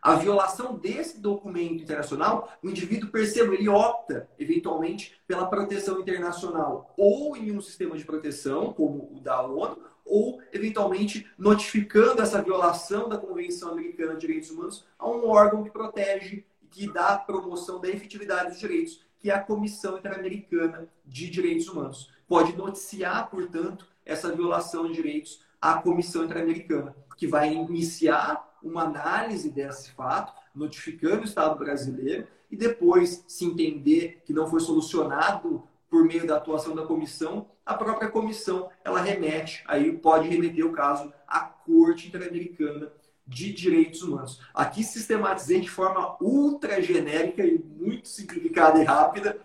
A 0.00 0.14
violação 0.14 0.78
desse 0.78 1.20
documento 1.20 1.82
internacional, 1.82 2.48
o 2.62 2.68
indivíduo, 2.70 3.10
perceba, 3.10 3.52
ele 3.52 3.68
opta, 3.68 4.28
eventualmente, 4.38 5.20
pela 5.26 5.46
proteção 5.46 6.00
internacional, 6.00 6.94
ou 6.96 7.36
em 7.36 7.50
um 7.50 7.60
sistema 7.60 7.96
de 7.96 8.04
proteção, 8.04 8.72
como 8.72 9.10
o 9.12 9.20
da 9.20 9.42
ONU, 9.42 9.78
ou, 10.04 10.40
eventualmente, 10.52 11.28
notificando 11.36 12.22
essa 12.22 12.40
violação 12.40 13.08
da 13.08 13.18
Convenção 13.18 13.72
Americana 13.72 14.14
de 14.14 14.20
Direitos 14.20 14.50
Humanos 14.50 14.86
a 14.96 15.08
um 15.08 15.28
órgão 15.28 15.64
que 15.64 15.70
protege, 15.70 16.46
que 16.76 16.92
dá 16.92 17.16
promoção 17.16 17.80
da 17.80 17.88
efetividade 17.88 18.50
dos 18.50 18.58
direitos, 18.58 19.00
que 19.18 19.30
é 19.30 19.34
a 19.34 19.40
Comissão 19.40 19.96
Interamericana 19.96 20.86
de 21.06 21.30
Direitos 21.30 21.68
Humanos. 21.68 22.12
Pode 22.28 22.54
noticiar, 22.54 23.30
portanto, 23.30 23.88
essa 24.04 24.30
violação 24.30 24.86
de 24.86 24.92
direitos 24.92 25.42
à 25.58 25.80
Comissão 25.80 26.24
Interamericana, 26.24 26.94
que 27.16 27.26
vai 27.26 27.50
iniciar 27.50 28.58
uma 28.62 28.82
análise 28.82 29.48
desse 29.48 29.90
fato, 29.92 30.34
notificando 30.54 31.22
o 31.22 31.24
Estado 31.24 31.58
brasileiro, 31.58 32.28
e 32.50 32.56
depois, 32.56 33.24
se 33.26 33.46
entender 33.46 34.20
que 34.26 34.34
não 34.34 34.46
foi 34.46 34.60
solucionado 34.60 35.66
por 35.88 36.04
meio 36.04 36.26
da 36.26 36.36
atuação 36.36 36.74
da 36.74 36.84
comissão, 36.84 37.48
a 37.64 37.72
própria 37.72 38.10
comissão 38.10 38.68
ela 38.84 39.00
remete, 39.00 39.64
aí 39.66 39.96
pode 39.96 40.28
remeter 40.28 40.66
o 40.66 40.72
caso 40.72 41.10
à 41.26 41.40
Corte 41.40 42.08
Interamericana 42.08 42.92
de 43.26 43.52
direitos 43.52 44.02
humanos. 44.02 44.40
Aqui 44.54 44.84
sistematizei 44.84 45.60
de 45.60 45.68
forma 45.68 46.16
ultra 46.20 46.80
genérica 46.80 47.44
e 47.44 47.58
muito 47.58 48.08
simplificada 48.08 48.80
e 48.80 48.84
rápida. 48.84 49.38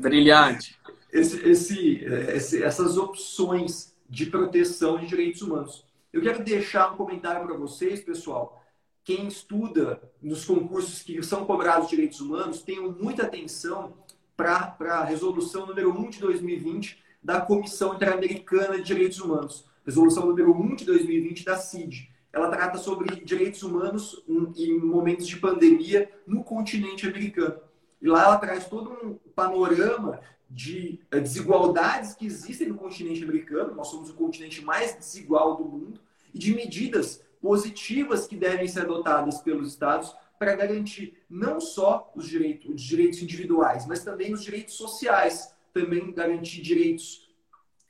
Brilhante. 0.00 0.78
Esse, 1.12 1.46
esse, 1.46 2.04
esse, 2.04 2.62
essas 2.62 2.96
opções 2.96 3.94
de 4.08 4.26
proteção 4.26 4.98
de 4.98 5.06
direitos 5.06 5.42
humanos. 5.42 5.84
Eu 6.12 6.22
quero 6.22 6.42
deixar 6.42 6.92
um 6.92 6.96
comentário 6.96 7.46
para 7.46 7.56
vocês, 7.56 8.00
pessoal. 8.00 8.62
Quem 9.04 9.28
estuda 9.28 10.00
nos 10.22 10.44
concursos 10.44 11.02
que 11.02 11.22
são 11.22 11.44
cobrados 11.44 11.88
direitos 11.88 12.20
humanos, 12.20 12.62
tenham 12.62 12.90
muita 12.90 13.24
atenção 13.24 13.94
para 14.36 14.74
a 14.80 15.04
resolução 15.04 15.66
número 15.66 15.90
1 15.90 16.10
de 16.10 16.20
2020 16.20 17.02
da 17.22 17.40
Comissão 17.40 17.94
Interamericana 17.94 18.76
de 18.76 18.84
Direitos 18.84 19.20
Humanos. 19.20 19.64
Resolução 19.84 20.26
número 20.26 20.52
1 20.52 20.76
de 20.76 20.84
2020 20.84 21.44
da 21.44 21.56
CID 21.56 22.15
ela 22.32 22.48
trata 22.50 22.78
sobre 22.78 23.24
direitos 23.24 23.62
humanos 23.62 24.22
em 24.56 24.78
momentos 24.78 25.26
de 25.26 25.36
pandemia 25.36 26.10
no 26.26 26.44
continente 26.44 27.06
americano. 27.06 27.58
E 28.00 28.08
lá 28.08 28.24
ela 28.24 28.38
traz 28.38 28.68
todo 28.68 28.90
um 28.90 29.14
panorama 29.34 30.20
de 30.48 31.00
eh, 31.10 31.20
desigualdades 31.20 32.14
que 32.14 32.26
existem 32.26 32.68
no 32.68 32.76
continente 32.76 33.22
americano, 33.22 33.74
nós 33.74 33.88
somos 33.88 34.10
o 34.10 34.14
continente 34.14 34.64
mais 34.64 34.94
desigual 34.94 35.56
do 35.56 35.64
mundo, 35.64 36.00
e 36.32 36.38
de 36.38 36.54
medidas 36.54 37.22
positivas 37.40 38.26
que 38.26 38.36
devem 38.36 38.68
ser 38.68 38.80
adotadas 38.80 39.40
pelos 39.40 39.68
estados 39.68 40.14
para 40.38 40.54
garantir 40.54 41.16
não 41.28 41.60
só 41.60 42.12
os 42.14 42.28
direitos, 42.28 42.74
os 42.74 42.82
direitos 42.82 43.22
individuais, 43.22 43.86
mas 43.86 44.04
também 44.04 44.32
os 44.32 44.42
direitos 44.42 44.74
sociais, 44.74 45.54
também 45.72 46.12
garantir 46.12 46.60
direitos 46.60 47.26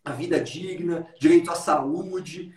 à 0.05 0.13
vida 0.13 0.41
digna, 0.41 1.07
direito 1.19 1.51
à 1.51 1.57
saúde, 1.57 2.55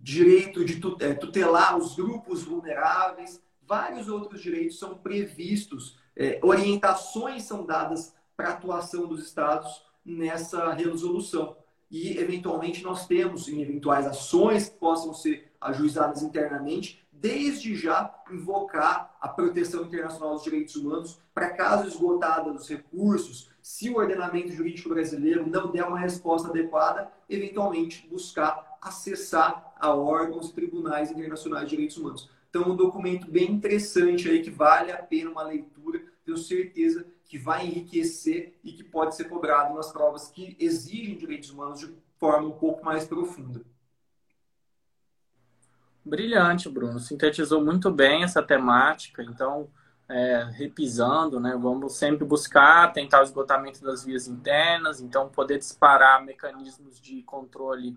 direito 0.00 0.64
de 0.64 0.80
é, 1.00 1.14
tutelar 1.14 1.76
os 1.76 1.94
grupos 1.94 2.42
vulneráveis, 2.42 3.40
vários 3.66 4.08
outros 4.08 4.40
direitos 4.40 4.78
são 4.78 4.96
previstos, 4.96 5.98
é, 6.16 6.40
orientações 6.42 7.44
são 7.44 7.64
dadas 7.64 8.14
para 8.36 8.48
a 8.48 8.52
atuação 8.52 9.06
dos 9.06 9.24
estados 9.24 9.84
nessa 10.04 10.72
resolução. 10.72 11.56
E, 11.90 12.16
eventualmente, 12.18 12.82
nós 12.82 13.06
temos, 13.06 13.48
em 13.48 13.60
eventuais 13.60 14.06
ações 14.06 14.68
que 14.68 14.78
possam 14.78 15.12
ser 15.12 15.52
ajuizadas 15.60 16.22
internamente, 16.22 17.04
desde 17.12 17.74
já 17.74 18.14
invocar 18.30 19.14
a 19.20 19.28
proteção 19.28 19.84
internacional 19.84 20.34
dos 20.34 20.44
direitos 20.44 20.74
humanos 20.76 21.20
para 21.34 21.50
caso 21.50 21.86
esgotada 21.86 22.52
dos 22.52 22.68
recursos, 22.68 23.50
se 23.60 23.90
o 23.90 23.96
ordenamento 23.96 24.52
jurídico 24.52 24.88
brasileiro 24.88 25.46
não 25.46 25.70
der 25.70 25.84
uma 25.84 25.98
resposta 25.98 26.48
adequada, 26.48 27.12
eventualmente 27.28 28.08
buscar 28.08 28.69
acessar 28.80 29.72
a 29.78 29.94
órgãos 29.94 30.52
tribunais 30.52 31.10
internacionais 31.10 31.64
de 31.64 31.70
direitos 31.70 31.96
humanos. 31.96 32.30
Então, 32.48 32.70
um 32.70 32.76
documento 32.76 33.30
bem 33.30 33.50
interessante 33.52 34.28
aí 34.28 34.42
que 34.42 34.50
vale 34.50 34.90
a 34.90 35.02
pena 35.02 35.30
uma 35.30 35.42
leitura. 35.42 36.02
Tenho 36.24 36.36
certeza 36.36 37.06
que 37.24 37.38
vai 37.38 37.66
enriquecer 37.66 38.58
e 38.64 38.72
que 38.72 38.82
pode 38.82 39.14
ser 39.14 39.24
cobrado 39.24 39.74
nas 39.74 39.92
provas 39.92 40.28
que 40.28 40.56
exigem 40.58 41.16
direitos 41.16 41.50
humanos 41.50 41.80
de 41.80 41.94
forma 42.18 42.48
um 42.48 42.58
pouco 42.58 42.84
mais 42.84 43.04
profunda. 43.04 43.62
Brilhante, 46.04 46.68
Bruno. 46.68 46.98
Sintetizou 46.98 47.64
muito 47.64 47.90
bem 47.90 48.24
essa 48.24 48.42
temática. 48.42 49.22
Então, 49.22 49.68
é, 50.08 50.50
repisando, 50.52 51.38
né? 51.38 51.56
Vamos 51.56 51.96
sempre 51.96 52.24
buscar 52.24 52.92
tentar 52.92 53.20
o 53.20 53.24
esgotamento 53.24 53.80
das 53.80 54.04
vias 54.04 54.26
internas, 54.26 55.00
então 55.00 55.28
poder 55.28 55.58
disparar 55.58 56.24
mecanismos 56.24 57.00
de 57.00 57.22
controle 57.22 57.96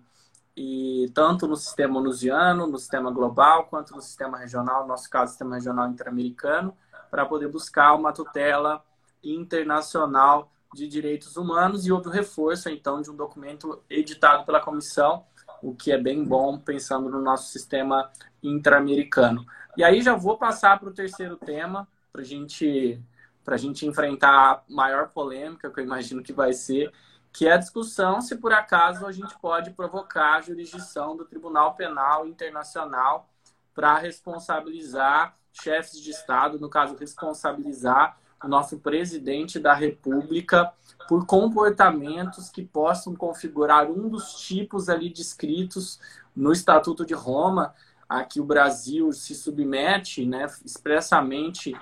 e 0.56 1.10
tanto 1.14 1.48
no 1.48 1.56
sistema 1.56 1.98
onusiano, 1.98 2.66
no 2.66 2.78
sistema 2.78 3.10
global, 3.10 3.66
quanto 3.66 3.94
no 3.94 4.00
sistema 4.00 4.38
regional, 4.38 4.82
no 4.82 4.88
nosso 4.88 5.10
caso, 5.10 5.32
sistema 5.32 5.56
regional 5.56 5.88
interamericano, 5.88 6.76
para 7.10 7.26
poder 7.26 7.48
buscar 7.48 7.94
uma 7.94 8.12
tutela 8.12 8.84
internacional 9.22 10.50
de 10.72 10.86
direitos 10.88 11.36
humanos 11.36 11.86
e 11.86 11.92
houve 11.92 12.08
o 12.08 12.10
reforço, 12.10 12.68
então, 12.68 13.00
de 13.00 13.10
um 13.10 13.16
documento 13.16 13.82
editado 13.88 14.44
pela 14.44 14.60
comissão, 14.60 15.24
o 15.62 15.74
que 15.74 15.92
é 15.92 15.98
bem 15.98 16.24
bom 16.24 16.58
pensando 16.58 17.08
no 17.08 17.20
nosso 17.20 17.50
sistema 17.50 18.10
interamericano. 18.42 19.46
E 19.76 19.82
aí 19.82 20.02
já 20.02 20.14
vou 20.14 20.36
passar 20.36 20.78
para 20.78 20.88
o 20.88 20.92
terceiro 20.92 21.36
tema, 21.36 21.88
para 22.12 22.22
gente, 22.22 23.00
a 23.46 23.56
gente 23.56 23.86
enfrentar 23.86 24.30
a 24.30 24.62
maior 24.68 25.08
polêmica, 25.08 25.70
que 25.70 25.80
eu 25.80 25.84
imagino 25.84 26.22
que 26.22 26.32
vai 26.32 26.52
ser, 26.52 26.92
que 27.34 27.48
é 27.48 27.52
a 27.54 27.58
discussão 27.58 28.20
se 28.20 28.36
por 28.36 28.52
acaso 28.52 29.04
a 29.04 29.10
gente 29.10 29.36
pode 29.40 29.72
provocar 29.72 30.36
a 30.36 30.40
jurisdição 30.40 31.16
do 31.16 31.24
Tribunal 31.24 31.74
Penal 31.74 32.28
Internacional 32.28 33.28
para 33.74 33.98
responsabilizar 33.98 35.36
chefes 35.52 36.00
de 36.00 36.10
Estado, 36.10 36.60
no 36.60 36.70
caso, 36.70 36.96
responsabilizar 36.96 38.16
o 38.42 38.46
nosso 38.46 38.78
presidente 38.78 39.58
da 39.58 39.74
República 39.74 40.72
por 41.08 41.26
comportamentos 41.26 42.48
que 42.48 42.64
possam 42.64 43.16
configurar 43.16 43.90
um 43.90 44.08
dos 44.08 44.34
tipos 44.34 44.88
ali 44.88 45.10
descritos 45.10 45.98
no 46.36 46.52
Estatuto 46.52 47.04
de 47.04 47.14
Roma, 47.14 47.74
a 48.08 48.22
que 48.22 48.40
o 48.40 48.44
Brasil 48.44 49.12
se 49.12 49.34
submete 49.34 50.24
né, 50.24 50.46
expressamente 50.64 51.74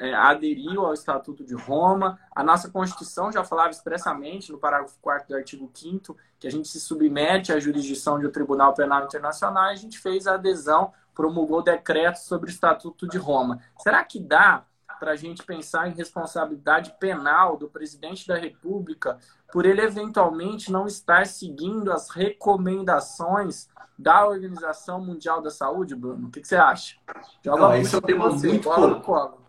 é, 0.00 0.14
aderiu 0.14 0.86
ao 0.86 0.94
Estatuto 0.94 1.44
de 1.44 1.54
Roma. 1.54 2.18
A 2.34 2.42
nossa 2.42 2.70
Constituição 2.70 3.30
já 3.30 3.44
falava 3.44 3.68
expressamente, 3.68 4.50
no 4.50 4.58
parágrafo 4.58 4.98
4 5.02 5.28
do 5.28 5.36
artigo 5.36 5.70
5 5.72 6.16
que 6.38 6.48
a 6.48 6.50
gente 6.50 6.68
se 6.68 6.80
submete 6.80 7.52
à 7.52 7.60
jurisdição 7.60 8.18
de 8.18 8.26
um 8.26 8.30
Tribunal 8.30 8.72
Penal 8.72 9.04
Internacional 9.04 9.66
e 9.66 9.72
a 9.72 9.76
gente 9.76 9.98
fez 9.98 10.26
a 10.26 10.34
adesão, 10.34 10.90
promulgou 11.14 11.62
decreto 11.62 12.16
sobre 12.16 12.48
o 12.48 12.50
Estatuto 12.50 13.06
de 13.06 13.18
Roma. 13.18 13.60
Será 13.78 14.02
que 14.02 14.18
dá 14.18 14.64
para 14.98 15.12
a 15.12 15.16
gente 15.16 15.42
pensar 15.44 15.88
em 15.88 15.94
responsabilidade 15.94 16.94
penal 16.98 17.58
do 17.58 17.68
presidente 17.68 18.26
da 18.26 18.36
República 18.36 19.18
por 19.52 19.66
ele 19.66 19.82
eventualmente 19.82 20.72
não 20.72 20.86
estar 20.86 21.26
seguindo 21.26 21.92
as 21.92 22.08
recomendações 22.08 23.68
da 23.98 24.26
Organização 24.26 25.04
Mundial 25.04 25.42
da 25.42 25.50
Saúde, 25.50 25.94
Bruno? 25.94 26.28
O 26.28 26.30
que, 26.30 26.40
que 26.40 26.48
você 26.48 26.56
acha? 26.56 26.96
Joga 27.44 27.60
não, 27.60 27.74
esse 27.74 27.94
é 27.94 27.98
um 27.98 28.00
tema 28.00 28.30
muito 28.30 28.62
polêmico. 28.62 29.39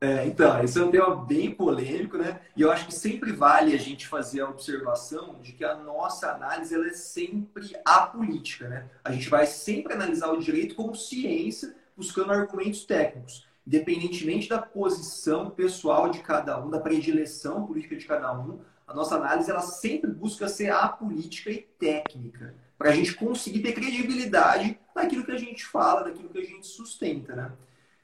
É, 0.00 0.26
então, 0.26 0.62
esse 0.62 0.78
é 0.78 0.82
um 0.82 0.90
tema 0.90 1.16
bem 1.16 1.50
polêmico, 1.50 2.16
né? 2.16 2.40
E 2.56 2.62
eu 2.62 2.70
acho 2.70 2.86
que 2.86 2.94
sempre 2.94 3.32
vale 3.32 3.74
a 3.74 3.78
gente 3.78 4.06
fazer 4.06 4.40
a 4.40 4.48
observação 4.48 5.40
de 5.42 5.52
que 5.52 5.64
a 5.64 5.74
nossa 5.74 6.30
análise 6.30 6.74
ela 6.74 6.86
é 6.86 6.92
sempre 6.92 7.76
apolítica, 7.84 8.68
né? 8.68 8.88
A 9.02 9.10
gente 9.10 9.28
vai 9.28 9.46
sempre 9.46 9.94
analisar 9.94 10.28
o 10.28 10.40
direito 10.40 10.76
como 10.76 10.94
ciência, 10.94 11.74
buscando 11.96 12.32
argumentos 12.32 12.84
técnicos 12.84 13.48
independentemente 13.68 14.48
da 14.48 14.62
posição 14.62 15.50
pessoal 15.50 16.08
de 16.08 16.20
cada 16.20 16.58
um, 16.58 16.70
da 16.70 16.80
predileção 16.80 17.66
política 17.66 17.96
de 17.96 18.06
cada 18.06 18.32
um, 18.32 18.60
a 18.86 18.94
nossa 18.94 19.16
análise 19.16 19.50
ela 19.50 19.60
sempre 19.60 20.10
busca 20.10 20.48
ser 20.48 20.72
apolítica 20.72 21.50
e 21.50 21.58
técnica, 21.78 22.54
para 22.78 22.88
a 22.88 22.94
gente 22.94 23.14
conseguir 23.14 23.60
ter 23.60 23.72
credibilidade 23.72 24.78
naquilo 24.96 25.22
que 25.22 25.32
a 25.32 25.36
gente 25.36 25.66
fala, 25.66 26.04
daquilo 26.04 26.30
que 26.30 26.38
a 26.38 26.44
gente 26.44 26.66
sustenta. 26.66 27.36
Né? 27.36 27.52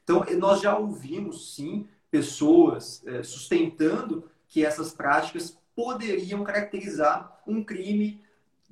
Então, 0.04 0.24
nós 0.38 0.60
já 0.60 0.76
ouvimos, 0.76 1.54
sim, 1.54 1.88
pessoas 2.10 3.02
é, 3.06 3.22
sustentando 3.22 4.30
que 4.48 4.64
essas 4.64 4.92
práticas 4.92 5.58
poderiam 5.74 6.44
caracterizar 6.44 7.40
um 7.46 7.64
crime 7.64 8.22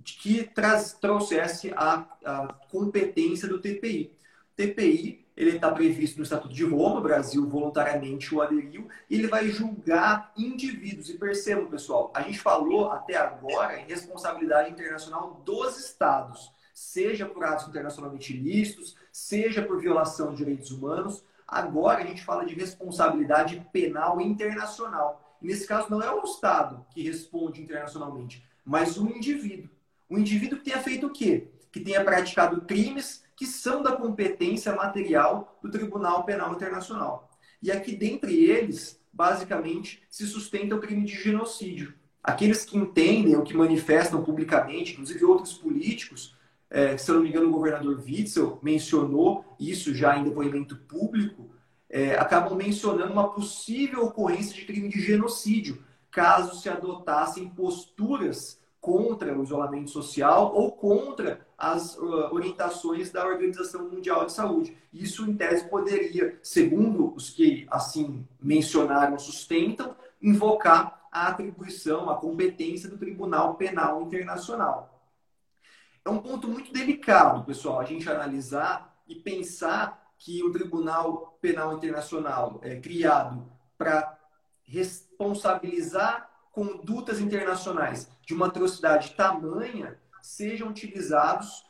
que 0.05 0.45
traz, 0.45 0.93
trouxesse 0.93 1.73
a, 1.75 2.07
a 2.25 2.55
competência 2.71 3.49
do 3.49 3.59
TPI. 3.59 4.13
TPI 4.55 5.23
ele 5.37 5.57
está 5.57 5.71
previsto 5.71 6.19
no 6.19 6.23
Estatuto 6.23 6.55
de 6.55 6.65
Roma, 6.65 6.99
o 6.99 7.03
Brasil 7.03 7.49
voluntariamente 7.49 8.35
o 8.35 8.43
aderiu, 8.43 8.89
e 9.09 9.15
ele 9.15 9.27
vai 9.27 9.49
julgar 9.49 10.33
indivíduos. 10.37 11.09
E 11.09 11.15
percebam, 11.15 11.67
pessoal, 11.67 12.13
a 12.15 12.23
gente 12.23 12.39
falou 12.39 12.91
até 12.91 13.17
agora 13.17 13.81
em 13.81 13.87
responsabilidade 13.87 14.71
internacional 14.71 15.43
dos 15.45 15.79
Estados, 15.79 16.53
seja 16.75 17.27
por 17.27 17.45
atos 17.45 17.69
internacionalmente 17.69 18.35
ilícitos, 18.35 18.95
seja 19.13 19.63
por 19.63 19.81
violação 19.81 20.31
de 20.31 20.39
direitos 20.39 20.71
humanos. 20.71 21.23
Agora 21.47 22.03
a 22.03 22.07
gente 22.07 22.25
fala 22.25 22.47
de 22.47 22.55
responsabilidade 22.55 23.65
penal 23.71 24.21
internacional. 24.21 25.37
Nesse 25.41 25.67
caso 25.67 25.91
não 25.91 26.03
é 26.03 26.11
o 26.11 26.25
Estado 26.25 26.85
que 26.91 27.03
responde 27.03 27.63
internacionalmente, 27.63 28.43
mas 28.65 28.97
o 28.97 29.07
indivíduo. 29.07 29.69
O 30.09 30.19
indivíduo 30.19 30.59
que 30.59 30.65
tenha 30.65 30.79
feito 30.79 31.07
o 31.07 31.13
quê? 31.13 31.49
Que 31.71 31.81
tenha 31.81 32.03
praticado 32.03 32.63
crimes 32.63 33.23
que 33.37 33.47
são 33.47 33.83
da 33.83 33.97
competência 33.97 34.75
material 34.75 35.59
do 35.63 35.71
Tribunal 35.71 36.25
Penal 36.25 36.53
Internacional. 36.53 37.31
E 37.61 37.71
aqui, 37.71 37.95
dentre 37.97 38.45
eles, 38.45 39.01
basicamente, 39.13 40.03
se 40.09 40.27
sustenta 40.27 40.75
o 40.75 40.81
crime 40.81 41.05
de 41.05 41.15
genocídio. 41.15 41.95
Aqueles 42.23 42.65
que 42.65 42.79
entendem 42.79 43.37
ou 43.37 43.43
que 43.43 43.57
manifestam 43.57 44.23
publicamente, 44.23 44.93
inclusive 44.93 45.25
outros 45.25 45.55
políticos, 45.55 46.37
é, 46.75 46.97
se 46.97 47.11
eu 47.11 47.17
não 47.17 47.23
me 47.23 47.29
engano, 47.29 47.49
o 47.49 47.53
governador 47.53 48.03
Witzel 48.03 48.59
mencionou 48.63 49.45
isso 49.61 49.95
já 49.95 50.17
em 50.17 50.25
depoimento 50.25 50.75
público, 50.75 51.51
é, 51.89 52.17
acabam 52.17 52.57
mencionando 52.57 53.13
uma 53.13 53.29
possível 53.29 54.07
ocorrência 54.07 54.55
de 54.55 54.65
crime 54.65 54.89
de 54.89 54.99
genocídio, 54.99 55.85
caso 56.11 56.59
se 56.59 56.71
adotassem 56.71 57.47
posturas 57.51 58.59
contra 58.81 59.39
o 59.39 59.43
isolamento 59.43 59.91
social 59.91 60.55
ou 60.55 60.73
contra 60.73 61.47
as 61.59 61.95
uh, 61.99 62.33
orientações 62.33 63.13
da 63.13 63.25
Organização 63.25 63.89
Mundial 63.89 64.25
de 64.25 64.33
Saúde. 64.33 64.77
Isso, 64.93 65.29
em 65.29 65.37
tese, 65.37 65.69
poderia, 65.69 66.39
segundo 66.43 67.15
os 67.15 67.29
que 67.29 67.67
assim 67.71 68.27
mencionaram, 68.43 69.19
sustentam, 69.19 69.95
invocar 70.21 71.07
a 71.13 71.29
atribuição, 71.29 72.09
a 72.09 72.17
competência 72.17 72.89
do 72.89 72.97
Tribunal 72.97 73.55
Penal 73.55 74.03
Internacional. 74.03 75.02
É 76.05 76.11
um 76.11 76.19
ponto 76.19 76.49
muito 76.49 76.73
delicado, 76.73 77.45
pessoal, 77.45 77.79
a 77.79 77.85
gente 77.85 78.11
analisar 78.11 79.01
e 79.07 79.15
pensar 79.15 80.13
que 80.19 80.43
o 80.43 80.51
Tribunal 80.51 81.39
Penal 81.41 81.75
Internacional 81.75 82.59
é 82.63 82.81
criado 82.81 83.49
para 83.79 84.19
responsabilizar 84.65 86.29
condutas 86.51 87.21
internacionais 87.21 88.11
de 88.27 88.35
uma 88.35 88.47
atrocidade 88.47 89.11
tamanha 89.15 89.99
sejam 90.21 90.69
utilizados 90.69 91.65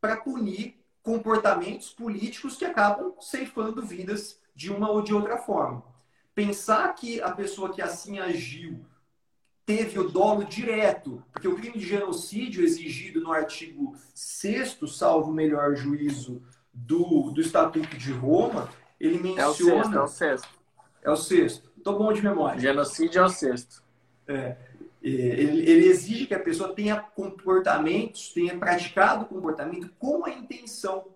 para 0.00 0.16
punir 0.16 0.82
comportamentos 1.02 1.90
políticos 1.90 2.56
que 2.56 2.64
acabam 2.64 3.14
ceifando 3.20 3.84
vidas 3.84 4.40
de 4.54 4.72
uma 4.72 4.90
ou 4.90 5.02
de 5.02 5.14
outra 5.14 5.38
forma. 5.38 5.84
Pensar 6.34 6.94
que 6.94 7.20
a 7.20 7.30
pessoa 7.30 7.72
que 7.72 7.80
assim 7.80 8.18
agiu 8.18 8.84
teve 9.66 9.98
o 9.98 10.08
dolo 10.08 10.44
direto, 10.44 11.22
porque 11.32 11.48
o 11.48 11.56
crime 11.56 11.76
de 11.76 11.86
genocídio 11.86 12.64
exigido 12.64 13.20
no 13.20 13.32
artigo 13.32 13.96
6 14.14 14.78
salvo 14.88 15.30
o 15.30 15.34
melhor 15.34 15.74
juízo, 15.74 16.40
do, 16.72 17.30
do 17.30 17.40
Estatuto 17.40 17.96
de 17.96 18.12
Roma, 18.12 18.68
ele 19.00 19.18
menciona... 19.18 19.42
É 19.42 19.48
o 19.48 19.54
sexto, 19.54 19.94
é 19.96 20.02
o 20.02 20.06
sexto. 20.06 20.48
É 21.02 21.10
o 21.10 21.16
sexto. 21.16 21.70
Tô 21.82 21.94
bom 21.94 22.12
de 22.12 22.22
memória. 22.22 22.60
Genocídio 22.60 23.20
é 23.20 23.24
o 23.24 23.28
sexto. 23.28 23.82
É. 24.28 24.56
Ele, 25.02 25.70
ele, 25.70 25.86
exige 25.86 26.26
que 26.26 26.34
a 26.34 26.40
pessoa 26.40 26.74
tenha 26.74 26.96
comportamentos, 26.96 28.32
tenha 28.32 28.58
praticado 28.58 29.26
comportamento 29.26 29.88
com 29.98 30.24
a 30.24 30.30
intenção 30.30 31.06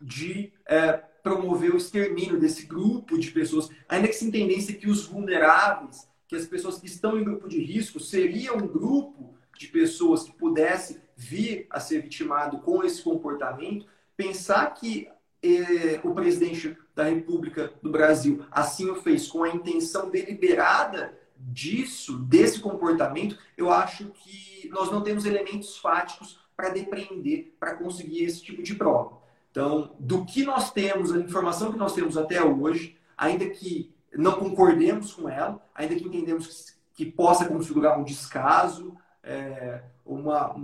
de 0.00 0.52
é, 0.66 0.92
promover 1.22 1.72
o 1.72 1.78
extermínio 1.78 2.38
desse 2.38 2.66
grupo 2.66 3.18
de 3.18 3.30
pessoas, 3.30 3.70
ainda 3.88 4.08
que 4.08 4.14
se 4.14 4.26
entendesse 4.26 4.74
que 4.74 4.88
os 4.88 5.06
vulneráveis, 5.06 6.06
que 6.32 6.36
as 6.36 6.46
pessoas 6.46 6.78
que 6.78 6.86
estão 6.86 7.18
em 7.20 7.24
grupo 7.24 7.46
de 7.46 7.62
risco, 7.62 8.00
seria 8.00 8.54
um 8.54 8.66
grupo 8.66 9.34
de 9.54 9.68
pessoas 9.68 10.22
que 10.22 10.32
pudesse 10.32 10.98
vir 11.14 11.66
a 11.68 11.78
ser 11.78 12.00
vitimado 12.00 12.60
com 12.60 12.82
esse 12.82 13.02
comportamento, 13.02 13.84
pensar 14.16 14.72
que 14.72 15.10
eh, 15.42 16.00
o 16.02 16.14
presidente 16.14 16.74
da 16.94 17.04
República 17.04 17.70
do 17.82 17.90
Brasil 17.90 18.46
assim 18.50 18.88
o 18.88 18.94
fez 18.94 19.28
com 19.28 19.44
a 19.44 19.50
intenção 19.50 20.08
deliberada 20.08 21.12
disso, 21.36 22.16
desse 22.16 22.60
comportamento, 22.60 23.36
eu 23.54 23.70
acho 23.70 24.06
que 24.06 24.70
nós 24.70 24.90
não 24.90 25.02
temos 25.02 25.26
elementos 25.26 25.76
fáticos 25.76 26.40
para 26.56 26.70
depreender, 26.70 27.54
para 27.60 27.74
conseguir 27.74 28.24
esse 28.24 28.42
tipo 28.42 28.62
de 28.62 28.74
prova. 28.74 29.18
Então, 29.50 29.94
do 30.00 30.24
que 30.24 30.44
nós 30.44 30.72
temos, 30.72 31.12
a 31.12 31.18
informação 31.18 31.70
que 31.70 31.78
nós 31.78 31.94
temos 31.94 32.16
até 32.16 32.42
hoje, 32.42 32.96
ainda 33.18 33.50
que 33.50 33.91
não 34.14 34.32
concordemos 34.38 35.12
com 35.12 35.28
ela, 35.28 35.60
ainda 35.74 35.94
que 35.94 36.04
entendemos 36.04 36.46
que, 36.94 37.04
que 37.04 37.12
possa 37.12 37.46
configurar 37.46 37.98
um 37.98 38.04
descaso, 38.04 38.96
é, 39.22 39.82
uma, 40.04 40.54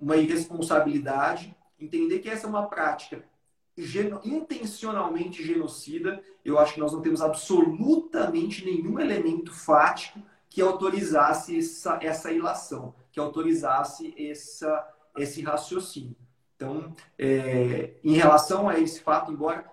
uma 0.00 0.16
irresponsabilidade, 0.16 1.54
entender 1.78 2.18
que 2.18 2.28
essa 2.28 2.46
é 2.46 2.50
uma 2.50 2.66
prática 2.66 3.24
geno, 3.76 4.20
intencionalmente 4.24 5.44
genocida, 5.44 6.22
eu 6.44 6.58
acho 6.58 6.74
que 6.74 6.80
nós 6.80 6.92
não 6.92 7.00
temos 7.00 7.20
absolutamente 7.20 8.64
nenhum 8.64 8.98
elemento 8.98 9.52
fático 9.52 10.20
que 10.48 10.60
autorizasse 10.60 11.58
essa, 11.58 11.98
essa 12.02 12.32
ilação, 12.32 12.94
que 13.12 13.20
autorizasse 13.20 14.14
essa, 14.18 14.88
esse 15.16 15.42
raciocínio. 15.42 16.16
Então, 16.56 16.92
é, 17.18 17.94
em 18.02 18.14
relação 18.14 18.68
a 18.68 18.78
esse 18.78 19.00
fato, 19.00 19.32
embora 19.32 19.64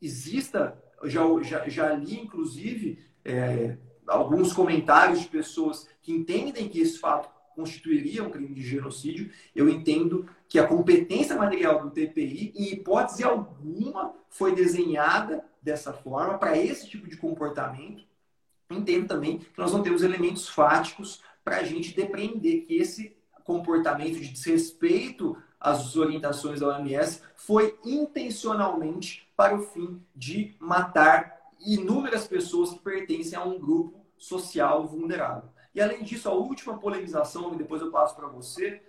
exista, 0.00 0.80
já, 1.04 1.20
já, 1.42 1.68
já 1.68 1.92
li 1.92 2.20
inclusive 2.20 2.98
é, 3.24 3.76
alguns 4.06 4.52
comentários 4.52 5.20
de 5.20 5.28
pessoas 5.28 5.88
que 6.02 6.12
entendem 6.12 6.68
que 6.68 6.80
esse 6.80 6.98
fato 6.98 7.28
constituiria 7.54 8.22
um 8.22 8.30
crime 8.30 8.54
de 8.54 8.62
genocídio, 8.62 9.30
eu 9.54 9.68
entendo 9.68 10.28
que 10.46 10.58
a 10.58 10.66
competência 10.66 11.34
material 11.34 11.80
do 11.82 11.90
TPI, 11.90 12.52
em 12.54 12.72
hipótese 12.74 13.24
alguma, 13.24 14.14
foi 14.28 14.54
desenhada 14.54 15.42
dessa 15.62 15.92
forma 15.92 16.38
para 16.38 16.56
esse 16.56 16.86
tipo 16.88 17.08
de 17.08 17.16
comportamento. 17.16 18.04
Entendo 18.70 19.08
também 19.08 19.38
que 19.38 19.46
nós 19.56 19.72
não 19.72 19.82
temos 19.82 20.02
elementos 20.02 20.48
fáticos 20.48 21.22
para 21.42 21.58
a 21.58 21.62
gente 21.62 21.96
depreender 21.96 22.66
que 22.66 22.74
esse 22.74 23.16
comportamento 23.42 24.20
de 24.20 24.28
desrespeito 24.28 25.36
às 25.58 25.96
orientações 25.96 26.60
da 26.60 26.68
OMS 26.68 27.22
foi 27.34 27.78
intencionalmente 27.84 29.25
para 29.36 29.54
o 29.54 29.62
fim 29.62 30.00
de 30.14 30.54
matar 30.58 31.36
inúmeras 31.60 32.26
pessoas 32.26 32.70
que 32.70 32.78
pertencem 32.78 33.38
a 33.38 33.44
um 33.44 33.58
grupo 33.58 34.00
social 34.16 34.86
vulnerável. 34.86 35.50
E 35.74 35.80
além 35.80 36.02
disso, 36.02 36.28
a 36.28 36.32
última 36.32 36.78
polemização, 36.78 37.50
que 37.50 37.56
depois 37.56 37.82
eu 37.82 37.90
passo 37.90 38.16
para 38.16 38.28
você, 38.28 38.80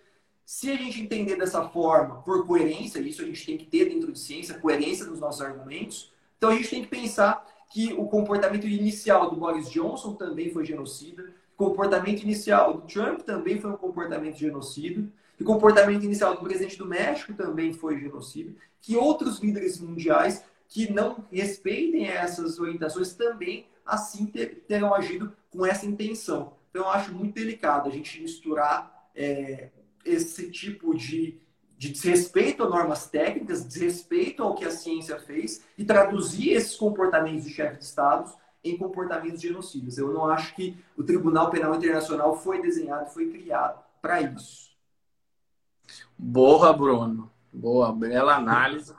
se 0.46 0.72
a 0.72 0.76
gente 0.76 1.02
entender 1.02 1.36
dessa 1.36 1.68
forma, 1.68 2.22
por 2.22 2.48
coerência, 2.48 3.00
isso 3.00 3.22
a 3.22 3.26
gente 3.26 3.46
tem 3.46 3.58
que 3.58 3.66
ter 3.66 3.90
dentro 3.90 4.12
de 4.14 4.20
ciência, 4.20 4.58
coerência 4.58 5.06
nos 5.06 5.20
nossos 5.20 5.42
argumentos, 5.42 6.14
então 6.38 6.50
a 6.50 6.56
gente 6.56 6.70
tem 6.70 6.82
que 6.84 6.88
pensar 6.88 7.46
que 7.70 7.92
o 7.94 8.06
comportamento 8.06 8.66
inicial 8.66 9.30
do 9.30 9.36
Boris 9.36 9.70
Johnson 9.70 10.14
também 10.14 10.50
foi 10.50 10.66
genocida, 10.66 11.34
o 11.54 11.58
comportamento 11.58 12.22
inicial 12.22 12.76
do 12.76 12.82
Trump 12.88 13.22
também 13.22 13.60
foi 13.60 13.72
um 13.72 13.76
comportamento 13.78 14.38
genocida, 14.38 15.06
o 15.40 15.46
comportamento 15.46 16.04
inicial 16.04 16.36
do 16.36 16.42
presidente 16.42 16.78
do 16.78 16.86
México 16.86 17.34
também 17.34 17.74
foi 17.74 18.00
genocida, 18.00 18.54
que 18.82 18.96
outros 18.96 19.40
líderes 19.40 19.80
mundiais 19.80 20.44
que 20.68 20.92
não 20.92 21.24
respeitem 21.32 22.08
essas 22.08 22.60
orientações 22.60 23.14
também 23.14 23.68
assim 23.86 24.26
terão 24.68 24.94
agido 24.94 25.32
com 25.50 25.66
essa 25.66 25.86
intenção. 25.86 26.54
Então, 26.70 26.84
eu 26.84 26.90
acho 26.90 27.14
muito 27.14 27.36
delicado 27.36 27.88
a 27.88 27.92
gente 27.92 28.22
misturar 28.22 29.10
é, 29.16 29.70
esse 30.04 30.52
tipo 30.52 30.96
de, 30.96 31.40
de 31.78 31.90
desrespeito 31.90 32.64
a 32.64 32.70
normas 32.70 33.08
técnicas, 33.08 33.66
desrespeito 33.66 34.44
ao 34.44 34.56
que 34.56 34.66
a 34.66 34.72
ciência 34.72 35.18
fez 35.20 35.64
e 35.78 35.86
traduzir 35.86 36.52
esses 36.52 36.76
comportamentos 36.76 37.46
de 37.46 37.54
chefes 37.54 37.80
de 37.80 37.86
Estados 37.86 38.34
em 38.64 38.78
comportamentos 38.78 39.42
genocidas. 39.42 39.98
Eu 39.98 40.12
não 40.12 40.26
acho 40.26 40.54
que 40.56 40.78
o 40.98 41.04
Tribunal 41.04 41.50
Penal 41.50 41.76
Internacional 41.76 42.38
foi 42.38 42.62
desenhado, 42.62 43.10
foi 43.12 43.30
criado 43.30 43.82
para 44.02 44.22
isso. 44.22 44.67
Boa, 46.18 46.74
Bruno. 46.74 47.32
Boa, 47.54 47.92
bela 47.94 48.36
análise. 48.36 48.94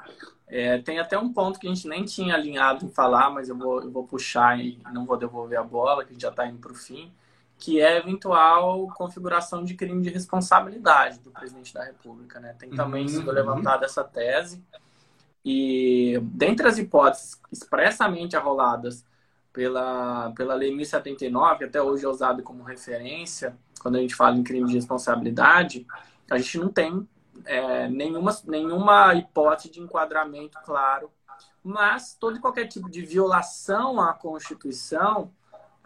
É, 0.47 0.79
tem 0.79 0.99
até 0.99 1.19
um 1.19 1.33
ponto 1.33 1.59
que 1.59 1.67
a 1.67 1.75
gente 1.75 1.87
nem 1.87 2.05
tinha 2.05 2.35
alinhado 2.35 2.85
em 2.85 2.89
falar, 2.89 3.31
mas 3.31 3.49
eu 3.49 3.57
vou, 3.57 3.83
eu 3.83 3.91
vou 3.91 4.07
puxar 4.07 4.59
e 4.59 4.79
não 4.93 5.05
vou 5.05 5.17
devolver 5.17 5.59
a 5.59 5.63
bola, 5.63 6.05
que 6.05 6.11
a 6.11 6.13
gente 6.15 6.23
já 6.23 6.31
está 6.31 6.47
indo 6.47 6.59
para 6.59 6.73
o 6.73 6.75
fim, 6.75 7.13
que 7.59 7.81
é 7.81 7.95
a 7.95 7.97
eventual 7.99 8.89
configuração 8.97 9.65
de 9.65 9.75
crime 9.75 10.01
de 10.01 10.09
responsabilidade 10.11 11.19
do 11.19 11.31
presidente 11.31 11.75
da 11.75 11.85
República. 11.85 12.41
Né? 12.41 12.55
Tem 12.59 12.71
também 12.71 13.03
uhum. 13.03 13.09
sido 13.09 13.31
levantada 13.31 13.85
essa 13.85 14.05
tese. 14.05 14.65
E 15.45 16.19
dentre 16.23 16.67
as 16.67 16.79
hipóteses 16.79 17.41
expressamente 17.53 18.37
arroladas 18.37 19.05
pela, 19.53 20.33
pela 20.37 20.55
Lei 20.55 20.75
1079, 20.75 21.59
que 21.59 21.65
até 21.65 21.83
hoje 21.83 22.05
é 22.05 22.09
usada 22.09 22.43
como 22.43 22.63
referência 22.63 23.57
quando 23.81 23.97
a 23.97 24.01
gente 24.01 24.15
fala 24.15 24.37
em 24.37 24.43
crime 24.43 24.67
de 24.67 24.75
responsabilidade, 24.75 25.87
a 26.31 26.39
gente 26.39 26.59
não 26.59 26.69
tem 26.69 27.09
é, 27.45 27.89
nenhuma, 27.89 28.37
nenhuma 28.45 29.15
hipótese 29.15 29.71
de 29.71 29.81
enquadramento 29.81 30.59
claro, 30.65 31.11
mas 31.63 32.17
todo 32.19 32.37
e 32.37 32.41
qualquer 32.41 32.67
tipo 32.67 32.91
de 32.91 33.03
violação 33.03 34.01
à 34.01 34.13
Constituição, 34.13 35.33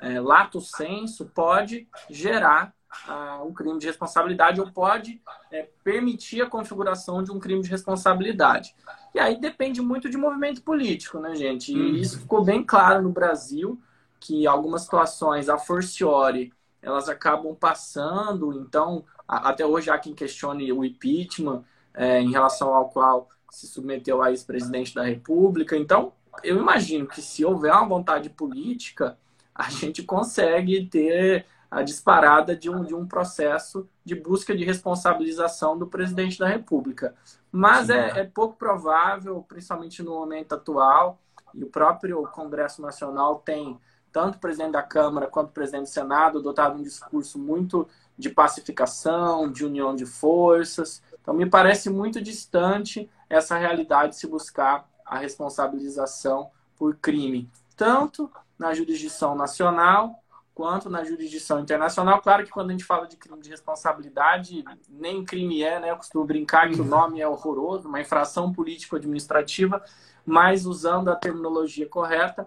é, 0.00 0.20
lato 0.20 0.60
senso, 0.60 1.26
pode 1.26 1.88
gerar 2.10 2.74
ah, 3.06 3.40
um 3.42 3.52
crime 3.52 3.78
de 3.78 3.86
responsabilidade 3.86 4.60
ou 4.60 4.70
pode 4.70 5.20
é, 5.50 5.68
permitir 5.82 6.42
a 6.42 6.48
configuração 6.48 7.22
de 7.22 7.32
um 7.32 7.40
crime 7.40 7.62
de 7.62 7.70
responsabilidade. 7.70 8.74
E 9.14 9.18
aí 9.18 9.40
depende 9.40 9.80
muito 9.80 10.10
de 10.10 10.16
movimento 10.16 10.62
político, 10.62 11.18
né, 11.18 11.34
gente? 11.34 11.72
E 11.72 11.76
uhum. 11.76 11.96
isso 11.96 12.20
ficou 12.20 12.44
bem 12.44 12.62
claro 12.62 13.02
no 13.02 13.10
Brasil, 13.10 13.80
que 14.20 14.46
algumas 14.46 14.82
situações, 14.82 15.48
a 15.48 15.58
forciore, 15.58 16.52
elas 16.82 17.08
acabam 17.08 17.54
passando, 17.54 18.52
então 18.52 19.04
até 19.26 19.64
hoje 19.64 19.88
há 19.88 19.98
quem 19.98 20.14
questione 20.14 20.72
o 20.72 20.84
impeachment 20.84 21.64
é, 21.94 22.20
em 22.20 22.30
relação 22.30 22.74
ao 22.74 22.88
qual 22.90 23.28
se 23.50 23.66
submeteu 23.66 24.20
a 24.20 24.30
ex-presidente 24.30 24.94
da 24.94 25.04
República. 25.04 25.76
Então, 25.76 26.12
eu 26.42 26.58
imagino 26.58 27.06
que 27.06 27.22
se 27.22 27.44
houver 27.44 27.72
uma 27.72 27.86
vontade 27.86 28.28
política, 28.30 29.18
a 29.54 29.70
gente 29.70 30.02
consegue 30.02 30.86
ter 30.86 31.46
a 31.70 31.82
disparada 31.82 32.54
de 32.56 32.68
um, 32.68 32.84
de 32.84 32.94
um 32.94 33.06
processo 33.06 33.88
de 34.04 34.14
busca 34.14 34.54
de 34.54 34.64
responsabilização 34.64 35.78
do 35.78 35.86
presidente 35.86 36.38
da 36.38 36.46
República. 36.46 37.14
Mas 37.50 37.88
é, 37.88 38.20
é 38.20 38.24
pouco 38.24 38.56
provável, 38.56 39.44
principalmente 39.46 40.02
no 40.02 40.12
momento 40.12 40.54
atual, 40.54 41.18
e 41.54 41.62
o 41.62 41.68
próprio 41.68 42.22
Congresso 42.28 42.80
Nacional 42.82 43.42
tem 43.44 43.78
tanto 44.12 44.36
o 44.36 44.38
presidente 44.38 44.72
da 44.72 44.82
Câmara 44.82 45.26
quanto 45.26 45.48
o 45.48 45.52
presidente 45.52 45.84
do 45.84 45.88
Senado 45.88 46.38
adotado 46.38 46.78
um 46.78 46.82
discurso 46.82 47.38
muito 47.38 47.88
de 48.16 48.28
pacificação, 48.28 49.50
de 49.50 49.64
união 49.64 49.96
de 49.96 50.04
forças. 50.04 51.02
Então, 51.20 51.32
me 51.32 51.48
parece 51.48 51.88
muito 51.88 52.20
distante 52.20 53.08
essa 53.28 53.56
realidade 53.56 54.16
se 54.16 54.26
buscar 54.26 54.88
a 55.04 55.18
responsabilização 55.18 56.50
por 56.76 56.96
crime, 56.96 57.48
tanto 57.76 58.30
na 58.58 58.74
jurisdição 58.74 59.34
nacional 59.34 60.22
quanto 60.54 60.90
na 60.90 61.02
jurisdição 61.02 61.60
internacional. 61.60 62.20
Claro 62.20 62.44
que 62.44 62.50
quando 62.50 62.68
a 62.68 62.72
gente 62.72 62.84
fala 62.84 63.06
de 63.06 63.16
crime 63.16 63.40
de 63.40 63.50
responsabilidade, 63.50 64.64
nem 64.88 65.24
crime 65.24 65.62
é, 65.62 65.80
né? 65.80 65.90
Eu 65.90 65.96
costumo 65.96 66.24
brincar 66.24 66.68
que 66.70 66.80
o 66.80 66.84
nome 66.84 67.20
é 67.20 67.26
horroroso, 67.26 67.88
uma 67.88 68.00
infração 68.00 68.52
político-administrativa, 68.52 69.82
mas 70.26 70.66
usando 70.66 71.08
a 71.08 71.16
terminologia 71.16 71.88
correta, 71.88 72.46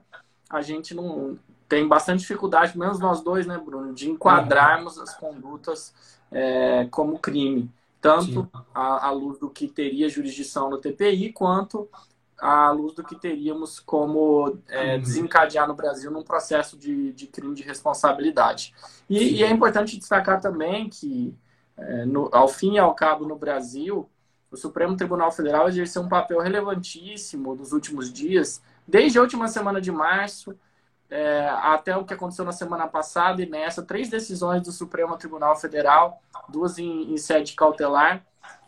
a 0.49 0.61
gente 0.61 0.93
não 0.93 1.37
tem 1.67 1.87
bastante 1.87 2.19
dificuldade, 2.19 2.77
menos 2.77 2.99
nós 2.99 3.21
dois, 3.21 3.45
né, 3.45 3.57
Bruno, 3.57 3.93
de 3.93 4.09
enquadrarmos 4.09 4.99
as 4.99 5.15
condutas 5.15 5.93
é, 6.31 6.87
como 6.91 7.19
crime, 7.19 7.71
tanto 7.99 8.47
à, 8.73 9.07
à, 9.07 9.11
luz 9.11 9.39
do 9.39 9.49
que 9.49 9.67
teria 9.67 10.09
jurisdição 10.09 10.69
no 10.69 10.77
TPI, 10.77 11.33
quanto 11.33 11.89
à 12.37 12.69
luz 12.69 12.93
do 12.93 13.03
que 13.03 13.15
teríamos 13.15 13.79
como 13.79 14.57
é, 14.67 14.97
desencadear 14.97 15.67
no 15.67 15.73
Brasil 15.73 16.11
num 16.11 16.23
processo 16.23 16.77
de, 16.77 17.11
de 17.13 17.27
crime 17.27 17.55
de 17.55 17.63
responsabilidade. 17.63 18.73
E, 19.09 19.37
e 19.37 19.43
é 19.43 19.49
importante 19.49 19.97
destacar 19.97 20.39
também 20.39 20.89
que, 20.89 21.33
é, 21.77 22.05
no, 22.05 22.29
ao 22.31 22.47
fim 22.47 22.73
e 22.73 22.79
ao 22.79 22.93
cabo, 22.93 23.25
no 23.25 23.35
Brasil, 23.35 24.07
o 24.51 24.57
Supremo 24.57 24.95
Tribunal 24.95 25.31
Federal 25.31 25.67
exerceu 25.67 26.01
um 26.01 26.09
papel 26.09 26.39
relevantíssimo 26.39 27.55
nos 27.55 27.71
últimos 27.71 28.11
dias, 28.11 28.61
desde 28.87 29.17
a 29.17 29.21
última 29.21 29.47
semana 29.47 29.81
de 29.81 29.91
março, 29.91 30.55
é, 31.09 31.47
até 31.61 31.95
o 31.95 32.03
que 32.03 32.13
aconteceu 32.13 32.45
na 32.45 32.51
semana 32.51 32.87
passada 32.87 33.41
e 33.41 33.49
nessa, 33.49 33.83
três 33.83 34.09
decisões 34.09 34.63
do 34.63 34.71
Supremo 34.71 35.17
Tribunal 35.17 35.55
Federal, 35.55 36.21
duas 36.49 36.77
em, 36.77 37.13
em 37.13 37.17
sede 37.17 37.53
cautelar, 37.53 38.25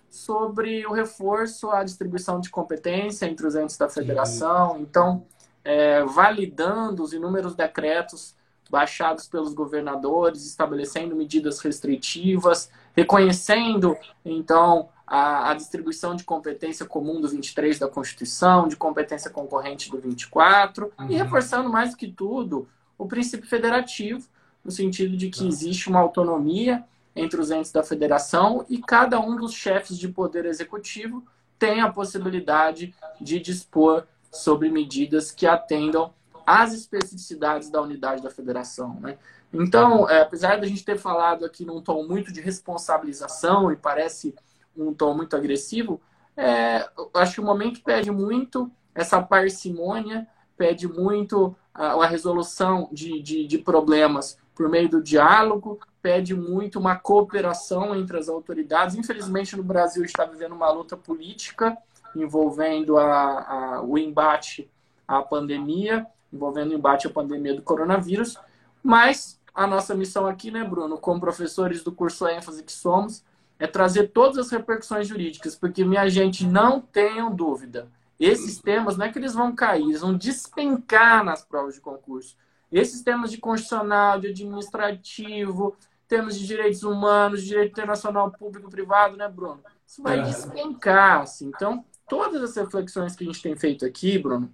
sobre 0.10 0.86
o 0.86 0.94
reforço 0.94 1.70
à 1.70 1.84
distribuição 1.84 2.40
de 2.40 2.50
competência 2.50 3.26
entre 3.26 3.46
os 3.46 3.56
entes 3.56 3.78
da 3.78 3.90
federação. 3.90 4.80
Então, 4.80 5.26
é, 5.64 6.04
validando 6.06 7.04
os 7.04 7.14
inúmeros 7.14 7.56
decretos 7.56 8.36
baixados 8.70 9.28
pelos 9.28 9.54
governadores, 9.54 10.46
estabelecendo 10.46 11.16
medidas 11.16 11.60
restritivas, 11.60 12.70
reconhecendo, 12.96 13.96
então, 14.26 14.90
a, 15.08 15.52
a, 15.52 15.54
distribuição 15.54 16.16
de 16.16 16.26
competência 16.26 16.86
comum 16.86 17.22
do 17.22 17.30
23 17.30 17.80
da 17.80 17.88
Constituição, 17.88 18.68
de 18.68 18.76
competência 18.76 19.32
concorrente 19.32 19.90
do 19.90 19.98
24, 19.98 20.92
uhum. 21.00 21.10
e 21.10 21.16
reforçando 21.16 21.70
mais 21.70 21.92
do 21.92 21.98
que 21.98 22.12
tudo 22.12 22.68
o 22.98 23.08
princípio 23.08 23.48
federativo, 23.48 24.28
no 24.64 24.72
sentido 24.72 25.16
de 25.16 25.30
que 25.30 25.48
existe 25.48 25.88
uma 25.88 26.00
autonomia 26.00 26.84
entre 27.16 27.40
os 27.40 27.50
entes 27.50 27.72
da 27.72 27.82
federação 27.82 28.66
e 28.70 28.80
cada 28.80 29.20
um 29.20 29.38
dos 29.38 29.54
chefes 29.54 29.98
de 29.98 30.10
poder 30.10 30.46
executivo 30.46 31.24
tem 31.58 31.82
a 31.82 31.90
possibilidade 31.90 32.94
de 33.20 33.40
dispor 33.40 34.06
sobre 34.32 34.70
medidas 34.70 35.32
que 35.32 35.48
atendam 35.48 36.14
às 36.46 36.74
especificidades 36.74 37.70
da 37.70 37.82
unidade 37.82 38.22
da 38.22 38.30
federação. 38.30 39.00
Né? 39.00 39.18
Então, 39.52 40.10
é, 40.10 40.22
apesar 40.22 40.58
de 40.58 40.66
a 40.66 40.68
gente 40.68 40.84
ter 40.84 40.98
falado 40.98 41.46
aqui 41.46 41.66
num 41.66 41.82
tom 41.82 42.06
muito 42.06 42.32
de 42.32 42.42
responsabilização 42.42 43.72
e 43.72 43.76
parece 43.76 44.36
um 44.78 44.94
tom 44.94 45.14
muito 45.14 45.36
agressivo, 45.36 46.00
é, 46.36 46.88
acho 47.16 47.36
que 47.36 47.42
o 47.42 47.46
momento 47.46 47.82
pede 47.82 48.12
muito 48.12 48.70
essa 48.94 49.22
parcimônia, 49.22 50.28
pede 50.56 50.88
muito 50.88 51.56
a, 51.74 51.94
a 51.94 52.06
resolução 52.06 52.90
de, 52.92 53.22
de, 53.22 53.48
de 53.48 53.58
problemas 53.58 54.38
por 54.56 54.70
meio 54.70 54.90
do 54.90 55.02
diálogo, 55.02 55.80
pede 56.02 56.34
muito 56.34 56.80
uma 56.80 56.96
cooperação 56.96 57.96
entre 57.96 58.18
as 58.18 58.30
autoridades. 58.30 58.96
Infelizmente, 58.96 59.56
no 59.56 59.64
Brasil 59.64 60.04
está 60.04 60.26
vivendo 60.26 60.54
uma 60.54 60.72
luta 60.72 60.98
política 60.98 61.78
envolvendo 62.16 62.98
a, 62.98 63.76
a, 63.76 63.82
o 63.84 63.98
embate 63.98 64.70
à 65.08 65.22
pandemia, 65.22 66.08
envolvendo 66.34 66.72
o 66.72 66.74
embate 66.74 67.08
à 67.08 67.10
pandemia 67.10 67.56
do 67.56 67.62
coronavírus, 67.62 68.38
mas 68.82 69.40
a 69.54 69.68
nossa 69.68 69.94
missão 69.96 70.26
aqui, 70.26 70.52
né, 70.52 70.64
Bruno, 70.64 70.98
como 70.98 71.20
professores 71.20 71.84
do 71.84 71.92
curso 71.92 72.28
ênfase 72.28 72.64
que 72.64 72.72
somos, 72.72 73.24
é 73.60 73.68
trazer 73.68 74.10
todas 74.10 74.38
as 74.38 74.52
repercussões 74.52 75.08
jurídicas, 75.08 75.56
porque, 75.56 75.84
minha 75.84 76.08
gente, 76.10 76.46
não 76.46 76.80
tenham 76.80 77.34
dúvida. 77.34 77.90
Esses 78.20 78.60
temas 78.60 78.98
não 78.98 79.06
é 79.06 79.12
que 79.12 79.20
eles 79.20 79.34
vão 79.34 79.54
cair, 79.54 79.84
eles 79.84 80.02
vão 80.02 80.16
despencar 80.16 81.24
nas 81.24 81.44
provas 81.44 81.76
de 81.76 81.82
concurso. 81.82 82.36
Esses 82.72 83.02
temas 83.02 83.32
de 83.32 83.38
constitucional, 83.38 84.20
de 84.20 84.28
administrativo, 84.28 85.76
temas 86.08 86.38
de 86.38 86.46
direitos 86.46 86.84
humanos, 86.84 87.42
de 87.42 87.48
direito 87.48 87.72
internacional 87.72 88.32
público 88.32 88.70
privado, 88.70 89.16
né, 89.16 89.28
Bruno? 89.28 89.62
Isso 89.86 90.02
vai 90.02 90.20
é. 90.20 90.24
despencar, 90.24 91.22
assim. 91.22 91.48
Então, 91.48 91.86
todas 92.10 92.42
as 92.42 92.56
reflexões 92.56 93.16
que 93.16 93.24
a 93.24 93.28
gente 93.28 93.42
tem 93.42 93.56
feito 93.56 93.86
aqui, 93.86 94.18
Bruno, 94.18 94.52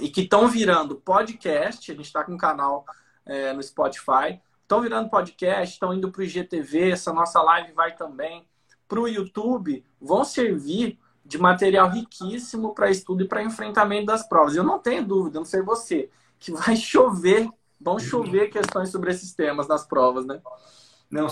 e 0.00 0.08
que 0.08 0.22
estão 0.22 0.48
virando 0.48 0.96
podcast, 0.96 1.90
a 1.90 1.94
gente 1.94 2.06
está 2.06 2.24
com 2.24 2.32
um 2.32 2.38
canal 2.38 2.84
é, 3.24 3.52
no 3.52 3.62
Spotify, 3.62 4.40
estão 4.74 4.82
virando 4.82 5.08
podcast, 5.08 5.74
estão 5.74 5.94
indo 5.94 6.10
para 6.10 6.20
o 6.20 6.24
IGTV, 6.24 6.90
essa 6.90 7.12
nossa 7.12 7.40
live 7.42 7.72
vai 7.72 7.94
também 7.94 8.44
para 8.88 9.00
o 9.00 9.08
YouTube, 9.08 9.84
vão 10.00 10.24
servir 10.24 10.98
de 11.24 11.38
material 11.38 11.88
riquíssimo 11.88 12.74
para 12.74 12.90
estudo 12.90 13.24
e 13.24 13.28
para 13.28 13.42
enfrentamento 13.42 14.06
das 14.06 14.28
provas. 14.28 14.56
Eu 14.56 14.64
não 14.64 14.78
tenho 14.78 15.06
dúvida, 15.06 15.38
não 15.38 15.44
sei 15.44 15.62
você, 15.62 16.10
que 16.38 16.50
vai 16.50 16.74
chover, 16.76 17.48
vão 17.80 17.98
chover 17.98 18.50
questões 18.50 18.90
sobre 18.90 19.10
esses 19.10 19.32
temas 19.32 19.68
nas 19.68 19.86
provas, 19.86 20.26
né? 20.26 20.40
Não, 21.08 21.28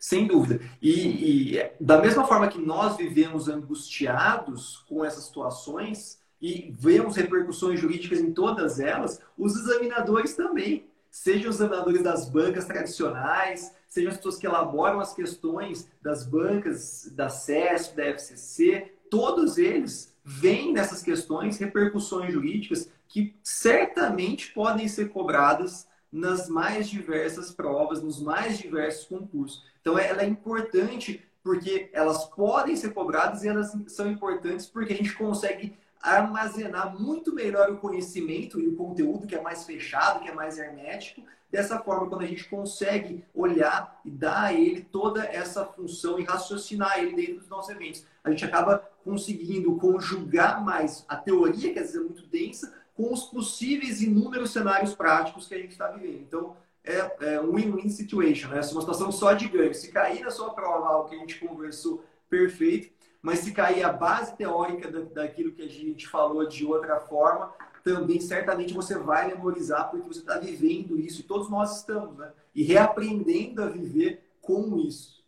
sem 0.00 0.26
dúvida. 0.26 0.60
E, 0.82 1.54
e, 1.56 1.72
da 1.80 1.98
mesma 1.98 2.26
forma 2.26 2.48
que 2.48 2.58
nós 2.58 2.96
vivemos 2.96 3.48
angustiados 3.48 4.84
com 4.88 5.04
essas 5.04 5.24
situações 5.24 6.18
e 6.40 6.74
vemos 6.76 7.16
repercussões 7.16 7.78
jurídicas 7.78 8.18
em 8.18 8.32
todas 8.32 8.80
elas, 8.80 9.20
os 9.38 9.54
examinadores 9.54 10.34
também. 10.34 10.89
Sejam 11.10 11.50
os 11.50 11.56
examinadores 11.56 12.02
das 12.02 12.28
bancas 12.28 12.64
tradicionais, 12.64 13.74
sejam 13.88 14.10
as 14.10 14.16
pessoas 14.16 14.38
que 14.38 14.46
elaboram 14.46 15.00
as 15.00 15.12
questões 15.12 15.88
das 16.00 16.24
bancas, 16.24 17.10
da 17.12 17.28
CESP, 17.28 17.96
da 17.96 18.04
FCC, 18.06 18.92
todos 19.10 19.58
eles 19.58 20.14
veem 20.24 20.72
nessas 20.72 21.02
questões 21.02 21.58
repercussões 21.58 22.32
jurídicas 22.32 22.88
que 23.08 23.34
certamente 23.42 24.52
podem 24.52 24.86
ser 24.86 25.08
cobradas 25.08 25.88
nas 26.12 26.48
mais 26.48 26.88
diversas 26.88 27.50
provas, 27.50 28.02
nos 28.02 28.20
mais 28.20 28.58
diversos 28.58 29.06
concursos. 29.06 29.64
Então, 29.80 29.98
ela 29.98 30.22
é 30.22 30.26
importante 30.26 31.22
porque 31.42 31.88
elas 31.92 32.24
podem 32.26 32.76
ser 32.76 32.92
cobradas 32.92 33.42
e 33.42 33.48
elas 33.48 33.76
são 33.88 34.10
importantes 34.10 34.66
porque 34.66 34.92
a 34.92 34.96
gente 34.96 35.14
consegue 35.14 35.76
armazenar 36.00 36.98
muito 36.98 37.34
melhor 37.34 37.70
o 37.70 37.78
conhecimento 37.78 38.58
e 38.58 38.68
o 38.68 38.76
conteúdo 38.76 39.26
que 39.26 39.34
é 39.34 39.40
mais 39.40 39.64
fechado, 39.64 40.20
que 40.20 40.28
é 40.28 40.34
mais 40.34 40.58
hermético. 40.58 41.22
Dessa 41.50 41.80
forma, 41.80 42.08
quando 42.08 42.22
a 42.22 42.26
gente 42.26 42.48
consegue 42.48 43.24
olhar 43.34 44.00
e 44.04 44.10
dar 44.10 44.44
a 44.44 44.52
ele 44.52 44.82
toda 44.82 45.24
essa 45.24 45.64
função 45.64 46.18
e 46.18 46.24
raciocinar 46.24 46.98
ele 46.98 47.16
dentro 47.16 47.38
dos 47.40 47.48
nossos 47.48 47.70
eventos, 47.74 48.06
a 48.22 48.30
gente 48.30 48.44
acaba 48.44 48.88
conseguindo 49.04 49.74
conjugar 49.76 50.64
mais 50.64 51.04
a 51.08 51.16
teoria, 51.16 51.72
que 51.72 51.78
às 51.78 51.86
vezes 51.86 51.96
é 51.96 52.04
muito 52.04 52.26
densa, 52.28 52.72
com 52.94 53.12
os 53.12 53.24
possíveis 53.24 54.00
inúmeros 54.00 54.52
cenários 54.52 54.94
práticos 54.94 55.48
que 55.48 55.54
a 55.54 55.58
gente 55.58 55.72
está 55.72 55.88
vivendo. 55.88 56.20
Então, 56.20 56.56
é, 56.84 57.34
é 57.34 57.40
um 57.40 57.54
win-win 57.54 57.88
situation, 57.88 58.48
né? 58.48 58.58
É 58.58 58.72
uma 58.72 58.80
situação 58.80 59.10
só 59.10 59.32
de 59.32 59.48
ganho. 59.48 59.74
Se 59.74 59.90
cair 59.90 60.20
na 60.20 60.30
sua 60.30 60.50
prova 60.50 60.86
algo 60.86 61.08
que 61.08 61.16
a 61.16 61.18
gente 61.18 61.38
conversou 61.38 62.04
perfeito, 62.28 62.92
mas 63.22 63.40
se 63.40 63.52
cair 63.52 63.82
a 63.84 63.92
base 63.92 64.36
teórica 64.36 64.90
daquilo 64.90 65.52
que 65.52 65.62
a 65.62 65.68
gente 65.68 66.06
falou 66.06 66.46
de 66.46 66.64
outra 66.64 67.00
forma, 67.00 67.52
também 67.82 68.20
certamente 68.20 68.74
você 68.74 68.98
vai 68.98 69.28
memorizar 69.28 69.90
porque 69.90 70.06
você 70.06 70.20
está 70.20 70.38
vivendo 70.38 70.98
isso 70.98 71.20
e 71.20 71.24
todos 71.24 71.50
nós 71.50 71.78
estamos, 71.78 72.16
né? 72.16 72.30
E 72.54 72.62
reaprendendo 72.62 73.62
a 73.62 73.66
viver 73.66 74.24
com 74.40 74.76
isso. 74.78 75.20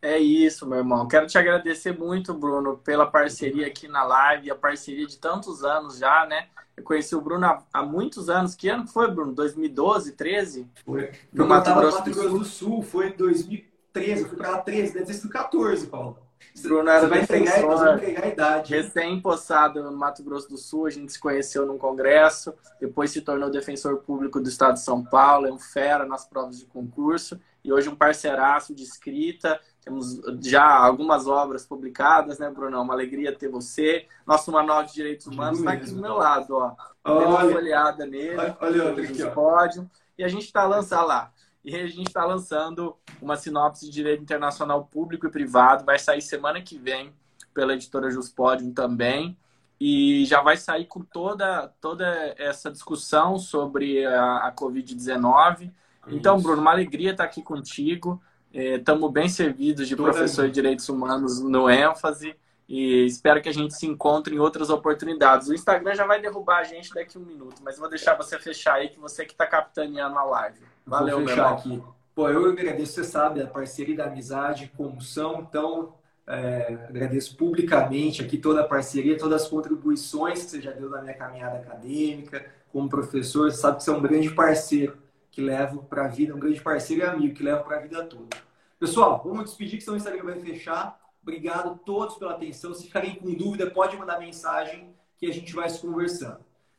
É 0.00 0.18
isso, 0.18 0.66
meu 0.66 0.78
irmão. 0.78 1.08
Quero 1.08 1.26
te 1.26 1.38
agradecer 1.38 1.96
muito, 1.96 2.34
Bruno, 2.34 2.76
pela 2.76 3.06
parceria 3.06 3.66
aqui 3.66 3.88
na 3.88 4.04
live, 4.04 4.50
a 4.50 4.54
parceria 4.54 5.06
de 5.06 5.18
tantos 5.18 5.64
anos 5.64 5.98
já, 5.98 6.26
né? 6.26 6.48
Eu 6.76 6.82
conheci 6.82 7.14
o 7.14 7.20
Bruno 7.20 7.46
há, 7.46 7.64
há 7.72 7.82
muitos 7.82 8.28
anos. 8.28 8.54
Que 8.54 8.68
ano 8.68 8.86
foi, 8.86 9.10
Bruno? 9.10 9.32
2012, 9.32 10.12
13? 10.12 10.68
Foi. 10.84 11.12
No 11.32 11.46
Mato, 11.46 11.72
Grosso, 11.72 11.98
Mato 11.98 12.10
Grosso 12.10 12.38
do 12.38 12.44
Sul, 12.44 12.82
foi 12.82 13.12
2013. 13.12 14.22
Eu 14.22 14.28
fui 14.28 14.36
para 14.36 14.50
lá 14.50 14.58
13, 14.58 14.92
deve 14.92 15.06
ter 15.06 15.14
sido 15.14 15.30
14, 15.30 15.86
Paulo. 15.86 16.18
Bruno 16.62 16.88
era 16.88 17.06
vai 17.06 17.20
defensor, 17.20 17.98
pegar 17.98 18.24
a 18.24 18.28
idade. 18.28 18.74
Recém-possado 18.74 19.82
no 19.82 19.92
Mato 19.92 20.22
Grosso 20.22 20.48
do 20.48 20.56
Sul, 20.56 20.86
a 20.86 20.90
gente 20.90 21.12
se 21.12 21.20
conheceu 21.20 21.66
num 21.66 21.78
congresso, 21.78 22.54
depois 22.80 23.10
se 23.10 23.20
tornou 23.20 23.50
defensor 23.50 23.98
público 23.98 24.40
do 24.40 24.48
Estado 24.48 24.74
de 24.74 24.80
São 24.80 25.04
Paulo, 25.04 25.46
é 25.46 25.52
um 25.52 25.58
fera 25.58 26.06
nas 26.06 26.26
provas 26.26 26.58
de 26.58 26.66
concurso 26.66 27.38
e 27.64 27.72
hoje 27.72 27.88
um 27.88 27.96
parceiraço 27.96 28.74
de 28.74 28.82
escrita. 28.82 29.58
Temos 29.82 30.20
já 30.40 30.64
algumas 30.64 31.26
obras 31.26 31.66
publicadas, 31.66 32.38
né, 32.38 32.50
Bruno? 32.50 32.80
Uma 32.80 32.94
alegria 32.94 33.34
ter 33.34 33.48
você. 33.48 34.06
Nosso 34.26 34.52
Manual 34.52 34.84
de 34.84 34.92
Direitos 34.94 35.26
Humanos 35.26 35.58
está 35.58 35.72
aqui 35.72 35.90
do 35.90 36.00
meu 36.00 36.14
lado, 36.14 36.56
ó. 36.56 36.74
Olha, 37.04 37.26
uma 37.26 37.44
olhada 37.44 38.06
nele, 38.06 38.36
olha, 38.38 38.56
olha 38.60 38.90
aqui, 38.90 39.30
pódio. 39.30 39.90
E 40.16 40.22
a 40.22 40.28
gente 40.28 40.44
está 40.44 40.64
lançando 40.64 41.08
lá. 41.08 41.32
E 41.64 41.74
a 41.74 41.86
gente 41.86 42.08
está 42.08 42.24
lançando 42.24 42.96
uma 43.22 43.36
sinopse 43.36 43.86
de 43.86 43.92
direito 43.92 44.22
internacional 44.22 44.84
público 44.84 45.26
e 45.26 45.30
privado. 45.30 45.84
Vai 45.84 45.98
sair 45.98 46.20
semana 46.20 46.60
que 46.60 46.76
vem 46.76 47.12
pela 47.54 47.74
editora 47.74 48.10
Juspodium 48.10 48.72
também. 48.72 49.36
E 49.80 50.24
já 50.26 50.40
vai 50.40 50.56
sair 50.56 50.86
com 50.86 51.00
toda, 51.00 51.68
toda 51.80 52.34
essa 52.38 52.70
discussão 52.70 53.38
sobre 53.38 54.04
a, 54.04 54.46
a 54.46 54.52
Covid-19 54.52 55.70
então, 56.08 56.40
Bruno, 56.40 56.60
uma 56.60 56.72
alegria 56.72 57.12
estar 57.12 57.24
aqui 57.24 57.42
contigo. 57.42 58.22
Estamos 58.52 59.10
é, 59.10 59.12
bem 59.12 59.28
servidos 59.28 59.88
de 59.88 59.96
professor 59.96 60.46
de 60.46 60.52
Direitos 60.52 60.88
Humanos 60.88 61.40
no 61.40 61.68
ênfase 61.68 62.36
e 62.68 63.04
espero 63.04 63.42
que 63.42 63.48
a 63.48 63.52
gente 63.52 63.74
se 63.74 63.86
encontre 63.86 64.34
em 64.34 64.38
outras 64.38 64.70
oportunidades. 64.70 65.48
O 65.48 65.54
Instagram 65.54 65.94
já 65.94 66.06
vai 66.06 66.20
derrubar 66.20 66.58
a 66.58 66.64
gente 66.64 66.94
daqui 66.94 67.16
a 67.16 67.20
um 67.20 67.24
minuto, 67.24 67.62
mas 67.62 67.78
vou 67.78 67.88
deixar 67.88 68.14
você 68.14 68.38
fechar 68.38 68.74
aí, 68.74 68.88
que 68.88 68.98
você 68.98 69.24
que 69.24 69.32
está 69.32 69.46
capitaneando 69.46 70.16
a 70.18 70.24
live. 70.24 70.60
Valeu, 70.86 71.18
vou 71.18 71.28
fechar 71.28 71.52
aqui. 71.52 71.82
Pô, 72.14 72.28
eu 72.28 72.50
agradeço, 72.50 72.92
você 72.92 73.04
sabe, 73.04 73.42
a 73.42 73.46
parceria 73.46 73.96
da 73.96 74.04
amizade 74.04 74.70
como 74.76 75.00
são, 75.00 75.40
então 75.40 75.94
é, 76.26 76.78
agradeço 76.88 77.36
publicamente 77.36 78.22
aqui 78.22 78.38
toda 78.38 78.60
a 78.60 78.64
parceria, 78.64 79.18
todas 79.18 79.42
as 79.42 79.48
contribuições 79.48 80.44
que 80.44 80.50
você 80.50 80.62
já 80.62 80.70
deu 80.70 80.88
na 80.88 81.02
minha 81.02 81.14
caminhada 81.14 81.58
acadêmica, 81.58 82.46
como 82.72 82.88
professor, 82.88 83.50
você 83.50 83.58
sabe 83.58 83.78
que 83.78 83.84
você 83.84 83.90
é 83.90 83.94
um 83.94 84.02
grande 84.02 84.30
parceiro 84.30 84.96
que 85.30 85.40
levo 85.40 85.82
para 85.84 86.04
a 86.04 86.08
vida, 86.08 86.34
um 86.34 86.38
grande 86.38 86.60
parceiro 86.60 87.02
e 87.02 87.06
amigo 87.06 87.34
que 87.34 87.42
levo 87.42 87.64
para 87.64 87.78
a 87.78 87.80
vida 87.80 88.04
toda. 88.04 88.36
Pessoal, 88.78 89.20
vamos 89.24 89.44
despedir 89.44 89.82
que 89.82 89.90
o 89.90 89.96
Instagram 89.96 90.24
vai 90.24 90.40
fechar. 90.40 91.00
Obrigado 91.22 91.70
a 91.70 91.74
todos 91.74 92.16
pela 92.16 92.32
atenção. 92.32 92.74
Se 92.74 92.84
ficarem 92.84 93.16
com 93.16 93.32
dúvida, 93.32 93.70
pode 93.70 93.96
mandar 93.96 94.18
mensagem 94.20 94.94
que 95.16 95.26
a 95.26 95.32
gente 95.32 95.54
vai 95.54 95.68
se 95.68 95.80
conversando. 95.80 96.38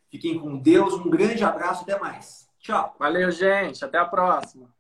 Fiquem 0.09 0.39
com 0.39 0.57
Deus, 0.57 0.93
um 0.93 1.09
grande 1.09 1.43
abraço, 1.43 1.83
até 1.83 1.99
mais. 1.99 2.44
Tchau. 2.65 2.95
Valeu, 2.99 3.31
gente. 3.31 3.85
Até 3.85 3.97
a 3.97 4.05
próxima. 4.05 4.74